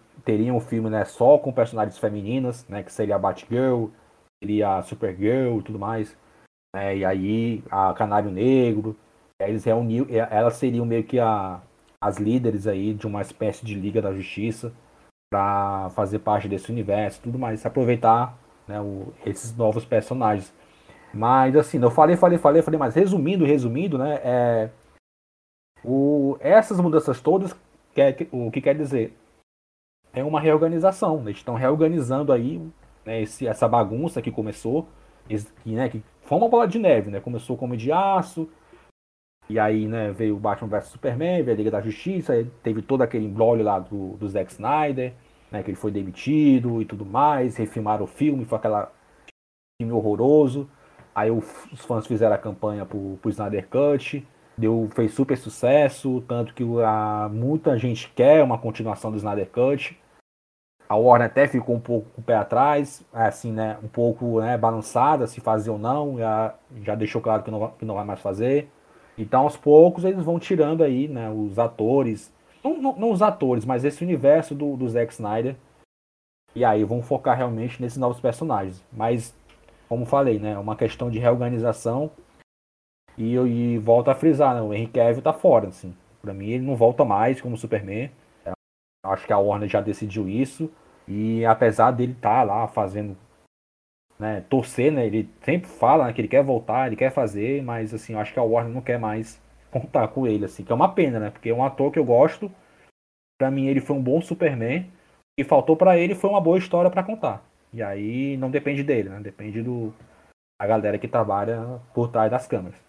[0.51, 3.87] um filme né, só com personagens femininas, né, que seria a Batgirl,
[4.41, 6.17] seria a Supergirl e tudo mais.
[6.75, 8.95] Né, e aí a Canário Negro.
[9.39, 11.61] Eles reuniam, elas seriam meio que a,
[12.03, 14.73] as líderes aí de uma espécie de Liga da Justiça
[15.31, 20.53] para fazer parte desse universo tudo mais, aproveitar né, o, esses novos personagens.
[21.13, 24.69] Mas assim, eu falei, falei, falei, falei, mas resumindo, resumindo, né, é,
[25.83, 27.55] o, essas mudanças todas,
[27.93, 29.17] quer, o que quer dizer?
[30.11, 31.21] É uma reorganização.
[31.21, 32.61] Eles estão reorganizando aí
[33.05, 34.87] né, esse, essa bagunça que começou,
[35.27, 37.19] que, né, que foi uma bola de neve, né?
[37.19, 38.49] Começou como de aço,
[39.49, 43.01] e aí né, veio o Batman vs Superman, veio a Liga da Justiça, teve todo
[43.01, 45.13] aquele embrólio lá do, do Zack Snyder,
[45.51, 48.91] né, que ele foi demitido e tudo mais, refilmaram o filme, foi aquela
[49.79, 50.69] filme horroroso.
[51.13, 51.45] Aí os
[51.85, 54.25] fãs fizeram a campanha pro, pro Snyder Cut,
[54.57, 59.99] deu, fez super sucesso, tanto que a, muita gente quer uma continuação do Snyder Cut.
[60.89, 64.57] A Warner até ficou um pouco com o pé atrás, assim, né, um pouco né,
[64.57, 68.19] balançada se fazer ou não, já, já deixou claro que não, que não vai mais
[68.19, 68.69] fazer.
[69.17, 72.31] Então, aos poucos, eles vão tirando aí né, os atores,
[72.63, 75.55] não, não, não os atores, mas esse universo do, do Zack Snyder.
[76.55, 78.83] E aí vão focar realmente nesses novos personagens.
[78.91, 79.35] Mas,
[79.89, 82.11] como falei, né, é uma questão de reorganização
[83.17, 84.61] e, e volta a frisar, né?
[84.61, 85.95] O Henry Cavill tá fora, assim.
[86.21, 88.11] Pra mim, ele não volta mais como Superman.
[89.05, 90.71] Acho que a Warner já decidiu isso.
[91.07, 93.17] E apesar dele estar tá lá fazendo,
[94.19, 95.05] né, torcer, né?
[95.05, 98.33] Ele sempre fala né, que ele quer voltar, ele quer fazer, mas assim, eu acho
[98.33, 99.41] que a Warner não quer mais
[99.71, 101.29] contar com ele, assim, que é uma pena, né?
[101.29, 102.51] Porque é um ator que eu gosto.
[103.39, 104.89] Pra mim, ele foi um bom Superman.
[105.37, 107.43] E faltou para ele foi uma boa história para contar.
[107.73, 109.19] E aí não depende dele, né?
[109.19, 109.91] Depende do
[110.61, 112.79] a galera que trabalha por trás das câmeras.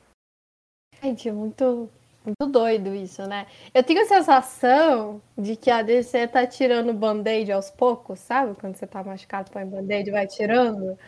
[1.02, 1.88] Gente, muito,
[2.24, 3.46] muito doido isso, né?
[3.72, 8.54] Eu tenho a sensação de que a DC tá tirando band-aid aos poucos, sabe?
[8.56, 10.98] Quando você tá machucado, põe band-aid vai tirando.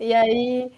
[0.00, 0.72] E aí.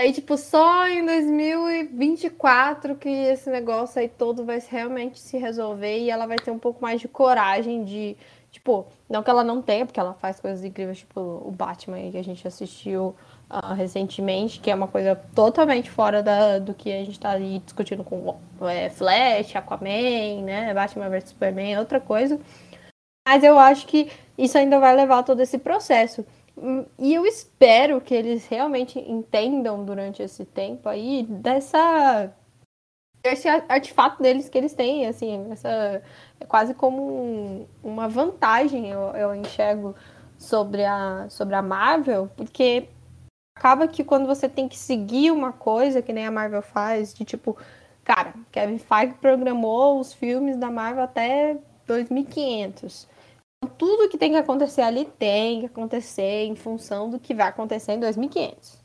[0.00, 6.10] Aí, tipo, só em 2024 que esse negócio aí todo vai realmente se resolver e
[6.10, 8.16] ela vai ter um pouco mais de coragem de.
[8.50, 12.10] Tipo, não que ela não tenha, porque ela faz coisas incríveis, tipo o Batman aí
[12.12, 13.14] que a gente assistiu
[13.52, 17.58] uh, recentemente, que é uma coisa totalmente fora da, do que a gente está ali
[17.58, 20.72] discutindo com é, Flash, Aquaman, né?
[20.72, 22.40] Batman vs Superman, é outra coisa.
[23.28, 26.24] Mas eu acho que isso ainda vai levar todo esse processo.
[26.98, 32.30] E eu espero que eles realmente entendam durante esse tempo aí dessa
[33.24, 36.02] esse artefato deles que eles têm, assim, essa
[36.40, 39.94] é quase como um, uma vantagem eu, eu enxergo
[40.36, 42.88] sobre a sobre a Marvel, porque
[43.62, 47.24] acaba que quando você tem que seguir uma coisa, que nem a Marvel faz, de
[47.24, 47.56] tipo,
[48.02, 51.56] cara, Kevin Feige programou os filmes da Marvel até
[51.86, 53.08] 2500.
[53.62, 57.46] Então, tudo que tem que acontecer ali tem que acontecer em função do que vai
[57.46, 58.82] acontecer em 2500.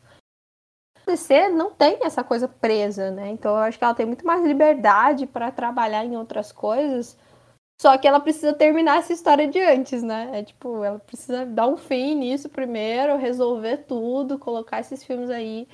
[0.95, 3.29] A DC não tem essa coisa presa, né?
[3.31, 7.17] Então eu acho que ela tem muito mais liberdade para trabalhar em outras coisas
[7.79, 10.31] só que ela precisa terminar essa história de antes, né?
[10.33, 15.67] É tipo, ela precisa dar um fim nisso primeiro, resolver tudo, colocar esses filmes aí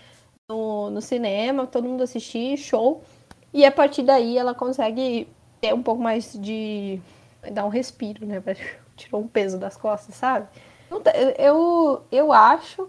[0.49, 3.01] no, no cinema, todo mundo assistir, show.
[3.53, 5.30] E a partir daí ela consegue
[5.61, 6.99] ter um pouco mais de.
[7.53, 8.43] dar um respiro, né?
[8.97, 10.47] Tirou um peso das costas, sabe?
[11.39, 12.88] Eu, eu acho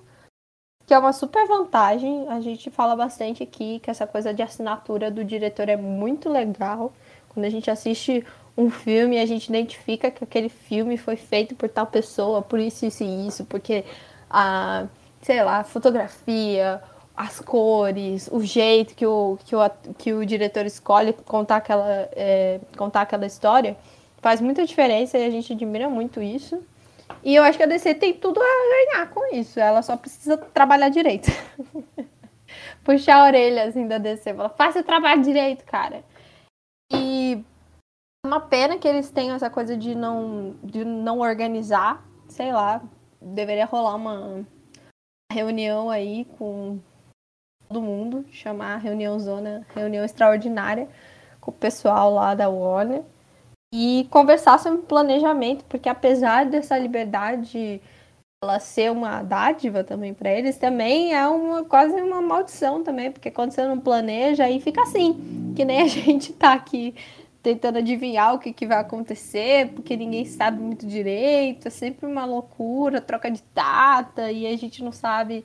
[0.86, 2.28] que é uma super vantagem.
[2.28, 6.92] A gente fala bastante aqui que essa coisa de assinatura do diretor é muito legal.
[7.28, 8.24] Quando a gente assiste
[8.56, 12.60] um filme e a gente identifica que aquele filme foi feito por tal pessoa, por
[12.60, 13.84] isso, isso e isso, porque
[14.30, 14.86] a,
[15.22, 16.80] sei lá, a fotografia,
[17.16, 22.60] as cores, o jeito que o, que o, que o diretor escolhe contar aquela, é,
[22.76, 23.76] contar aquela história
[24.20, 26.62] faz muita diferença e a gente admira muito isso.
[27.22, 29.60] E eu acho que a DC tem tudo a ganhar com isso.
[29.60, 31.30] Ela só precisa trabalhar direito.
[32.82, 34.34] Puxar a orelha assim da DC.
[34.34, 36.02] Falar, faça o trabalho direito, cara.
[36.92, 37.42] E
[38.24, 42.82] uma pena que eles tenham essa coisa de não, de não organizar, sei lá,
[43.20, 44.44] deveria rolar uma
[45.30, 46.78] reunião aí com
[47.68, 50.88] todo mundo, chamar reunião zona, reunião extraordinária
[51.40, 53.02] com o pessoal lá da Warner
[53.72, 57.82] e conversar sobre planejamento, porque apesar dessa liberdade
[58.42, 63.30] ela ser uma dádiva também para eles, também é uma quase uma maldição também, porque
[63.30, 66.94] quando você não planeja, aí fica assim, que nem a gente tá aqui
[67.44, 72.24] tentando adivinhar o que, que vai acontecer, porque ninguém sabe muito direito, é sempre uma
[72.24, 75.44] loucura, troca de data, e a gente não sabe.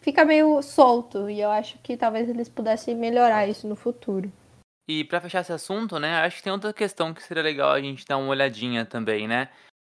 [0.00, 4.32] Fica meio solto, e eu acho que talvez eles pudessem melhorar isso no futuro.
[4.86, 7.80] E para fechar esse assunto, né, acho que tem outra questão que seria legal a
[7.80, 9.48] gente dar uma olhadinha também, né?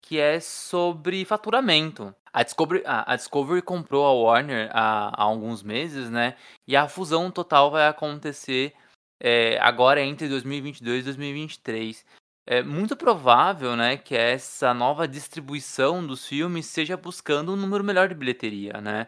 [0.01, 2.13] Que é sobre faturamento.
[2.33, 6.35] A Discovery, a, Discovery comprou a Warner há, há, alguns meses, né?
[6.67, 8.73] E a fusão total vai acontecer
[9.21, 12.05] é, agora entre 2022 e 2023.
[12.47, 18.09] É muito provável, né, que essa nova distribuição dos filmes seja buscando um número melhor
[18.09, 19.07] de bilheteria, né?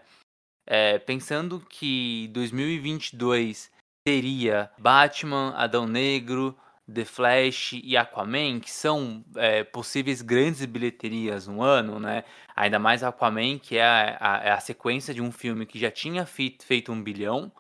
[0.66, 3.72] É, pensando que 2022
[4.06, 6.56] teria Batman, Adão Negro,
[6.94, 12.24] The Flash e Aquaman, que são é, possíveis grandes bilheterias no ano, né?
[12.56, 15.90] Ainda mais Aquaman, que é a, a, é a sequência de um filme que já
[15.90, 17.52] tinha feito um bilhão,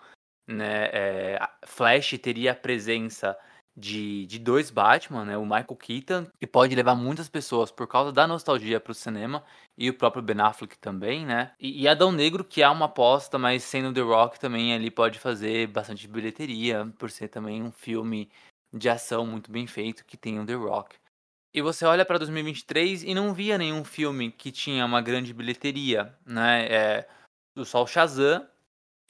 [0.48, 0.90] né?
[0.92, 3.38] É, Flash teria a presença
[3.76, 5.38] de, de dois Batman, né?
[5.38, 9.44] O Michael Keaton, que pode levar muitas pessoas por causa da nostalgia para o cinema,
[9.78, 11.54] e o próprio Ben Affleck também, né?
[11.60, 15.20] E, e Adão Negro, que é uma aposta, mas sendo The Rock também ali pode
[15.20, 18.30] fazer bastante bilheteria, por ser também um filme
[18.72, 20.96] de ação muito bem feito que tem o The Rock.
[21.54, 26.16] E você olha para 2023 e não via nenhum filme que tinha uma grande bilheteria,
[26.26, 26.66] né?
[26.66, 27.08] É,
[27.64, 28.48] só o Shazam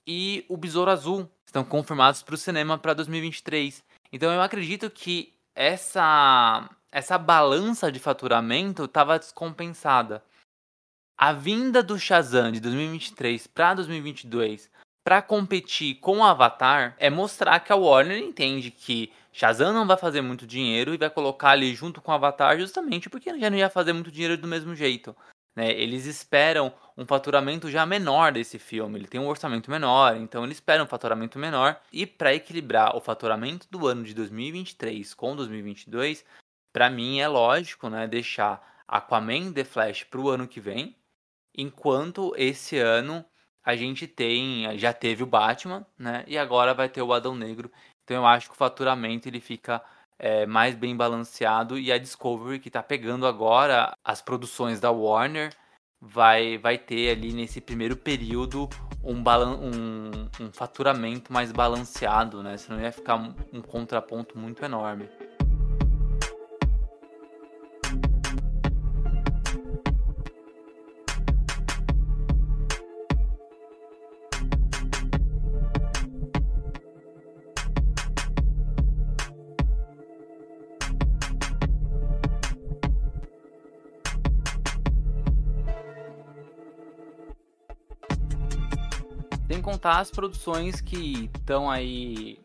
[0.06, 3.84] e o Besouro Azul estão confirmados para o cinema para 2023.
[4.12, 10.24] Então eu acredito que essa essa balança de faturamento estava descompensada.
[11.18, 14.70] A vinda do Shazam de 2023 para 2022
[15.04, 19.98] para competir com o Avatar é mostrar que a Warner entende que Shazam não vai
[19.98, 23.58] fazer muito dinheiro e vai colocar ali junto com o Avatar justamente porque já não
[23.58, 25.16] ia fazer muito dinheiro do mesmo jeito.
[25.56, 25.72] Né?
[25.72, 29.00] Eles esperam um faturamento já menor desse filme.
[29.00, 31.80] Ele tem um orçamento menor, então eles esperam um faturamento menor.
[31.92, 36.26] E para equilibrar o faturamento do ano de 2023 com 2022,
[36.72, 40.96] para mim é lógico, né, deixar Aquaman The Flash para o ano que vem,
[41.56, 43.24] enquanto esse ano
[43.64, 47.72] a gente tem, já teve o Batman, né, e agora vai ter o Adão Negro.
[48.04, 49.82] Então eu acho que o faturamento ele fica
[50.24, 55.54] é, mais bem balanceado e a Discovery que está pegando agora as produções da Warner
[56.00, 58.70] vai, vai ter ali nesse primeiro período
[59.04, 62.56] um, um, um faturamento mais balanceado, né?
[62.56, 65.10] Senão ia ficar um contraponto muito enorme.
[89.92, 92.40] As produções que estão aí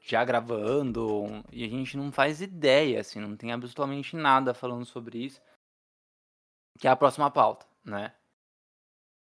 [0.00, 5.24] já gravando e a gente não faz ideia, assim, não tem absolutamente nada falando sobre
[5.24, 5.40] isso.
[6.78, 8.14] Que é a próxima pauta, né?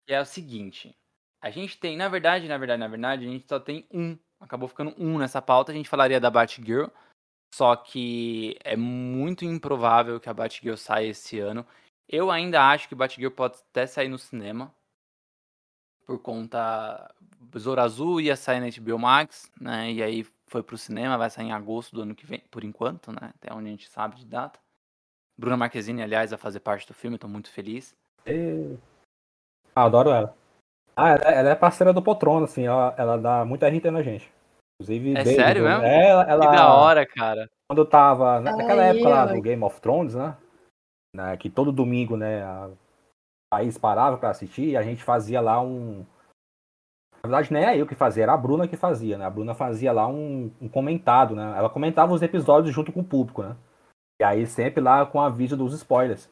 [0.07, 0.95] Que é o seguinte:
[1.41, 4.17] a gente tem, na verdade, na verdade, na verdade, a gente só tem um.
[4.39, 5.71] Acabou ficando um nessa pauta.
[5.71, 6.87] A gente falaria da Batgirl.
[7.53, 11.67] Só que é muito improvável que a Batgirl saia esse ano.
[12.07, 14.73] Eu ainda acho que Batgirl pode até sair no cinema
[16.05, 17.13] por conta.
[17.39, 19.91] Besouro Azul ia sair na HBO Max, né?
[19.91, 23.11] E aí foi pro cinema, vai sair em agosto do ano que vem, por enquanto,
[23.11, 23.31] né?
[23.35, 24.59] Até onde a gente sabe de data.
[25.37, 27.95] Bruna Marquezine, aliás, vai fazer parte do filme, tô muito feliz.
[28.27, 28.77] E...
[29.75, 30.35] Ah, adoro ela.
[30.95, 34.31] Ah, ela, ela é parceira do Poltrona, assim, ela, ela dá muita RT na gente.
[34.81, 35.83] Inclusive, é sério mesmo?
[35.83, 37.49] É, ela, ela, que da hora, cara.
[37.69, 40.35] Quando eu tava naquela época lá do Game of Thrones, né?
[41.15, 42.69] né que todo domingo, né, a
[43.51, 46.05] país parava para assistir, a gente fazia lá um.
[47.23, 49.25] Na verdade, nem é eu que fazia, era a Bruna que fazia, né?
[49.25, 51.53] A Bruna fazia lá um, um comentado, né?
[51.55, 53.55] Ela comentava os episódios junto com o público, né?
[54.19, 56.29] E aí sempre lá com aviso dos spoilers.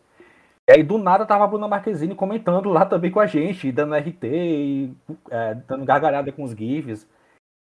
[0.68, 3.96] E aí do nada tava a Bruna Marquezine comentando lá também com a gente, dando
[3.96, 4.96] RT, e,
[5.30, 7.08] é, dando gargalhada com os GIFs.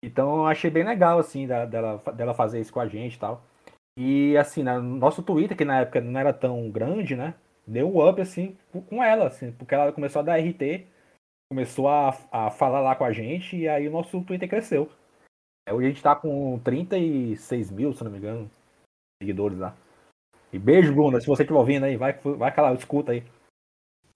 [0.05, 1.66] Então eu achei bem legal, assim, dela,
[2.15, 3.43] dela fazer isso com a gente e tal.
[3.97, 7.35] E assim, no nosso Twitter, que na época não era tão grande, né?
[7.69, 8.57] Deu um up assim
[8.89, 10.86] com ela, assim, porque ela começou a dar RT,
[11.51, 14.90] começou a, a falar lá com a gente e aí o nosso Twitter cresceu.
[15.70, 18.51] Hoje a gente tá com 36 mil, se não me engano,
[19.23, 19.77] seguidores lá.
[20.51, 23.23] E beijo, Bruna, se você estiver ouvindo aí, vai, vai calar, escuta aí.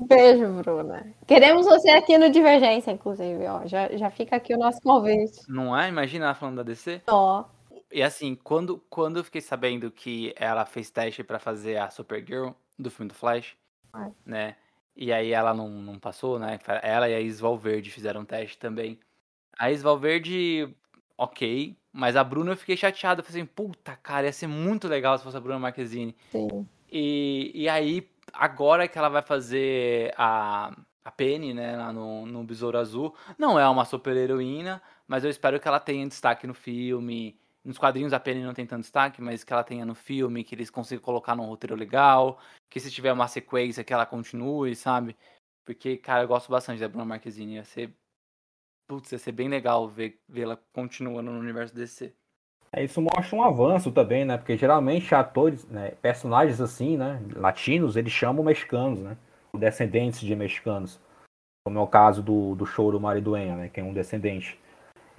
[0.00, 1.14] Beijo, Bruna.
[1.26, 3.66] Queremos você aqui no Divergência, inclusive, ó.
[3.66, 5.40] Já, já fica aqui o nosso convite.
[5.46, 5.88] Não é?
[5.88, 7.02] Imagina ela falando da DC?
[7.06, 7.44] Ó.
[7.92, 12.52] E assim, quando, quando eu fiquei sabendo que ela fez teste para fazer a Supergirl
[12.78, 13.56] do filme do Flash,
[13.94, 14.10] é.
[14.24, 14.56] né?
[14.94, 16.58] E aí ela não, não passou, né?
[16.82, 18.98] Ela e a Is Valverde fizeram teste também.
[19.58, 20.74] A Is Valverde,
[21.16, 21.76] ok.
[21.92, 23.20] Mas a Bruna eu fiquei chateado.
[23.20, 26.14] Eu falei assim, puta, cara, ia ser muito legal se fosse a Bruna Marquezine.
[26.30, 26.66] Sim.
[26.90, 32.44] E, e aí, agora que ela vai fazer a, a Penny, né, lá no, no
[32.44, 36.54] Besouro Azul, não é uma super heroína, mas eu espero que ela tenha destaque no
[36.54, 37.38] filme.
[37.64, 40.54] Nos quadrinhos a Penny não tem tanto destaque, mas que ela tenha no filme, que
[40.54, 45.16] eles consigam colocar num roteiro legal, que se tiver uma sequência que ela continue, sabe?
[45.64, 47.54] Porque, cara, eu gosto bastante da Bruna Marquezine.
[47.54, 47.94] Ia ser.
[48.88, 52.12] Putz, ia ser bem legal ver vê-la continuando no universo DC.
[52.74, 54.38] É, isso mostra um avanço também, né?
[54.38, 59.16] Porque geralmente atores, né, personagens assim, né, latinos, eles chamam mexicanos, né?
[59.54, 60.98] Descendentes de mexicanos.
[61.64, 63.68] Como é o caso do, do show do Mariduenha, né?
[63.68, 64.58] Que é um descendente.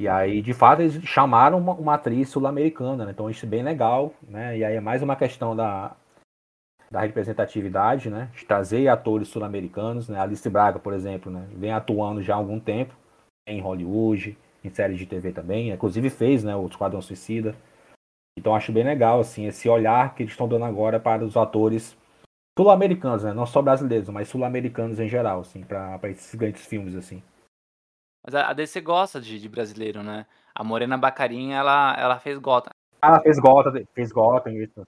[0.03, 3.11] E aí, de fato, eles chamaram uma, uma atriz sul-americana, né?
[3.11, 4.57] Então isso é bem legal, né?
[4.57, 5.95] E aí é mais uma questão da,
[6.91, 8.29] da representatividade, né?
[8.35, 10.19] De trazer atores sul-americanos, né?
[10.19, 11.47] Alice Braga, por exemplo, né?
[11.53, 12.93] Vem atuando já há algum tempo
[13.47, 17.55] em Hollywood, em séries de TV também, inclusive fez, né, o Esquadrão Suicida.
[18.37, 21.95] Então acho bem legal, assim, esse olhar que eles estão dando agora para os atores
[22.59, 27.23] sul-americanos, né, não só brasileiros, mas sul-americanos em geral, assim, para esses grandes filmes, assim.
[28.23, 30.25] Mas a DC gosta de, de brasileiro, né?
[30.55, 32.71] A Morena Bacarinha, ela, ela fez Gotham.
[33.01, 34.87] Ah, ela fez Gotham, fez Gotham, isso.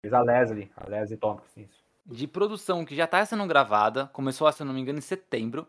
[0.00, 1.82] Fez a Leslie, a Leslie Thompson, isso.
[2.04, 5.66] De produção que já está sendo gravada, começou, se não me engano, em setembro.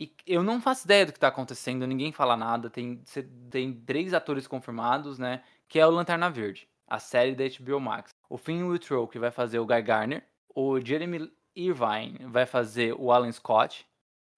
[0.00, 2.70] E eu não faço ideia do que tá acontecendo, ninguém fala nada.
[2.70, 3.02] Tem,
[3.50, 5.42] tem três atores confirmados, né?
[5.68, 8.10] Que é o Lanterna Verde, a série da HBO Max.
[8.30, 10.24] O Finn Wittrow, que vai fazer o Guy Garner.
[10.54, 13.86] O Jeremy Irvine vai fazer o Alan Scott,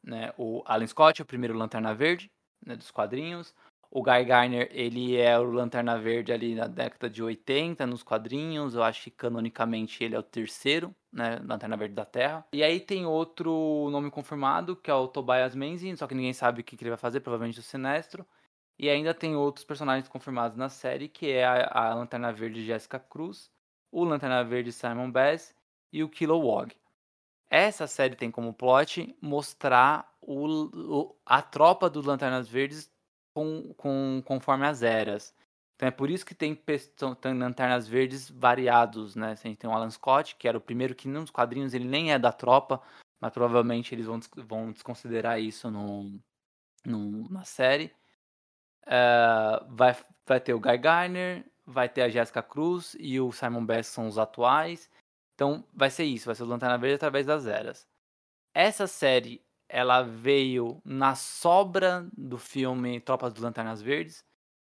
[0.03, 0.33] né?
[0.37, 2.31] O Alan Scott é o primeiro Lanterna Verde,
[2.65, 3.55] né, dos quadrinhos.
[3.91, 8.75] O Guy Garner, ele é o Lanterna Verde ali na década de 80 nos quadrinhos.
[8.75, 11.41] Eu acho que canonicamente ele é o terceiro, né?
[11.43, 12.45] Lanterna Verde da Terra.
[12.53, 16.61] E aí tem outro nome confirmado, que é o Tobias Menzies, só que ninguém sabe
[16.61, 18.27] o que, que ele vai fazer, provavelmente o Sinestro.
[18.79, 22.99] E ainda tem outros personagens confirmados na série, que é a, a Lanterna Verde Jessica
[22.99, 23.51] Cruz,
[23.91, 25.55] o Lanterna Verde Simon Bass
[25.91, 26.75] e o Kilowog.
[27.51, 32.91] Essa série tem como plot mostrar o, o, a tropa dos Lanternas Verdes
[33.35, 35.35] com, com, conforme as eras.
[35.79, 36.57] Então é por isso que tem,
[37.21, 39.31] tem lanternas verdes variados, né?
[39.31, 42.13] A gente tem o Alan Scott, que era o primeiro que nos quadrinhos ele nem
[42.13, 42.83] é da tropa,
[43.21, 46.21] mas provavelmente eles vão, vão desconsiderar isso no,
[46.85, 47.93] no na série.
[48.87, 49.97] Uh, vai,
[50.27, 54.09] vai ter o Guy Garner, vai ter a Jessica Cruz e o Simon Bass são
[54.09, 54.91] os atuais.
[55.39, 57.87] Então vai ser isso, vai ser o Lanterna Verde através das eras.
[58.53, 64.25] Essa série ela veio na sobra do filme Tropas dos Lanternas Verdes,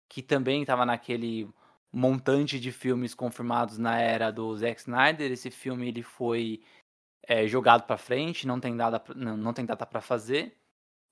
[0.07, 1.49] que também estava naquele
[1.91, 5.29] montante de filmes confirmados na era do Zack Snyder.
[5.29, 6.63] Esse filme ele foi
[7.27, 10.55] é, jogado para frente, não tem data, não, não tem data para fazer.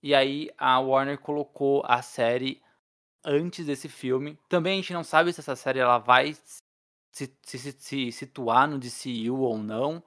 [0.02, 2.62] E aí a Warner colocou a série
[3.26, 4.40] antes desse filme.
[4.48, 6.34] Também a gente não sabe se essa série ela vai
[7.28, 10.04] se, se, se situar no DCU ou não.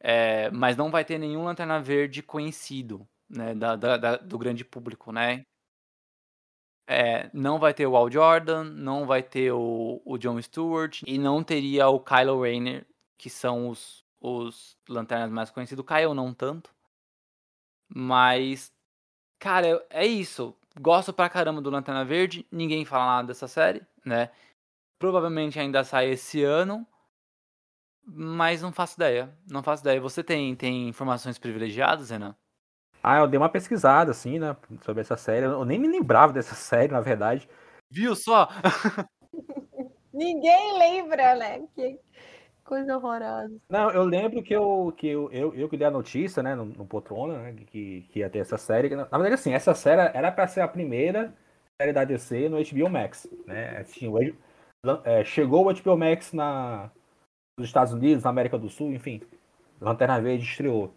[0.00, 4.64] É, mas não vai ter nenhum Lanterna Verde conhecido, né, da, da, da, do grande
[4.64, 5.42] público, né?
[6.88, 11.18] É, não vai ter o Al Jordan, não vai ter o, o John Stewart e
[11.18, 12.86] não teria o Kylo Rayner,
[13.18, 15.82] que são os, os lanternas mais conhecidos.
[15.82, 16.72] O Kyle não tanto.
[17.88, 18.72] Mas,
[19.38, 20.56] cara, é isso.
[20.80, 22.46] Gosto pra caramba do Lanterna Verde.
[22.52, 24.30] Ninguém fala nada dessa série, né?
[24.98, 26.86] Provavelmente ainda sai esse ano.
[28.06, 29.36] Mas não faço ideia.
[29.50, 30.00] Não faço ideia.
[30.00, 32.34] Você tem, tem informações privilegiadas, Renan?
[33.02, 35.46] Ah, eu dei uma pesquisada, assim, né, sobre essa série.
[35.46, 37.48] Eu nem me lembrava dessa série, na verdade.
[37.90, 38.48] Viu só?
[40.12, 41.62] Ninguém lembra, né?
[41.74, 42.00] Que
[42.64, 43.56] coisa horrorosa.
[43.68, 46.64] Não, eu lembro que eu que eu, eu, eu que dei a notícia, né, no,
[46.64, 48.88] no Poltrona, né, que, que ia ter essa série.
[48.88, 51.32] Na verdade, assim, essa série era para ser a primeira
[51.80, 53.78] série da DC no HBO Max, né?
[53.78, 54.18] Assim, o,
[55.04, 56.90] é, chegou o HBO Max na,
[57.58, 59.20] nos Estados Unidos, na América do Sul, enfim.
[59.80, 60.92] Lanterna Verde estreou.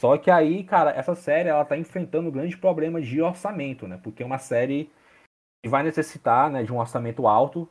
[0.00, 4.00] Só que aí, cara, essa série ela tá enfrentando grandes problemas de orçamento, né?
[4.02, 4.90] Porque é uma série
[5.62, 7.68] que vai necessitar né, de um orçamento alto.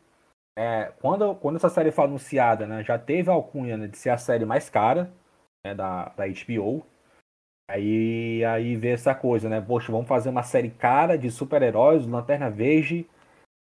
[0.58, 4.10] É, quando, quando essa série foi anunciada, né, já teve a alcunha né, de ser
[4.12, 5.12] a série mais cara
[5.66, 6.86] né, da, da HBO.
[7.70, 9.62] Aí, aí vê essa coisa, né?
[9.62, 13.10] Poxa, vamos fazer uma série cara de super-heróis, Lanterna Verde,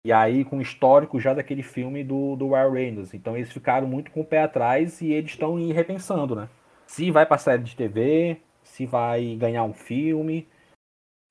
[0.05, 3.13] e aí, com o histórico já daquele filme do, do Ryan Reynolds.
[3.13, 6.49] Então, eles ficaram muito com o pé atrás e eles estão repensando, né?
[6.89, 10.47] se vai pra série de TV, se vai ganhar um filme.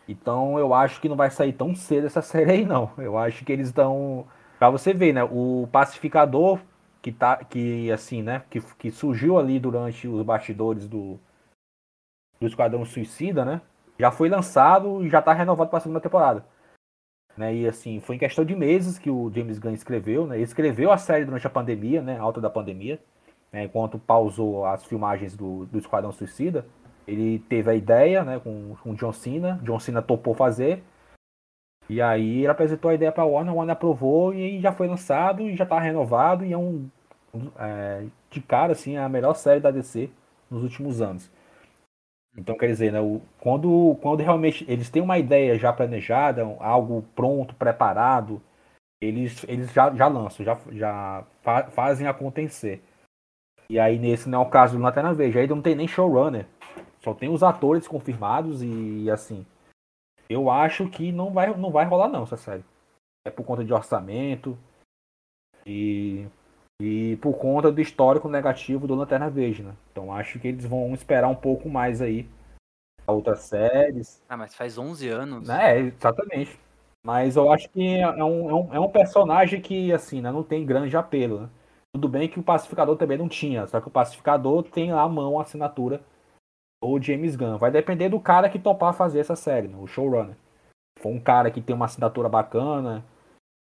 [0.06, 2.92] Então eu acho que não vai sair tão cedo essa série aí, não.
[2.96, 4.26] Eu acho que eles estão.
[4.58, 5.24] Pra você ver, né?
[5.24, 6.60] O Pacificador,
[7.02, 7.44] que tá.
[7.44, 8.44] Que assim, né?
[8.48, 11.18] Que, que surgiu ali durante os bastidores do.
[12.40, 13.60] Do Esquadrão Suicida, né?
[13.98, 16.46] Já foi lançado e já tá renovado pra segunda temporada.
[17.38, 20.34] Né, e assim, foi em questão de meses que o James Gunn escreveu, né?
[20.34, 22.18] Ele escreveu a série durante a pandemia, né?
[22.18, 22.98] Alta da pandemia.
[23.52, 26.66] Né, enquanto pausou as filmagens do, do Esquadrão Suicida.
[27.06, 29.60] Ele teve a ideia, né, com, com John Cena.
[29.62, 30.82] John Cena topou fazer.
[31.88, 34.88] E aí ele apresentou a ideia para a Warner, a Warner aprovou e já foi
[34.88, 36.90] lançado e já está renovado e é um,
[37.56, 40.10] é, de cara assim a melhor série da DC
[40.50, 41.30] nos últimos anos.
[42.38, 47.02] Então, quer dizer, né, o, quando, quando realmente eles têm uma ideia já planejada, algo
[47.16, 48.40] pronto, preparado,
[49.02, 52.80] eles, eles já, já lançam, já, já fa fazem acontecer.
[53.68, 56.46] E aí, nesse não é o caso do Lanterna Verde, aí não tem nem showrunner,
[57.02, 59.44] só tem os atores confirmados e assim.
[60.30, 62.64] Eu acho que não vai, não vai rolar, não, essa série.
[63.26, 64.56] É por conta de orçamento
[65.66, 66.24] e
[66.80, 69.74] e por conta do histórico negativo do Lanterna Verde, né?
[69.90, 72.28] Então acho que eles vão esperar um pouco mais aí
[73.06, 74.22] a outras séries.
[74.28, 75.48] Ah, mas faz 11 anos.
[75.48, 76.58] É, exatamente.
[77.04, 80.42] Mas eu acho que é um, é um, é um personagem que, assim, né, não
[80.42, 81.48] tem grande apelo, né?
[81.94, 85.08] Tudo bem que o Pacificador também não tinha, só que o Pacificador tem lá a
[85.08, 86.02] mão a assinatura
[86.82, 87.56] do James Gunn.
[87.56, 89.76] Vai depender do cara que topar fazer essa série, né?
[89.78, 90.36] o showrunner.
[90.96, 93.04] Se for um cara que tem uma assinatura bacana,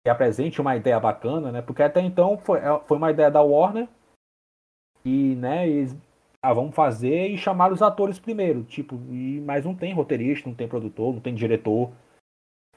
[0.06, 1.64] que apresente uma ideia bacana, né?
[1.64, 3.88] Porque até então foi, é, foi uma ideia da Warner
[5.04, 5.98] e, né, eles
[6.44, 10.56] ah, vamos fazer e chamar os atores primeiro, tipo, e, mas não tem roteirista, não
[10.56, 11.92] tem produtor, não tem diretor,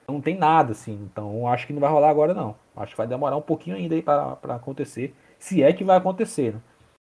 [0.08, 0.94] não tem nada, assim.
[1.12, 2.56] Então acho que não vai rolar agora, não.
[2.74, 6.54] Acho que vai demorar um pouquinho ainda aí para acontecer, se é que vai acontecer,
[6.54, 6.62] né?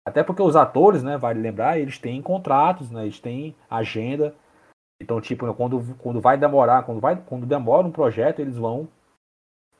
[0.04, 4.34] Até porque os atores, né, vale lembrar, eles têm contratos, né, eles têm agenda.
[5.00, 8.88] Então, tipo, quando, quando vai demorar, quando, vai, quando demora um projeto, eles vão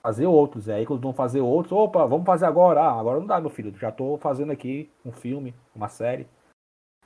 [0.08, 0.68] fazer outros.
[0.68, 2.80] É aí quando vão fazer outros, opa, vamos fazer agora.
[2.80, 3.76] Ah, agora não dá, meu filho.
[3.76, 6.26] Já estou fazendo aqui um filme, uma série.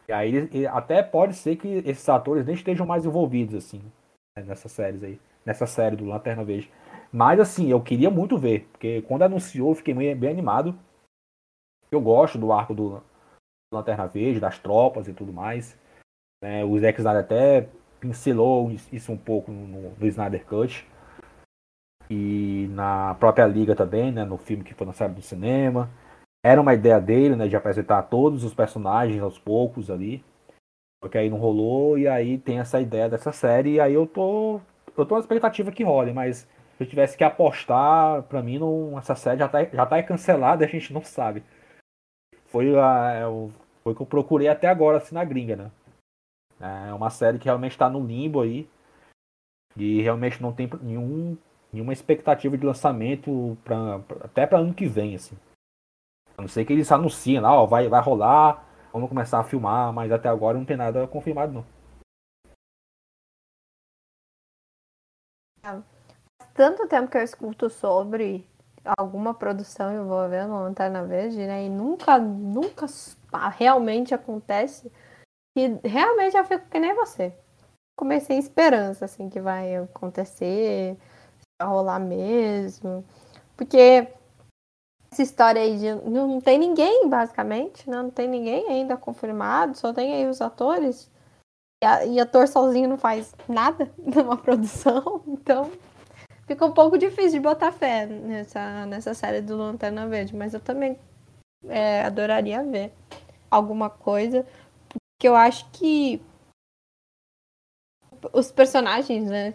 [0.08, 3.80] E aí até pode ser que esses atores nem estejam mais envolvidos, assim,
[4.36, 5.20] né, nessas séries aí.
[5.44, 6.70] Nessa série do Lanterna Verde.
[7.12, 8.68] Mas assim, eu queria muito ver.
[8.70, 10.78] Porque quando anunciou, eu fiquei bem, animado.
[11.90, 13.02] Eu gosto do arco do
[13.72, 15.76] Lanterna Verde, das tropas e tudo mais.
[16.40, 17.68] É, o Zack Snyder até
[18.00, 20.86] pincelou isso um pouco no, no Snyder Cut
[22.10, 25.90] e na própria liga também, né, no filme que foi lançado no cinema.
[26.44, 30.24] Era uma ideia dele, né, de apresentar todos os personagens aos poucos ali.
[31.00, 34.60] Porque aí não rolou e aí tem essa ideia dessa série e aí eu tô
[34.96, 36.46] eu tô na expectativa que role, mas
[36.76, 40.64] se eu tivesse que apostar, para mim não, essa série já tá, já tá cancelada,
[40.66, 41.42] a gente não sabe.
[42.46, 43.22] Foi a é
[43.82, 45.70] foi o que eu procurei até agora assim na gringa, né?
[46.88, 48.68] É uma série que realmente está no limbo aí.
[49.76, 51.36] E realmente não tem nenhum
[51.72, 55.36] nenhuma expectativa de lançamento pra, pra até para ano que vem, assim.
[56.36, 59.92] A não ser que eles anunciem lá, ó, vai, vai rolar, vamos começar a filmar,
[59.92, 61.64] mas até agora não tem nada confirmado, não.
[66.54, 68.46] Tanto tempo que eu escuto sobre
[68.98, 71.64] alguma produção envolvendo Lanterna Verde, né?
[71.64, 72.86] E nunca, nunca
[73.56, 74.90] realmente acontece.
[75.56, 77.32] E realmente eu fico que nem você.
[77.96, 80.98] Comecei esperança, assim, que vai acontecer
[81.64, 83.04] rolar mesmo.
[83.56, 84.08] Porque
[85.12, 87.96] essa história aí de não tem ninguém, basicamente, né?
[87.96, 91.10] Não tem ninguém ainda confirmado, só tem aí os atores.
[91.82, 95.70] E, a, e ator sozinho não faz nada numa produção, então
[96.46, 100.60] fica um pouco difícil de botar fé nessa, nessa série do Lanterna Verde, mas eu
[100.60, 100.98] também
[101.68, 102.92] é, adoraria ver
[103.50, 104.46] alguma coisa,
[104.88, 106.22] porque eu acho que
[108.32, 109.54] os personagens, né,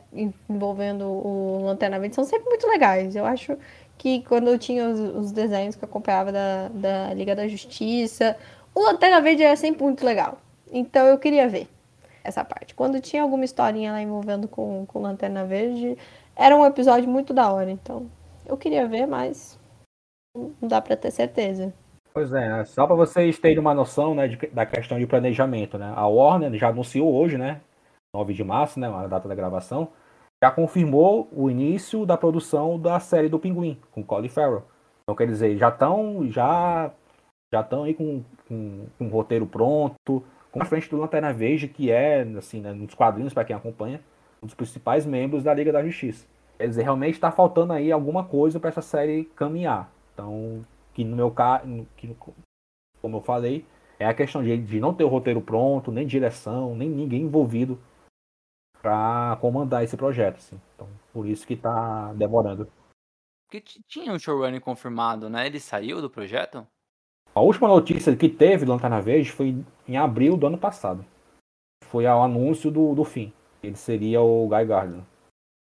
[0.49, 3.15] envolvendo o Lanterna Verde são sempre muito legais.
[3.15, 3.57] Eu acho
[3.97, 8.37] que quando eu tinha os, os desenhos que eu acompanhava da, da Liga da Justiça,
[8.73, 10.39] o Lanterna Verde era sempre muito legal.
[10.71, 11.67] Então eu queria ver
[12.23, 12.75] essa parte.
[12.75, 15.97] Quando tinha alguma historinha lá envolvendo com, com Lanterna Verde,
[16.35, 17.71] era um episódio muito da hora.
[17.71, 18.07] Então
[18.45, 19.57] eu queria ver, mas
[20.35, 21.73] não dá para ter certeza.
[22.13, 25.93] Pois é, só para vocês terem uma noção né, de, da questão de planejamento, né?
[25.95, 27.61] A Warner já anunciou hoje, né,
[28.17, 29.89] 9 de março, né, a data da gravação,
[30.43, 34.63] já confirmou o início da produção da série do Pinguim, com Colin Farrell.
[35.03, 36.91] Então, quer dizer, já estão já
[37.53, 41.67] já estão aí com, com, com um roteiro pronto, com a frente do Lanterna Verde,
[41.67, 44.01] que é, assim, né, nos quadrinhos, para quem acompanha,
[44.41, 46.27] um dos principais membros da Liga da Justiça.
[46.57, 49.89] Quer dizer, realmente está faltando aí alguma coisa para essa série caminhar.
[50.13, 50.61] Então,
[50.93, 52.13] que no meu caso, que,
[53.01, 53.65] como eu falei,
[53.99, 57.79] É a questão de, de não ter o roteiro pronto, nem direção, nem ninguém envolvido
[58.81, 60.37] para comandar esse projeto.
[60.37, 60.59] Assim.
[60.75, 62.67] Então, por isso que está demorando.
[63.49, 65.47] Porque tinha um showrunner confirmado, né?
[65.47, 66.67] Ele saiu do projeto?
[67.33, 71.05] A última notícia que teve do Lanterna Verde foi em abril do ano passado.
[71.85, 73.31] Foi o anúncio do, do fim.
[73.61, 75.03] Ele seria o Guy Gardner.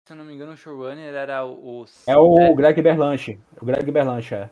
[0.06, 1.82] Se eu não me engano, o showrunner era o.
[1.82, 1.86] o...
[2.06, 3.40] É o Greg Berlanche.
[3.60, 4.50] O Greg Berlanche, é.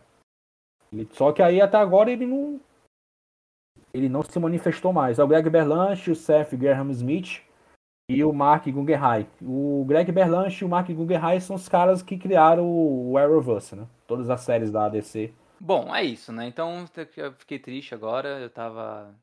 [0.92, 2.60] Ele, só que aí até agora ele não.
[3.92, 5.18] Ele não se manifestou mais.
[5.18, 7.42] É o Greg Berlanche, o Seth Graham Smith
[8.08, 9.26] e o Mark Guggenheim.
[9.42, 13.86] O Greg Berlanche e o Mark Guggenheim são os caras que criaram o Arrowverse, né?
[14.06, 15.32] Todas as séries da ADC.
[15.58, 16.46] Bom, é isso, né?
[16.46, 16.84] Então
[17.16, 18.40] eu fiquei triste agora.
[18.40, 19.14] Eu tava.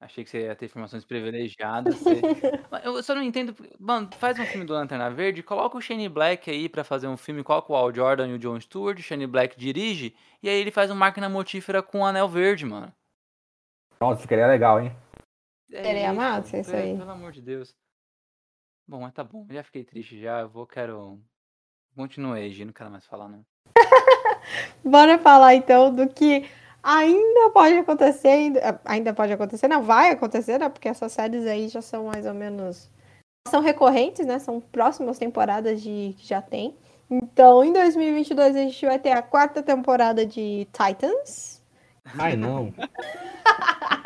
[0.00, 1.94] Achei que você ia ter informações privilegiadas.
[1.96, 2.22] Você...
[2.82, 3.54] eu só não entendo.
[3.78, 7.18] Mano, faz um filme do Lanterna Verde, coloca o Shane Black aí para fazer um
[7.18, 10.58] filme, coloca o Al Jordan e o John Stewart, o Shane Black dirige, e aí
[10.58, 12.90] ele faz uma máquina mortífera com o anel verde, mano.
[14.00, 14.96] Nossa, ficaria legal, hein?
[15.70, 16.96] É Seria massa isso aí.
[16.96, 17.74] Pelo amor de Deus.
[18.90, 19.46] Bom, mas tá bom.
[19.48, 20.40] Já fiquei triste já.
[20.40, 21.20] Eu vou, quero.
[21.94, 23.46] Continuei, Gi, não quero mais falar, não.
[24.84, 26.50] Bora falar então do que
[26.82, 30.68] ainda pode acontecer, ainda, ainda pode acontecer, não vai acontecer, né?
[30.68, 32.90] Porque essas séries aí já são mais ou menos
[33.46, 34.40] são recorrentes, né?
[34.40, 36.76] São próximas temporadas de que já tem.
[37.08, 41.62] Então, em 2022 a gente vai ter a quarta temporada de Titans.
[42.18, 42.74] Ai, não.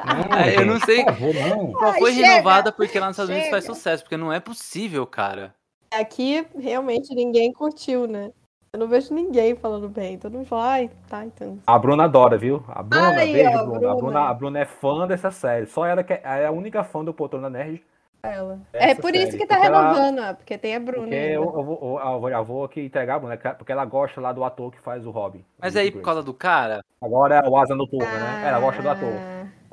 [0.05, 1.05] não é, eu não sei.
[1.05, 1.72] Favor, não.
[1.72, 5.06] Qual foi Ai, renovada porque lá nos Estados Unidos faz sucesso, porque não é possível,
[5.06, 5.55] cara.
[5.93, 8.31] Aqui realmente ninguém curtiu, né?
[8.74, 10.18] Eu não vejo ninguém falando bem.
[10.18, 11.60] Todo mundo fala, ai, Titans.
[11.64, 12.64] A Bruna adora, viu?
[12.66, 13.78] A Bruna, Ai, beijo, ó, Bruna.
[13.78, 13.90] Bruna.
[13.90, 15.66] A, Bruna, a Bruna é fã dessa série.
[15.66, 17.81] Só ela que é, é a única fã do Poltrona Nerd.
[18.20, 18.59] Ela.
[18.72, 19.22] É por série.
[19.22, 20.35] isso que tá porque renovando, ela...
[20.35, 21.02] porque tem a Bruna.
[21.02, 24.20] Porque eu, eu, vou, eu, vou, eu vou aqui entregar a Bruna, porque ela gosta
[24.20, 25.44] lá do ator que faz o Robin.
[25.60, 26.81] Mas aí, por causa do cara?
[27.01, 28.48] Agora é o Asa Noturna, ah, né?
[28.48, 29.12] Ela gosta do ator.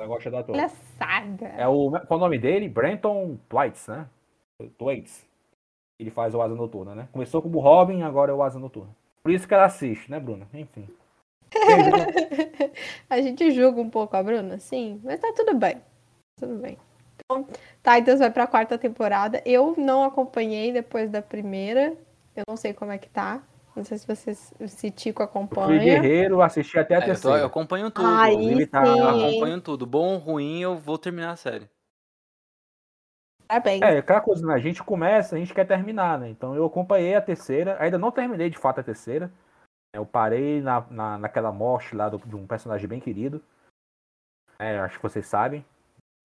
[0.02, 0.54] Ela gosta do ator.
[0.56, 1.46] Engraçada.
[1.56, 2.68] É o, qual é o nome dele?
[2.68, 4.08] Brenton Twites, né?
[4.76, 5.24] Twaits.
[5.96, 7.08] Ele faz o Asa Noturna, né?
[7.12, 8.90] Começou como Robin, agora é o Asa Noturna.
[9.22, 10.48] Por isso que ela assiste, né, Bruna?
[10.52, 10.88] Enfim.
[13.08, 15.76] a gente julga um pouco a Bruna, sim, mas tá tudo bem.
[16.36, 16.76] Tudo bem.
[17.20, 17.46] Então,
[17.84, 19.40] Titans vai pra quarta temporada.
[19.46, 21.96] Eu não acompanhei depois da primeira.
[22.34, 23.40] Eu não sei como é que tá.
[23.74, 25.66] Não sei se vocês, se Tico acompanha.
[25.66, 27.36] fui guerreiro, assisti até a é, terceira.
[27.36, 28.06] Eu, tô, eu acompanho tudo.
[28.08, 28.86] Aí, tá...
[28.86, 29.86] Eu acompanho tudo.
[29.86, 31.68] Bom ou ruim, eu vou terminar a série.
[33.48, 33.82] Parabéns.
[33.82, 34.54] É, aquela coisa, né?
[34.54, 36.28] A gente começa, a gente quer terminar, né?
[36.28, 39.30] Então eu acompanhei a terceira, ainda não terminei de fato a terceira.
[39.94, 43.42] Eu parei na, na, naquela morte lá do, de um personagem bem querido.
[44.58, 45.64] É, acho que vocês sabem.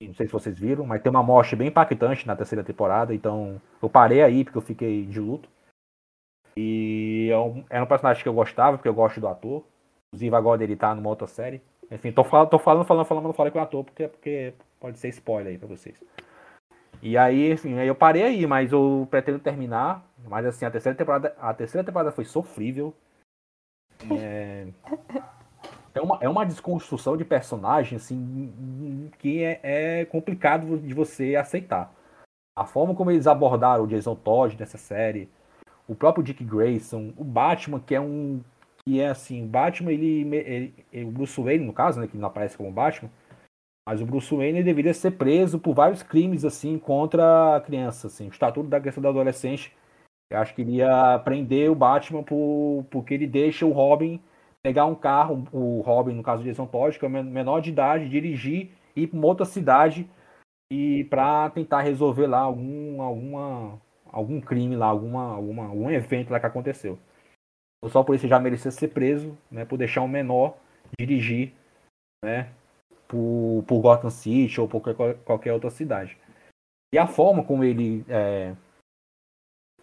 [0.02, 3.60] Não sei se vocês viram, mas tem uma morte bem impactante na terceira temporada, então
[3.82, 5.50] eu parei aí porque eu fiquei de luto.
[6.60, 9.64] E é um, era um personagem que eu gostava, porque eu gosto do ator.
[10.08, 11.62] Inclusive agora ele tá numa outra série.
[11.92, 15.10] Enfim, tô falando, tô falando, falando, falando, falei com o ator, porque, porque pode ser
[15.10, 16.04] spoiler aí pra vocês.
[17.00, 20.04] E aí, enfim, aí eu parei aí, mas eu pretendo terminar.
[20.28, 22.92] Mas assim, a terceira temporada, a terceira temporada foi sofrível.
[24.20, 24.68] É,
[25.94, 31.94] é, uma, é uma desconstrução de personagem, assim, que é, é complicado de você aceitar.
[32.58, 35.30] A forma como eles abordaram o Jason Todd nessa série,
[35.88, 38.42] o próprio Dick Grayson, o Batman, que é um.
[38.86, 41.06] que é assim, o Batman, ele, ele, ele.
[41.06, 43.10] O Bruce Wayne, no caso, né, que não aparece como Batman
[43.88, 48.28] mas o Bruce Wayne deveria ser preso por vários crimes assim contra a criança, assim.
[48.28, 49.74] O estatuto da criança do adolescente,
[50.30, 54.20] eu acho que iria prender o Batman por, porque ele deixa o Robin
[54.62, 58.10] pegar um carro, o Robin, no caso de Jason Todd, que é menor de idade,
[58.10, 60.06] dirigir e ir para outra cidade
[60.70, 63.80] e para tentar resolver lá algum alguma
[64.18, 66.98] algum crime lá, alguma, alguma algum evento lá que aconteceu.
[67.86, 70.58] Só por isso já merecia ser preso, né, por deixar um menor
[71.00, 71.54] dirigir,
[72.26, 72.50] né,
[73.08, 76.18] por, por Gotham City ou por qualquer, qualquer outra cidade.
[76.92, 78.56] E a forma como ele é,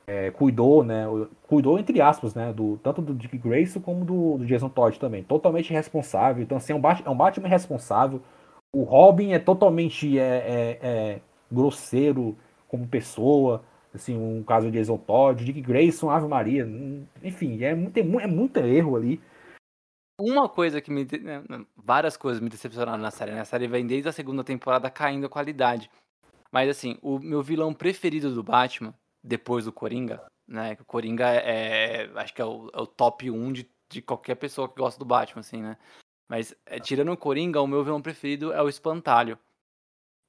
[0.04, 1.04] é, cuidou, né,
[1.46, 5.22] cuidou entre aspas, né, do, tanto do Dick Grayson como do, do Jason Todd também,
[5.22, 6.42] totalmente responsável.
[6.42, 8.20] Então, assim, é um, Batman, é um Batman responsável.
[8.74, 11.20] O Robin é totalmente é, é, é,
[11.52, 12.36] grosseiro
[12.66, 13.62] como pessoa,
[13.94, 16.66] assim, um caso de Jason Todd, Dick Grayson, Ave Maria,
[17.22, 19.20] enfim, é muito, é muito erro ali.
[20.20, 21.04] Uma coisa que me.
[21.04, 21.42] Né,
[21.76, 23.32] várias coisas me decepcionaram na série.
[23.32, 23.40] Né?
[23.40, 25.90] A série vem desde a segunda temporada caindo a qualidade.
[26.52, 30.76] Mas assim, o meu vilão preferido do Batman, depois do Coringa, né?
[30.80, 32.10] O Coringa é.
[32.14, 35.04] Acho que é o, é o top 1 de, de qualquer pessoa que gosta do
[35.04, 35.76] Batman, assim, né?
[36.28, 39.36] Mas é, tirando o Coringa, o meu vilão preferido é o Espantalho.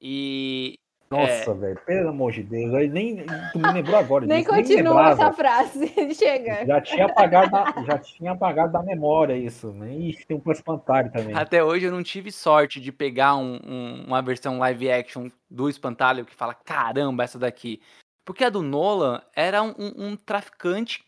[0.00, 0.74] E
[1.10, 1.54] Nossa, é...
[1.54, 4.26] velho, pelo amor de Deus, aí nem tu me lembrou agora.
[4.26, 6.66] nem continua essa frase, chega.
[6.66, 10.14] Já tinha apagado, da, já tinha apagado da memória isso, nem né?
[10.26, 11.34] tem um espantalho também.
[11.34, 15.68] Até hoje eu não tive sorte de pegar um, um, uma versão live action do
[15.68, 17.80] espantalho que fala caramba essa daqui,
[18.24, 21.04] porque a do Nolan era um, um traficante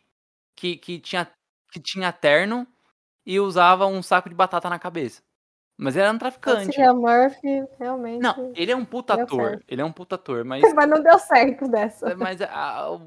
[0.56, 1.28] que, que tinha
[1.70, 2.66] que tinha terno
[3.26, 5.22] e usava um saco de batata na cabeça.
[5.78, 6.80] Mas ele era um traficante.
[6.82, 8.20] O Murphy, realmente.
[8.20, 9.50] Não, ele é um puta ator.
[9.50, 9.64] Certo.
[9.68, 10.60] Ele é um puta ator, mas.
[10.74, 12.16] Mas não deu certo dessa.
[12.16, 12.98] Mas a, a,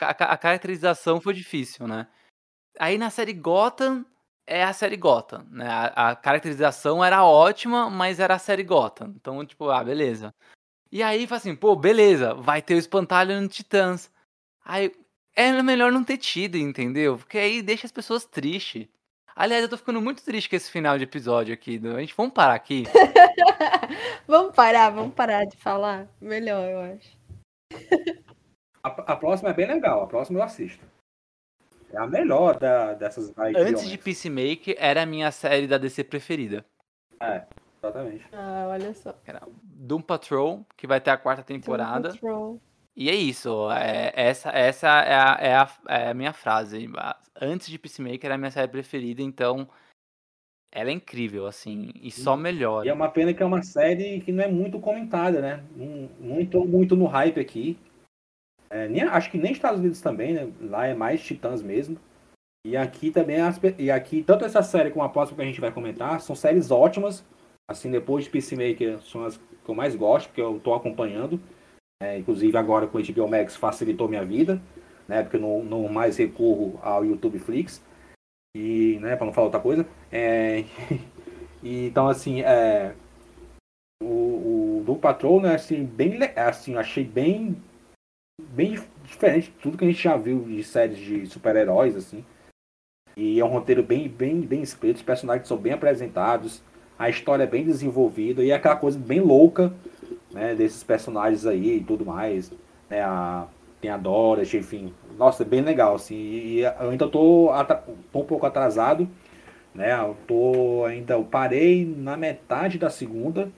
[0.00, 2.08] a, a, caracterização foi difícil, né?
[2.76, 4.04] Aí na série Gotham
[4.44, 5.68] é a série Gotham, né?
[5.68, 9.14] A, a caracterização era ótima, mas era a série Gotham.
[9.14, 10.34] Então, tipo, ah, beleza.
[10.90, 14.10] E aí, fala assim, pô, beleza, vai ter o espantalho no Titãs.
[14.64, 14.92] Aí,
[15.34, 17.18] é melhor não ter tido, entendeu?
[17.18, 18.88] Porque aí deixa as pessoas tristes.
[19.38, 21.78] Aliás, eu tô ficando muito triste com esse final de episódio aqui.
[21.94, 22.84] A gente vamos parar aqui.
[24.26, 26.08] vamos parar, vamos parar de falar.
[26.18, 27.18] Melhor, eu acho.
[28.82, 30.82] A, a, próxima é bem legal, a próxima eu assisto.
[31.92, 36.64] É a melhor da, dessas Antes de Peacemaker, era a minha série da DC preferida.
[37.20, 37.44] É,
[37.76, 38.26] exatamente.
[38.32, 39.14] Ah, olha só.
[39.26, 42.08] Era Doom Patrol, que vai ter a quarta temporada.
[42.08, 42.60] Doom Patrol.
[42.96, 46.88] E é isso, é, essa, essa é, a, é, a, é a minha frase.
[47.38, 49.68] Antes de Peacemaker era a minha série preferida, então
[50.72, 52.86] ela é incrível, assim, e só melhora.
[52.86, 55.62] E é uma pena que é uma série que não é muito comentada, né?
[56.38, 57.78] Entrou muito no hype aqui.
[58.70, 60.50] É, nem, acho que nem Estados Unidos também, né?
[60.62, 61.98] Lá é mais Titãs mesmo.
[62.66, 65.60] E aqui também, as, e aqui, tanto essa série como a próxima que a gente
[65.60, 67.24] vai comentar, são séries ótimas.
[67.68, 71.40] Assim, depois de Peacemaker, são as que eu mais gosto, porque eu tô acompanhando.
[72.02, 74.60] É, inclusive agora com o HBO Max facilitou minha vida,
[75.08, 75.22] né?
[75.22, 77.82] Porque eu não, não mais recorro ao YouTube Flix.
[78.56, 79.86] E, né, para não falar outra coisa.
[80.10, 80.64] É,
[81.62, 82.94] então, assim, é,
[84.02, 87.56] o, o do Patrol, né, assim, bem, assim, achei bem,
[88.40, 92.24] bem diferente de tudo que a gente já viu de séries de super-heróis, assim.
[93.14, 96.62] E é um roteiro bem, bem, bem escrito, os personagens são bem apresentados,
[96.98, 99.72] a história é bem desenvolvida e é aquela coisa bem louca
[100.36, 102.52] né, desses personagens aí e tudo mais.
[102.90, 103.46] Né, a,
[103.80, 104.92] tem a Dorothy, enfim.
[105.18, 106.14] Nossa, é bem legal, assim.
[106.14, 107.50] E, eu ainda tô,
[108.12, 109.08] tô um pouco atrasado,
[109.74, 109.98] né?
[109.98, 111.14] Eu tô ainda.
[111.14, 113.50] Eu parei na metade da segunda.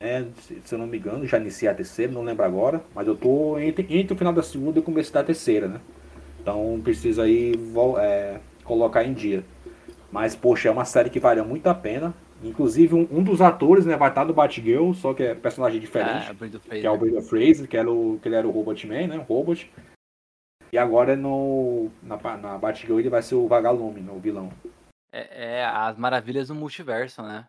[0.00, 2.82] Né, se, se eu não me engano, já iniciei a terceira, não lembro agora.
[2.94, 5.80] Mas eu tô entre, entre o final da segunda e o começo da terceira, né?
[6.40, 7.52] Então preciso aí
[8.00, 9.44] é, colocar em dia.
[10.10, 12.14] Mas, poxa, é uma série que vale muito a pena.
[12.44, 16.30] Inclusive, um, um, dos atores né, vai estar no Batgirl, só que é personagem diferente.
[16.30, 19.06] Ah, que é o Brenda Fraser, que, era o, que ele era o Robot Man,
[19.06, 19.18] né?
[19.18, 19.70] O Robot.
[20.70, 24.50] E agora no, na, na Batgirl ele vai ser o Vagalume, né, o vilão.
[25.12, 27.46] É, é, as maravilhas do multiverso, né?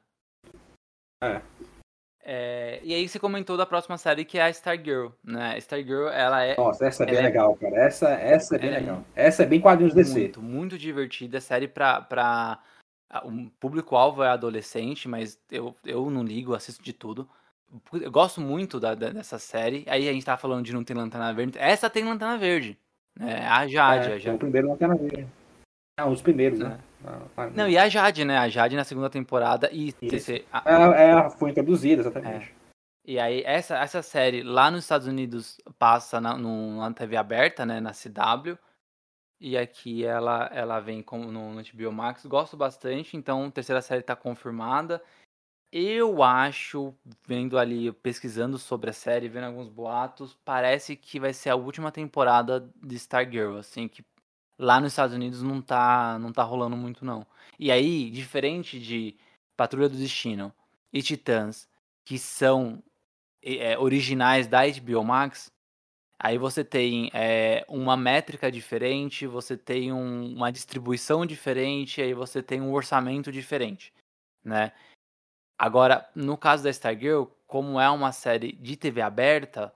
[1.24, 1.42] É.
[2.24, 2.80] é.
[2.84, 5.58] E aí você comentou da próxima série que é a Stargirl, né?
[5.58, 6.56] Stargirl, ela é...
[6.56, 7.76] Nossa, essa é bem é legal, cara.
[7.76, 9.04] Essa, essa é bem é legal.
[9.16, 10.20] Essa é bem quadrinhos DC.
[10.20, 11.42] Muito, muito divertida.
[11.42, 12.02] Série pra...
[12.02, 12.60] pra
[13.23, 17.27] o público-alvo é adolescente, mas eu, eu não ligo, assisto de tudo.
[17.94, 19.86] Eu gosto muito da, da, dessa série.
[19.88, 21.57] Aí a gente tava falando de não ter lanterna verde.
[21.57, 22.77] Essa tem lanterna verde.
[23.18, 23.45] Né?
[23.48, 24.11] A Jade.
[24.11, 24.36] É, a Jade.
[24.36, 25.27] o primeiro lanterna verde.
[25.98, 26.77] Ah, os primeiros, né?
[27.03, 27.07] É.
[27.07, 28.38] Ah, ah, não, e a Jade, né?
[28.38, 29.69] A Jade na segunda temporada.
[29.72, 30.64] E TC, a...
[30.65, 32.45] é, é, foi introduzida, exatamente.
[32.45, 32.65] É.
[33.07, 37.80] E aí, essa, essa série lá nos Estados Unidos passa na TV aberta, né?
[37.80, 38.57] Na CW.
[39.40, 42.26] E aqui ela, ela vem como no, no HBO Max.
[42.26, 45.02] Gosto bastante, então terceira série está confirmada.
[45.72, 46.94] Eu acho,
[47.28, 51.91] vendo ali, pesquisando sobre a série, vendo alguns boatos, parece que vai ser a última
[51.91, 54.06] temporada de Stargirl, assim, que
[54.57, 57.28] lá nos Estados Unidos não tá, não tá rolando muito não.
[57.60, 59.18] E aí, diferente de
[59.57, 60.53] Patrulha do Destino
[60.94, 61.68] e Titãs,
[62.06, 62.82] que são
[63.41, 65.52] é, originais da HBO Max,
[66.20, 72.42] Aí você tem é, uma métrica diferente, você tem um, uma distribuição diferente, aí você
[72.42, 73.94] tem um orçamento diferente,
[74.44, 74.72] né?
[75.58, 79.74] Agora, no caso da Stargirl, como é uma série de TV aberta,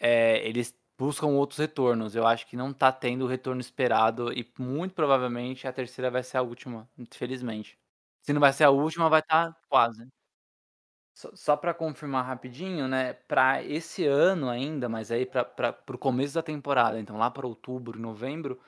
[0.00, 2.14] é, eles buscam outros retornos.
[2.16, 6.22] Eu acho que não tá tendo o retorno esperado e muito provavelmente a terceira vai
[6.22, 7.78] ser a última, infelizmente.
[8.22, 10.06] Se não vai ser a última, vai estar tá quase.
[11.16, 13.14] Só, só para confirmar rapidinho, né?
[13.14, 17.98] Para esse ano ainda, mas aí para o começo da temporada, então lá para outubro,
[17.98, 18.60] novembro,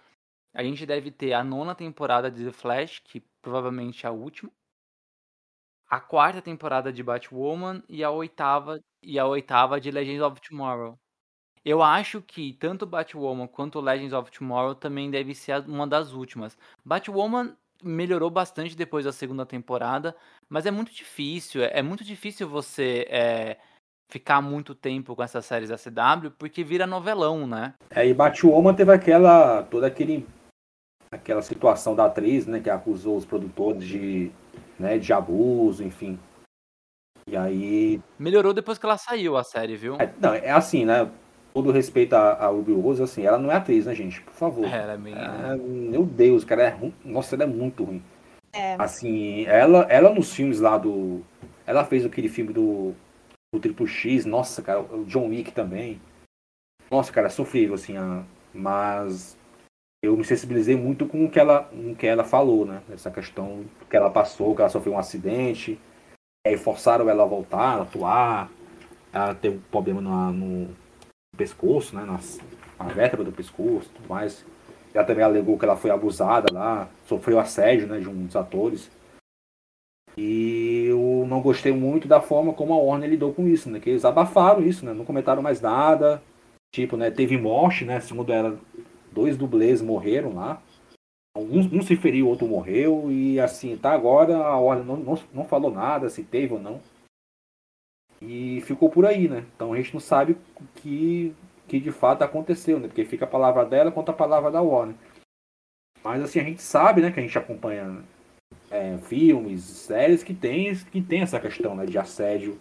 [0.55, 4.53] a gente deve ter a nona temporada de The Flash, que provavelmente é a última,
[5.89, 10.99] a quarta temporada de Batwoman e a oitava e a oitava de Legends of Tomorrow.
[11.65, 16.57] Eu acho que tanto Batwoman quanto Legends of Tomorrow também deve ser uma das últimas.
[16.85, 20.15] Batwoman melhorou bastante depois da segunda temporada,
[20.49, 23.57] mas é muito difícil, é muito difícil você é,
[24.09, 27.75] ficar muito tempo com essas séries da CW, porque vira novelão, né?
[27.91, 29.63] É, e Batwoman teve aquela.
[29.65, 30.27] toda aquele.
[31.11, 34.33] aquela situação da atriz, né, que acusou os produtores de,
[34.79, 36.19] né, de abuso, enfim.
[37.29, 38.01] E aí.
[38.19, 39.97] Melhorou depois que ela saiu a série, viu?
[39.97, 41.11] É, não, é assim, né?
[41.59, 44.21] Todo respeito a, a Ruby Rose, assim, ela não é atriz, né, gente?
[44.21, 44.65] Por favor.
[44.65, 45.13] É, ela é bem.
[45.13, 46.95] É, meu Deus, cara, é ruim.
[47.05, 48.01] Nossa, ela é muito ruim.
[48.53, 48.77] É.
[48.79, 51.21] Assim, ela, ela nos filmes lá do.
[51.67, 52.95] Ela fez aquele filme do
[53.53, 56.01] o Triple X, nossa, cara, o John Wick também.
[56.89, 58.23] Nossa, cara, é sofrível, assim, a...
[58.55, 59.37] mas
[60.01, 62.83] eu me sensibilizei muito com o que ela, com o que ela falou, né?
[62.89, 65.77] Essa questão que ela passou, que ela sofreu um acidente,
[66.47, 68.49] aí forçaram ela a voltar, a atuar,
[69.13, 70.77] ela teve um problema no, no
[71.39, 72.05] pescoço, né?
[72.05, 72.19] Na,
[72.85, 74.45] na vértebra do pescoço, tudo mais.
[74.93, 78.91] Ela também alegou que ela foi abusada lá, sofreu assédio, né, de um dos atores.
[80.17, 83.79] E eu não gostei muito da forma como a Warner lidou com isso, né?
[83.79, 84.93] Que eles abafaram isso, né?
[84.93, 86.21] Não comentaram mais nada.
[86.75, 87.09] Tipo, né?
[87.09, 88.01] Teve morte, né?
[88.01, 88.59] Segundo ela,
[89.13, 90.61] dois dublês morreram lá.
[91.37, 93.13] Um, um se feriu, outro morreu.
[93.13, 96.81] E assim, tá agora a Warner não, não, não falou nada, se teve ou não.
[98.21, 99.45] E ficou por aí, né?
[99.55, 101.35] Então a gente não sabe o que,
[101.67, 102.89] que de fato aconteceu, né?
[102.89, 104.97] Porque fica a palavra dela contra a palavra da Warner.
[106.03, 107.11] Mas assim, a gente sabe, né?
[107.13, 108.03] Que a gente acompanha
[108.71, 112.59] é, filmes, séries que tem, que tem essa questão né, de assédio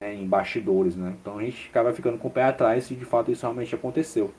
[0.00, 1.16] né, em bastidores, né?
[1.20, 4.32] Então a gente acaba ficando com o pé atrás se de fato isso realmente aconteceu.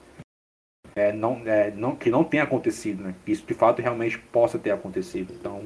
[0.95, 3.15] É, não, é, não, que não tenha acontecido, né?
[3.25, 5.33] Que isso de fato realmente possa ter acontecido.
[5.33, 5.65] Então,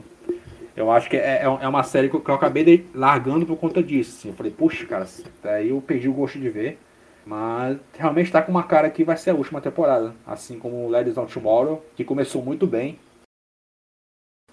[0.80, 4.18] eu acho que é, é, é uma série que eu, acabei largando por conta disso.
[4.18, 4.30] Assim.
[4.30, 5.06] Eu falei, puxa, cara,
[5.44, 6.80] aí eu perdi o gosto de ver.
[7.26, 10.16] Mas realmente está com uma cara que vai ser a última temporada.
[10.26, 12.98] Assim como Ladies on Tomorrow, que começou muito bem,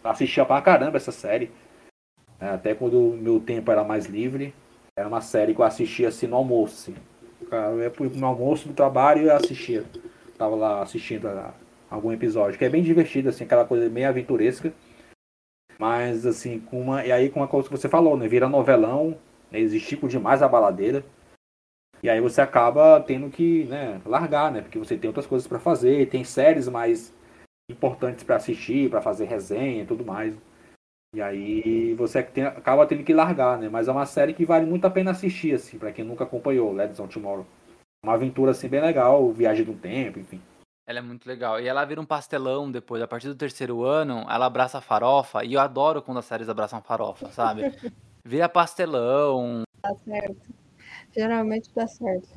[0.03, 1.51] assistia pra caramba essa série.
[2.41, 4.53] É, até quando o meu tempo era mais livre.
[4.99, 6.91] Era uma série que eu assistia assim no almoço.
[6.91, 7.01] Assim.
[7.53, 9.85] Eu ia pro, no almoço do trabalho e assistia.
[10.37, 11.29] Tava lá assistindo
[11.89, 12.59] algum episódio.
[12.59, 14.73] Que é bem divertido, assim, aquela coisa meio aventuresca.
[15.79, 17.05] Mas assim, com uma.
[17.05, 18.29] E aí com uma coisa que você falou, né?
[18.29, 19.17] Vira novelão,
[19.51, 19.61] né?
[19.61, 21.05] Existe demais a baladeira.
[22.03, 24.63] E aí você acaba tendo que né, largar, né?
[24.63, 27.13] Porque você tem outras coisas para fazer, tem séries mais
[27.71, 30.37] importantes para assistir, para fazer resenha e tudo mais.
[31.15, 33.69] E aí você tem, acaba tendo que largar, né?
[33.69, 36.73] Mas é uma série que vale muito a pena assistir, assim, para quem nunca acompanhou,
[36.73, 37.47] Legends on Tomorrow.
[38.05, 40.41] Uma aventura, assim, bem legal, viagem do tempo, enfim.
[40.87, 41.61] Ela é muito legal.
[41.61, 45.45] E ela vira um pastelão depois, a partir do terceiro ano, ela abraça a farofa,
[45.45, 47.63] e eu adoro quando as séries abraçam farofa, sabe?
[48.25, 49.63] vira pastelão.
[49.83, 50.55] Dá certo.
[51.13, 52.29] Geralmente dá certo.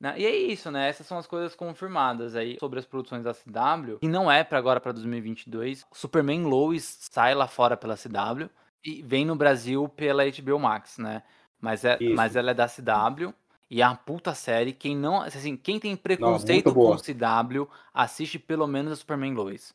[0.00, 0.14] Né?
[0.18, 0.88] E é isso, né?
[0.88, 3.98] Essas são as coisas confirmadas aí sobre as produções da CW.
[4.02, 5.86] E não é para agora, para 2022.
[5.92, 8.48] Superman Lois sai lá fora pela CW
[8.82, 11.22] e vem no Brasil pela HBO Max, né?
[11.60, 13.32] Mas, é, mas ela é da CW
[13.74, 14.72] e é uma puta série.
[14.72, 19.74] Quem não, assim, quem tem preconceito não, com CW, assiste pelo menos a Superman Lois,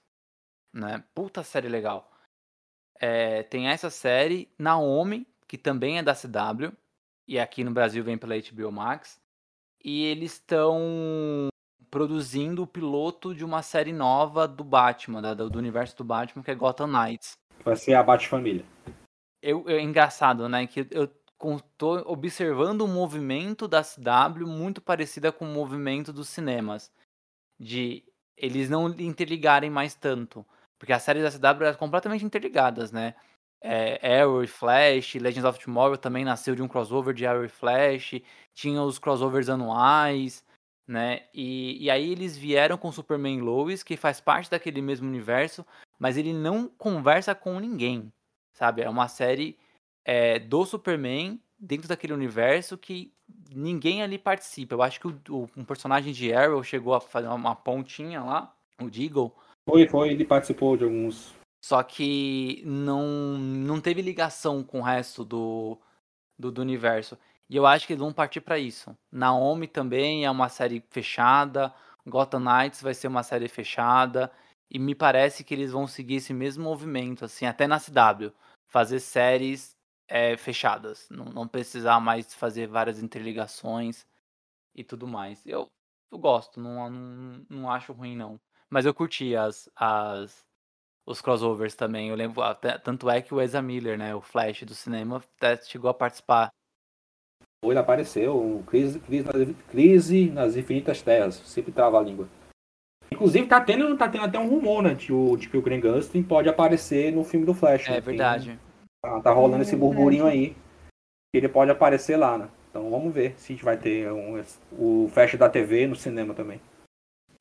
[0.73, 1.03] né?
[1.13, 2.09] Puta série legal.
[2.97, 6.71] É, tem essa série Naomi, que também é da CW
[7.27, 9.19] e aqui no Brasil vem pela HBO Max
[9.83, 11.49] e eles estão
[11.91, 16.51] produzindo o piloto de uma série nova do Batman, da, do universo do Batman, que
[16.51, 17.33] é Gotham Knights.
[17.65, 18.63] Vai ser a Bat-Família.
[19.41, 20.65] Eu, é engraçado, né?
[20.67, 21.09] Que eu
[21.77, 26.91] tô observando um movimento da CW muito parecida com o movimento dos cinemas.
[27.59, 28.03] De
[28.37, 30.45] eles não interligarem mais tanto.
[30.77, 33.15] Porque as séries da CW eram completamente interligadas, né?
[33.61, 37.49] é, Arrow e Flash, Legends of Tomorrow também nasceu de um crossover de Arrow e
[37.49, 38.21] Flash,
[38.53, 40.45] tinha os crossovers anuais,
[40.87, 41.27] né?
[41.33, 45.65] E, e aí eles vieram com Superman Lois, que faz parte daquele mesmo universo,
[45.99, 48.11] mas ele não conversa com ninguém,
[48.53, 48.81] sabe?
[48.81, 49.57] É uma série
[50.09, 53.13] é, do Superman dentro daquele universo que
[53.53, 54.73] ninguém ali participa.
[54.73, 58.55] Eu acho que o, o, um personagem de Arrow chegou a fazer uma pontinha lá,
[58.81, 59.31] o Deagle.
[59.69, 65.25] Foi, foi, ele participou de alguns só que não, não teve ligação com o resto
[65.25, 65.77] do,
[66.37, 67.17] do, do universo.
[67.49, 68.95] E eu acho que eles vão partir para isso.
[69.11, 71.73] Naomi também é uma série fechada.
[72.07, 74.31] Gotham Knights vai ser uma série fechada.
[74.71, 78.31] E me parece que eles vão seguir esse mesmo movimento, assim, até na CW.
[78.67, 79.75] Fazer séries
[80.09, 81.07] é, fechadas.
[81.09, 84.05] Não, não precisar mais fazer várias interligações
[84.75, 85.45] e tudo mais.
[85.45, 85.69] Eu,
[86.11, 88.39] eu gosto, não, não, não acho ruim, não.
[88.69, 90.45] Mas eu curti as, as,
[91.05, 92.09] os crossovers também.
[92.09, 95.61] Eu lembro, até, tanto é que o Ezra Miller, né, o Flash do cinema, até
[95.63, 96.49] chegou a participar.
[97.63, 102.27] Ele apareceu, crise, crise, nas, crise nas Infinitas Terras, sempre trava a língua.
[103.11, 105.81] Inclusive tá tendo, tá tendo até um rumor, né, de, o, de que o Green
[105.81, 107.87] Gustin pode aparecer no filme do Flash.
[107.87, 107.99] É né?
[107.99, 108.51] verdade.
[108.51, 108.68] Tem,
[109.01, 110.55] tá, tá, rolando esse burburinho aí.
[111.31, 112.49] Que ele pode aparecer lá, né?
[112.69, 116.33] Então vamos ver se a gente vai ter um, o Flash da TV no cinema
[116.33, 116.59] também.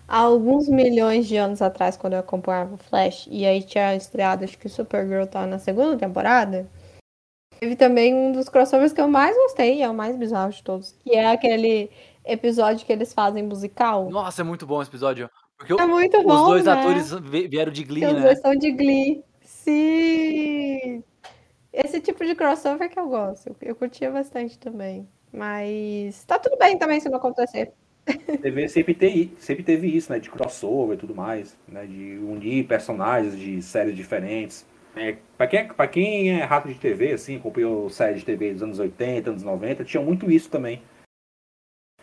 [0.06, 4.44] Há alguns milhões de anos atrás, quando eu acompanhava o Flash, e aí tinha estreado,
[4.44, 6.66] acho que o Supergirl tá na segunda temporada,
[7.60, 10.92] teve também um dos crossovers que eu mais gostei, é o mais bizarro de todos,
[11.04, 11.90] que é aquele
[12.24, 14.08] episódio que eles fazem musical.
[14.08, 15.28] Nossa, é muito bom esse episódio.
[15.58, 16.72] Porque é muito os bom, dois né?
[16.72, 18.20] atores vieram de Glee, Os né?
[18.20, 19.24] dois são de Glee.
[19.42, 21.02] Sim!
[21.72, 23.54] Esse tipo de crossover que eu gosto.
[23.60, 25.08] Eu curtia bastante também.
[25.32, 27.72] Mas tá tudo bem também se não acontecer.
[28.40, 30.18] TV sempre, te, sempre teve isso, né?
[30.18, 31.84] De crossover e tudo mais, né?
[31.86, 34.66] De unir personagens de séries diferentes.
[34.96, 38.52] É, para quem, é, pra quem é rato de TV, assim, acompanhou séries de TV
[38.52, 40.82] dos anos 80, anos 90, tinha muito isso também.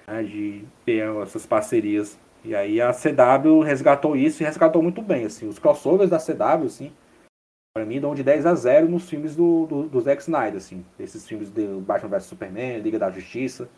[0.07, 2.17] Né, de ter essas parcerias.
[2.43, 5.47] E aí a CW resgatou isso e resgatou muito bem, assim.
[5.47, 6.93] Os crossovers da CW, assim,
[7.75, 10.85] pra mim dão de 10 a 0 nos filmes do, do, do Zack Snyder, assim.
[10.97, 13.69] Esses filmes de Batman vs Superman, Liga da Justiça.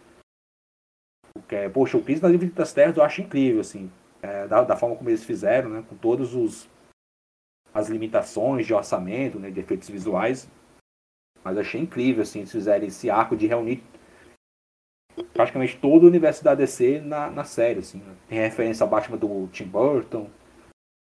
[1.33, 3.91] Porque, poxa, o Crise nas Infinitas Terras eu acho incrível, assim.
[4.21, 5.83] É, da, da, forma como eles fizeram, né?
[5.89, 6.69] Com todos os
[7.73, 9.49] as limitações de orçamento, né?
[9.49, 10.47] De efeitos visuais.
[11.43, 13.83] Mas achei incrível, assim, eles fizerem esse arco de reunir
[15.33, 17.97] praticamente todo o universo da DC na, na série, assim.
[17.97, 18.15] Né?
[18.27, 20.29] Tem referência ao Batman do Tim Burton,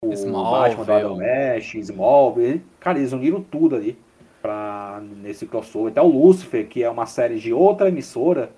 [0.04, 0.76] Smallville.
[0.76, 2.64] Batman do Adam West, Smallville.
[2.78, 3.98] Cara, eles uniram tudo ali
[4.40, 5.90] pra, nesse crossover.
[5.90, 8.52] Até o Lucifer, que é uma série de outra emissora,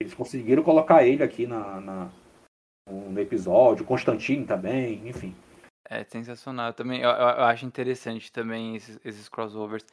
[0.00, 2.10] eles conseguiram colocar ele aqui na, na
[2.88, 3.84] no episódio.
[3.84, 5.34] O Constantine também, enfim.
[5.88, 6.72] É sensacional.
[6.72, 9.84] Também, eu, eu acho interessante também esses, esses crossovers.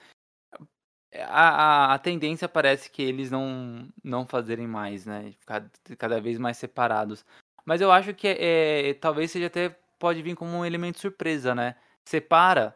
[1.15, 5.31] A, a, a, tendência parece que eles não, não fazerem mais, né?
[5.39, 7.23] Ficar cada vez mais separados.
[7.63, 11.53] Mas eu acho que é, é, talvez seja até pode vir como um elemento surpresa,
[11.55, 11.75] né?
[12.05, 12.75] Separa,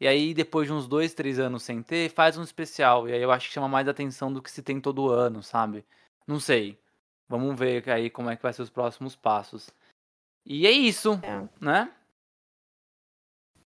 [0.00, 3.08] e aí depois de uns dois, três anos sem ter, faz um especial.
[3.08, 5.84] E aí eu acho que chama mais atenção do que se tem todo ano, sabe?
[6.26, 6.78] Não sei.
[7.28, 9.70] Vamos ver aí como é que vai ser os próximos passos.
[10.44, 11.42] E é isso, É.
[11.60, 11.90] né?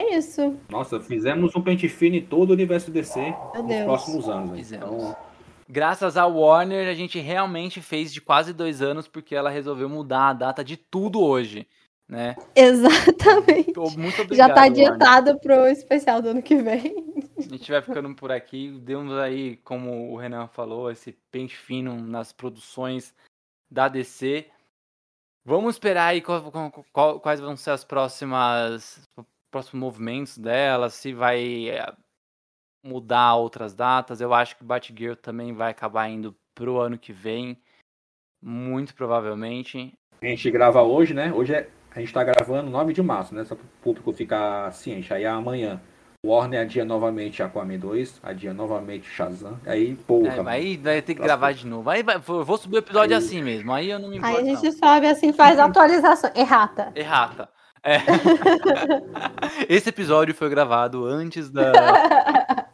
[0.01, 0.57] É isso.
[0.69, 3.19] Nossa, fizemos um pente fino em todo o universo DC
[3.55, 3.83] nos Deus.
[3.83, 4.51] próximos anos.
[4.51, 4.57] né?
[4.57, 5.03] Fizemos.
[5.03, 5.29] Então,
[5.71, 10.29] Graças à Warner, a gente realmente fez de quase dois anos, porque ela resolveu mudar
[10.29, 11.67] a data de tudo hoje,
[12.09, 12.35] né?
[12.55, 13.73] Exatamente.
[13.97, 14.71] Muito Já obrigado, tá Warner.
[14.71, 17.13] adiantado pro especial do ano que vem.
[17.37, 18.71] A gente vai ficando por aqui.
[18.79, 23.13] Demos aí, como o Renan falou, esse pente fino nas produções
[23.71, 24.49] da DC.
[25.45, 29.07] Vamos esperar aí qual- qual- qual- quais vão ser as próximas
[29.51, 31.91] próximos movimentos dela, se vai é,
[32.85, 34.21] mudar outras datas.
[34.21, 37.57] Eu acho que Batgirl também vai acabar indo pro ano que vem,
[38.43, 39.91] muito provavelmente.
[40.21, 41.33] a gente grava hoje, né?
[41.33, 43.43] Hoje é, a gente tá gravando 9 de março, né?
[43.43, 45.13] Só para o público ficar ciente.
[45.13, 45.81] Aí amanhã,
[46.25, 49.59] Warner adia novamente Aquaman 2, adia novamente Shazam.
[49.65, 50.35] Aí, porra.
[50.35, 51.89] É, aí vai ter que gravar de novo.
[51.89, 53.71] Aí vai- eu vou subir o episódio Aí- assim mesmo.
[53.73, 54.37] Aí eu não me Aí importo.
[54.39, 54.55] a não.
[54.61, 56.31] gente sobe assim, faz atualização.
[56.35, 56.91] Errata.
[56.95, 57.49] Errata.
[57.81, 57.97] É.
[59.69, 61.71] Esse episódio foi gravado antes da.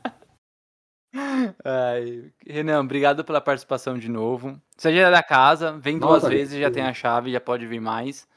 [1.63, 4.59] Ai, Renan, obrigado pela participação de novo.
[4.75, 7.65] Você já é da casa, vem duas Nossa, vezes, já tem a chave, já pode
[7.65, 8.27] vir mais.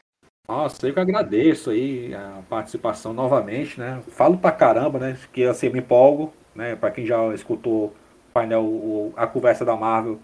[0.48, 4.02] Nossa, eu que agradeço aí a participação novamente, né?
[4.08, 5.18] Falo pra caramba, né?
[5.32, 6.74] Que assim, me empolgo, né?
[6.74, 7.92] Pra quem já escutou o
[8.32, 10.18] painel, o- a conversa da Marvel,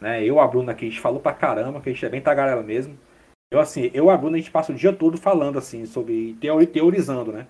[0.00, 0.24] né?
[0.24, 2.62] Eu, a Bruna aqui, a gente falou pra caramba, que a gente é bem tagarela
[2.62, 2.96] mesmo.
[3.52, 6.34] Eu, assim, eu e a Bruna, a gente passa o dia todo falando, assim, sobre,
[6.40, 7.46] teori- teorizando, né?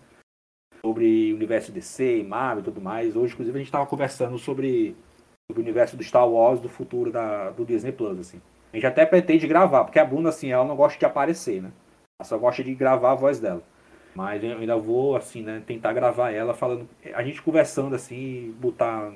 [0.84, 3.16] Sobre o universo DC, Marvel e tudo mais.
[3.16, 4.94] Hoje, inclusive, a gente tava conversando sobre,
[5.51, 8.40] sobre o universo do Star Wars, do futuro da, do Disney Plus, assim.
[8.72, 11.72] A gente até pretende gravar, porque a Bruna, assim, ela não gosta de aparecer, né?
[12.23, 13.62] Só gosta de gravar a voz dela.
[14.15, 16.89] Mas eu ainda vou, assim, né, tentar gravar ela falando.
[17.15, 19.12] A gente conversando assim, botar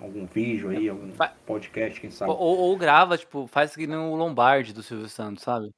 [0.00, 1.12] algum vídeo aí, algum
[1.46, 2.32] podcast, quem sabe.
[2.32, 5.70] Ou, ou grava, tipo, faz que nem o Lombardi do Silvio Santos, sabe?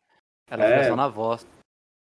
[0.50, 0.76] Ela É.
[0.76, 1.46] fica só na voz.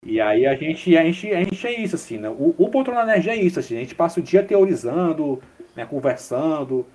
[0.06, 2.30] E aí a gente, a gente, a gente é isso, assim, né?
[2.30, 5.42] O, o Poltrona Nerd é isso, assim, a gente passa o dia teorizando,
[5.76, 6.86] né, conversando,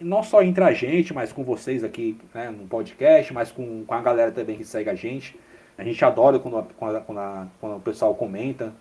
[0.00, 3.94] não só entre a gente, mas com vocês aqui, né, no podcast, mas com, com
[3.94, 5.38] a galera também que segue a gente.
[5.76, 8.72] A gente adora quando, quando, quando, a- quando o pessoal comenta,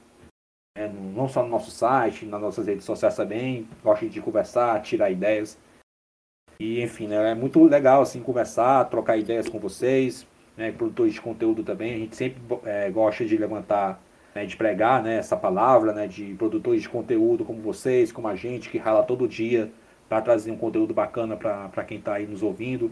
[0.77, 5.09] né, não só no nosso site, nas nossas redes sociais também, gosta de conversar, tirar
[5.09, 5.57] ideias.
[6.59, 11.21] E, enfim, né, é muito legal, assim, conversar, trocar ideias com vocês, né, produtores de
[11.21, 13.99] conteúdo também, a gente sempre é, gosta de levantar,
[14.35, 18.35] né, de pregar né, essa palavra, né, de produtores de conteúdo como vocês, como a
[18.35, 19.71] gente, que rala todo dia
[20.07, 22.91] para trazer um conteúdo bacana para quem está aí nos ouvindo.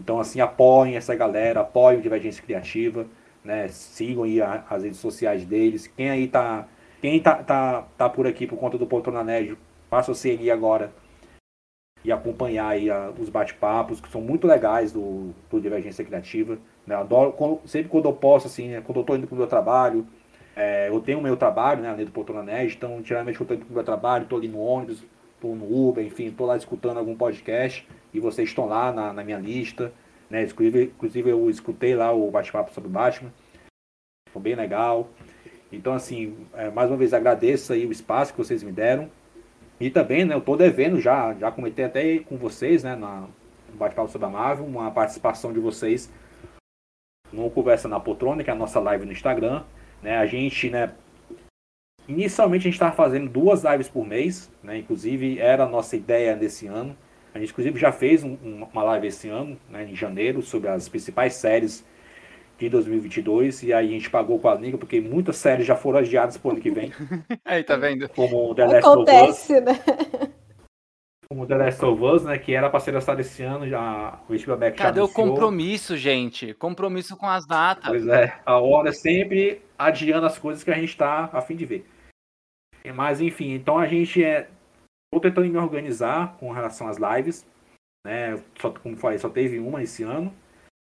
[0.00, 3.06] Então, assim, apoiem essa galera, apoiem o Divergência Criativa,
[3.44, 5.86] né, sigam aí a- as redes sociais deles.
[5.86, 6.66] Quem aí tá,
[7.02, 9.56] quem tá, tá, tá por aqui por conta do Poltrona Nerd,
[9.90, 10.90] faça o seguir agora
[12.02, 16.58] e acompanhar aí a, os bate-papos, que são muito legais do, do Divergência Criativa.
[16.86, 16.94] Né?
[16.94, 18.80] Adoro, quando, sempre quando eu posso, assim, né?
[18.80, 20.06] quando eu estou indo para o meu trabalho,
[20.56, 23.54] é, eu tenho o meu trabalho, né, além do Poltrona Nerd, então, geralmente, quando eu
[23.54, 25.04] estou indo para o meu trabalho, estou ali no ônibus,
[25.40, 29.24] estou no Uber, enfim, estou lá escutando algum podcast, e vocês estão lá na, na
[29.24, 29.92] minha lista,
[30.28, 33.32] né, inclusive, inclusive eu escutei lá o bate-papo sobre Batman,
[34.30, 35.08] foi bem legal.
[35.72, 39.10] Então, assim, é, mais uma vez agradeço aí o espaço que vocês me deram.
[39.80, 43.28] E também, né, eu tô devendo já, já comentei até com vocês, né, na,
[43.68, 46.12] no bate-papo sobre a Marvel, uma participação de vocês
[47.32, 49.64] no Conversa na Poltrona, que é a nossa live no Instagram.
[50.02, 50.92] Né, a gente, né,
[52.08, 56.36] inicialmente a gente estava fazendo duas lives por mês, né, inclusive era a nossa ideia
[56.36, 56.96] nesse ano.
[57.32, 58.36] A gente, inclusive, já fez um,
[58.72, 61.84] uma live esse ano, né, em janeiro, sobre as principais séries
[62.58, 66.00] de 2022 e aí a gente pagou com a língua porque muitas séries já foram
[66.00, 66.92] adiadas pro ano que vem.
[67.44, 68.08] aí, tá vendo?
[68.10, 69.64] Como The Last Acontece, of Us.
[69.64, 70.30] né?
[71.32, 72.36] Como The Last of Us, né?
[72.38, 76.52] Que era pra ser lançado esse ano, já o HBO Max Cadê o compromisso, gente?
[76.54, 77.88] Compromisso com as datas.
[77.88, 81.64] Pois é, a Warner sempre adiando as coisas que a gente tá a fim de
[81.64, 81.86] ver.
[82.94, 84.48] Mas enfim, então a gente é.
[85.12, 87.46] Tô tentando me organizar com relação às lives.
[88.04, 88.42] Né?
[88.60, 90.34] Só, como falei, só teve uma esse ano.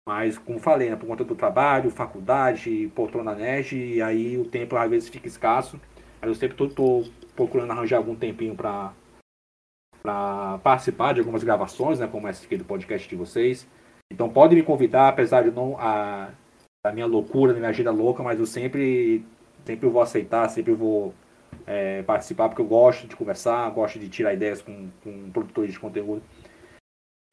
[0.08, 4.76] Mas, como falei, né, por conta do trabalho, faculdade, poltrona nerd, e aí o tempo
[4.76, 5.80] às vezes fica escasso.
[6.20, 7.04] Aí eu sempre estou
[7.36, 8.92] procurando arranjar algum tempinho para
[10.02, 13.66] para participar de algumas gravações, né, como essa aqui do podcast de vocês.
[14.12, 16.30] Então pode me convidar, apesar de não a,
[16.84, 19.24] a minha loucura, da minha agenda louca, mas eu sempre
[19.64, 21.14] sempre vou aceitar, sempre vou
[21.66, 25.78] é, participar porque eu gosto de conversar, gosto de tirar ideias com, com produtores de
[25.78, 26.22] conteúdo.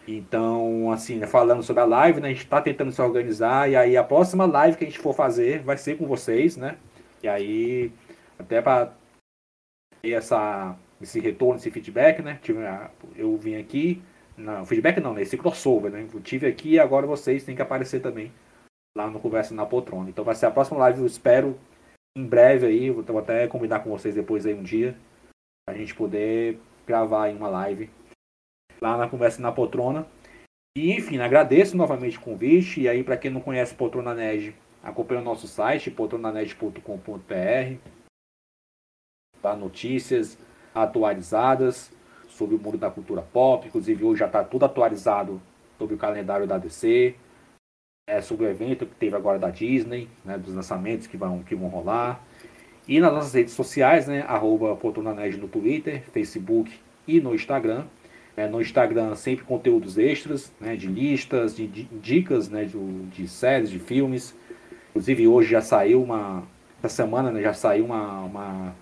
[0.07, 3.75] Então, assim, né, falando sobre a live, né, a gente está tentando se organizar, e
[3.75, 6.77] aí a próxima live que a gente for fazer vai ser com vocês, né?
[7.21, 7.91] E aí,
[8.39, 8.93] até para
[10.01, 12.39] ter essa, esse retorno, esse feedback, né?
[13.15, 14.01] Eu vim aqui,
[14.35, 15.21] não, feedback não, né?
[15.21, 16.07] Esse crossover, né?
[16.13, 18.31] Eu tive aqui e agora vocês têm que aparecer também
[18.97, 20.09] lá no Conversa na Poltrona.
[20.09, 21.59] Então vai ser a próxima live, eu espero
[22.17, 24.97] em breve aí, vou até combinar com vocês depois aí um dia,
[25.69, 27.89] a gente poder gravar aí uma live
[28.81, 30.07] lá na Conversa na Poltrona.
[30.77, 32.81] E enfim, agradeço novamente o convite.
[32.81, 37.77] E aí, para quem não conhece Poltrona Nerd, acompanhe o nosso site, poltronanerd.com.br.
[39.41, 40.37] Tá, notícias
[40.83, 41.91] atualizadas
[42.27, 43.67] sobre o mundo da cultura pop.
[43.67, 45.41] Inclusive, hoje já está tudo atualizado
[45.77, 47.15] sobre o calendário da DC.
[48.09, 51.53] É, sobre o evento que teve agora da Disney, né, dos lançamentos que vão, que
[51.53, 52.23] vão rolar.
[52.87, 56.71] E nas nossas redes sociais, né, arroba Poltronanerd no Twitter, Facebook
[57.05, 57.85] e no Instagram.
[58.37, 62.77] É, no Instagram sempre conteúdos extras, né, de listas, de, de dicas né, de,
[63.07, 64.33] de, séries, de filmes.
[64.91, 66.43] Inclusive hoje já saiu uma.
[66.81, 68.75] Essa semana né, já saiu uma, uma,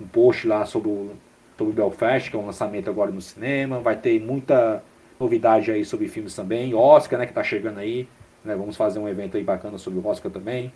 [0.00, 1.12] um post lá sobre o,
[1.56, 3.80] sobre Belfast, que é um lançamento agora no cinema.
[3.80, 4.82] Vai ter muita
[5.18, 6.74] novidade aí sobre filmes também.
[6.74, 8.08] Oscar, né, que está chegando aí.
[8.44, 10.72] Né, vamos fazer um evento aí bacana sobre o Oscar também.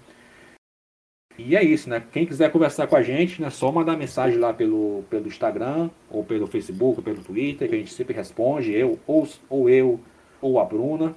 [1.38, 2.02] E é isso, né?
[2.12, 3.48] Quem quiser conversar com a gente, né?
[3.48, 7.78] Só mandar mensagem lá pelo, pelo Instagram, ou pelo Facebook, ou pelo Twitter, que a
[7.78, 10.00] gente sempre responde, eu, ou, ou eu,
[10.40, 11.14] ou a Bruna.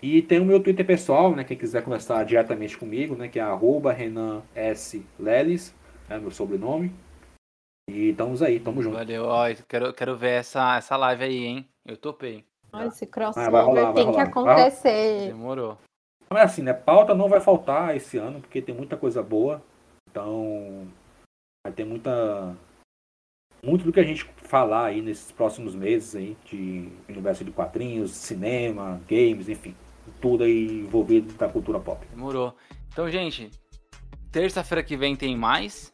[0.00, 1.44] E tem o meu Twitter pessoal, né?
[1.44, 3.28] Quem quiser conversar diretamente comigo, né?
[3.28, 5.04] Que é arroba Renan S.
[5.18, 5.74] Lelis,
[6.08, 6.92] é meu sobrenome.
[7.88, 8.96] E estamos aí, tamo junto.
[8.96, 11.68] Valeu, ó, quero, quero ver essa, essa live aí, hein?
[11.86, 12.44] Eu topei.
[12.70, 15.28] Olha, esse crossover ah, rolar, tem que acontecer.
[15.28, 15.78] Demorou.
[16.28, 16.74] Mas assim, né?
[16.74, 19.62] Pauta não vai faltar esse ano, porque tem muita coisa boa.
[20.10, 20.86] Então,
[21.64, 22.54] vai ter muita.
[23.62, 28.12] Muito do que a gente falar aí nesses próximos meses aí, de universo de quadrinhos,
[28.12, 29.74] cinema, games, enfim.
[30.20, 32.06] Tudo aí envolvido da cultura pop.
[32.06, 32.54] Demorou.
[32.92, 33.50] Então, gente,
[34.30, 35.90] terça-feira que vem tem mais.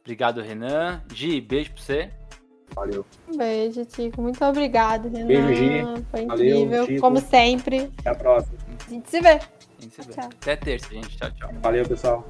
[0.00, 1.02] Obrigado, Renan.
[1.12, 2.10] Gi, beijo pra você.
[2.74, 3.04] Valeu.
[3.28, 4.22] Um beijo, Tico.
[4.22, 5.26] Muito obrigado, Renan.
[5.26, 6.04] Beijo, Gi.
[6.10, 7.90] Foi incrível, Valeu, como sempre.
[7.98, 8.58] Até a próxima.
[8.86, 9.28] A gente se vê.
[9.28, 9.40] A
[9.80, 10.12] gente se vê.
[10.14, 10.24] Tchau.
[10.24, 11.16] Até terça, gente.
[11.16, 11.50] Tchau, tchau.
[11.62, 12.28] Valeu, pessoal.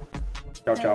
[0.64, 0.94] Tchau, tchau.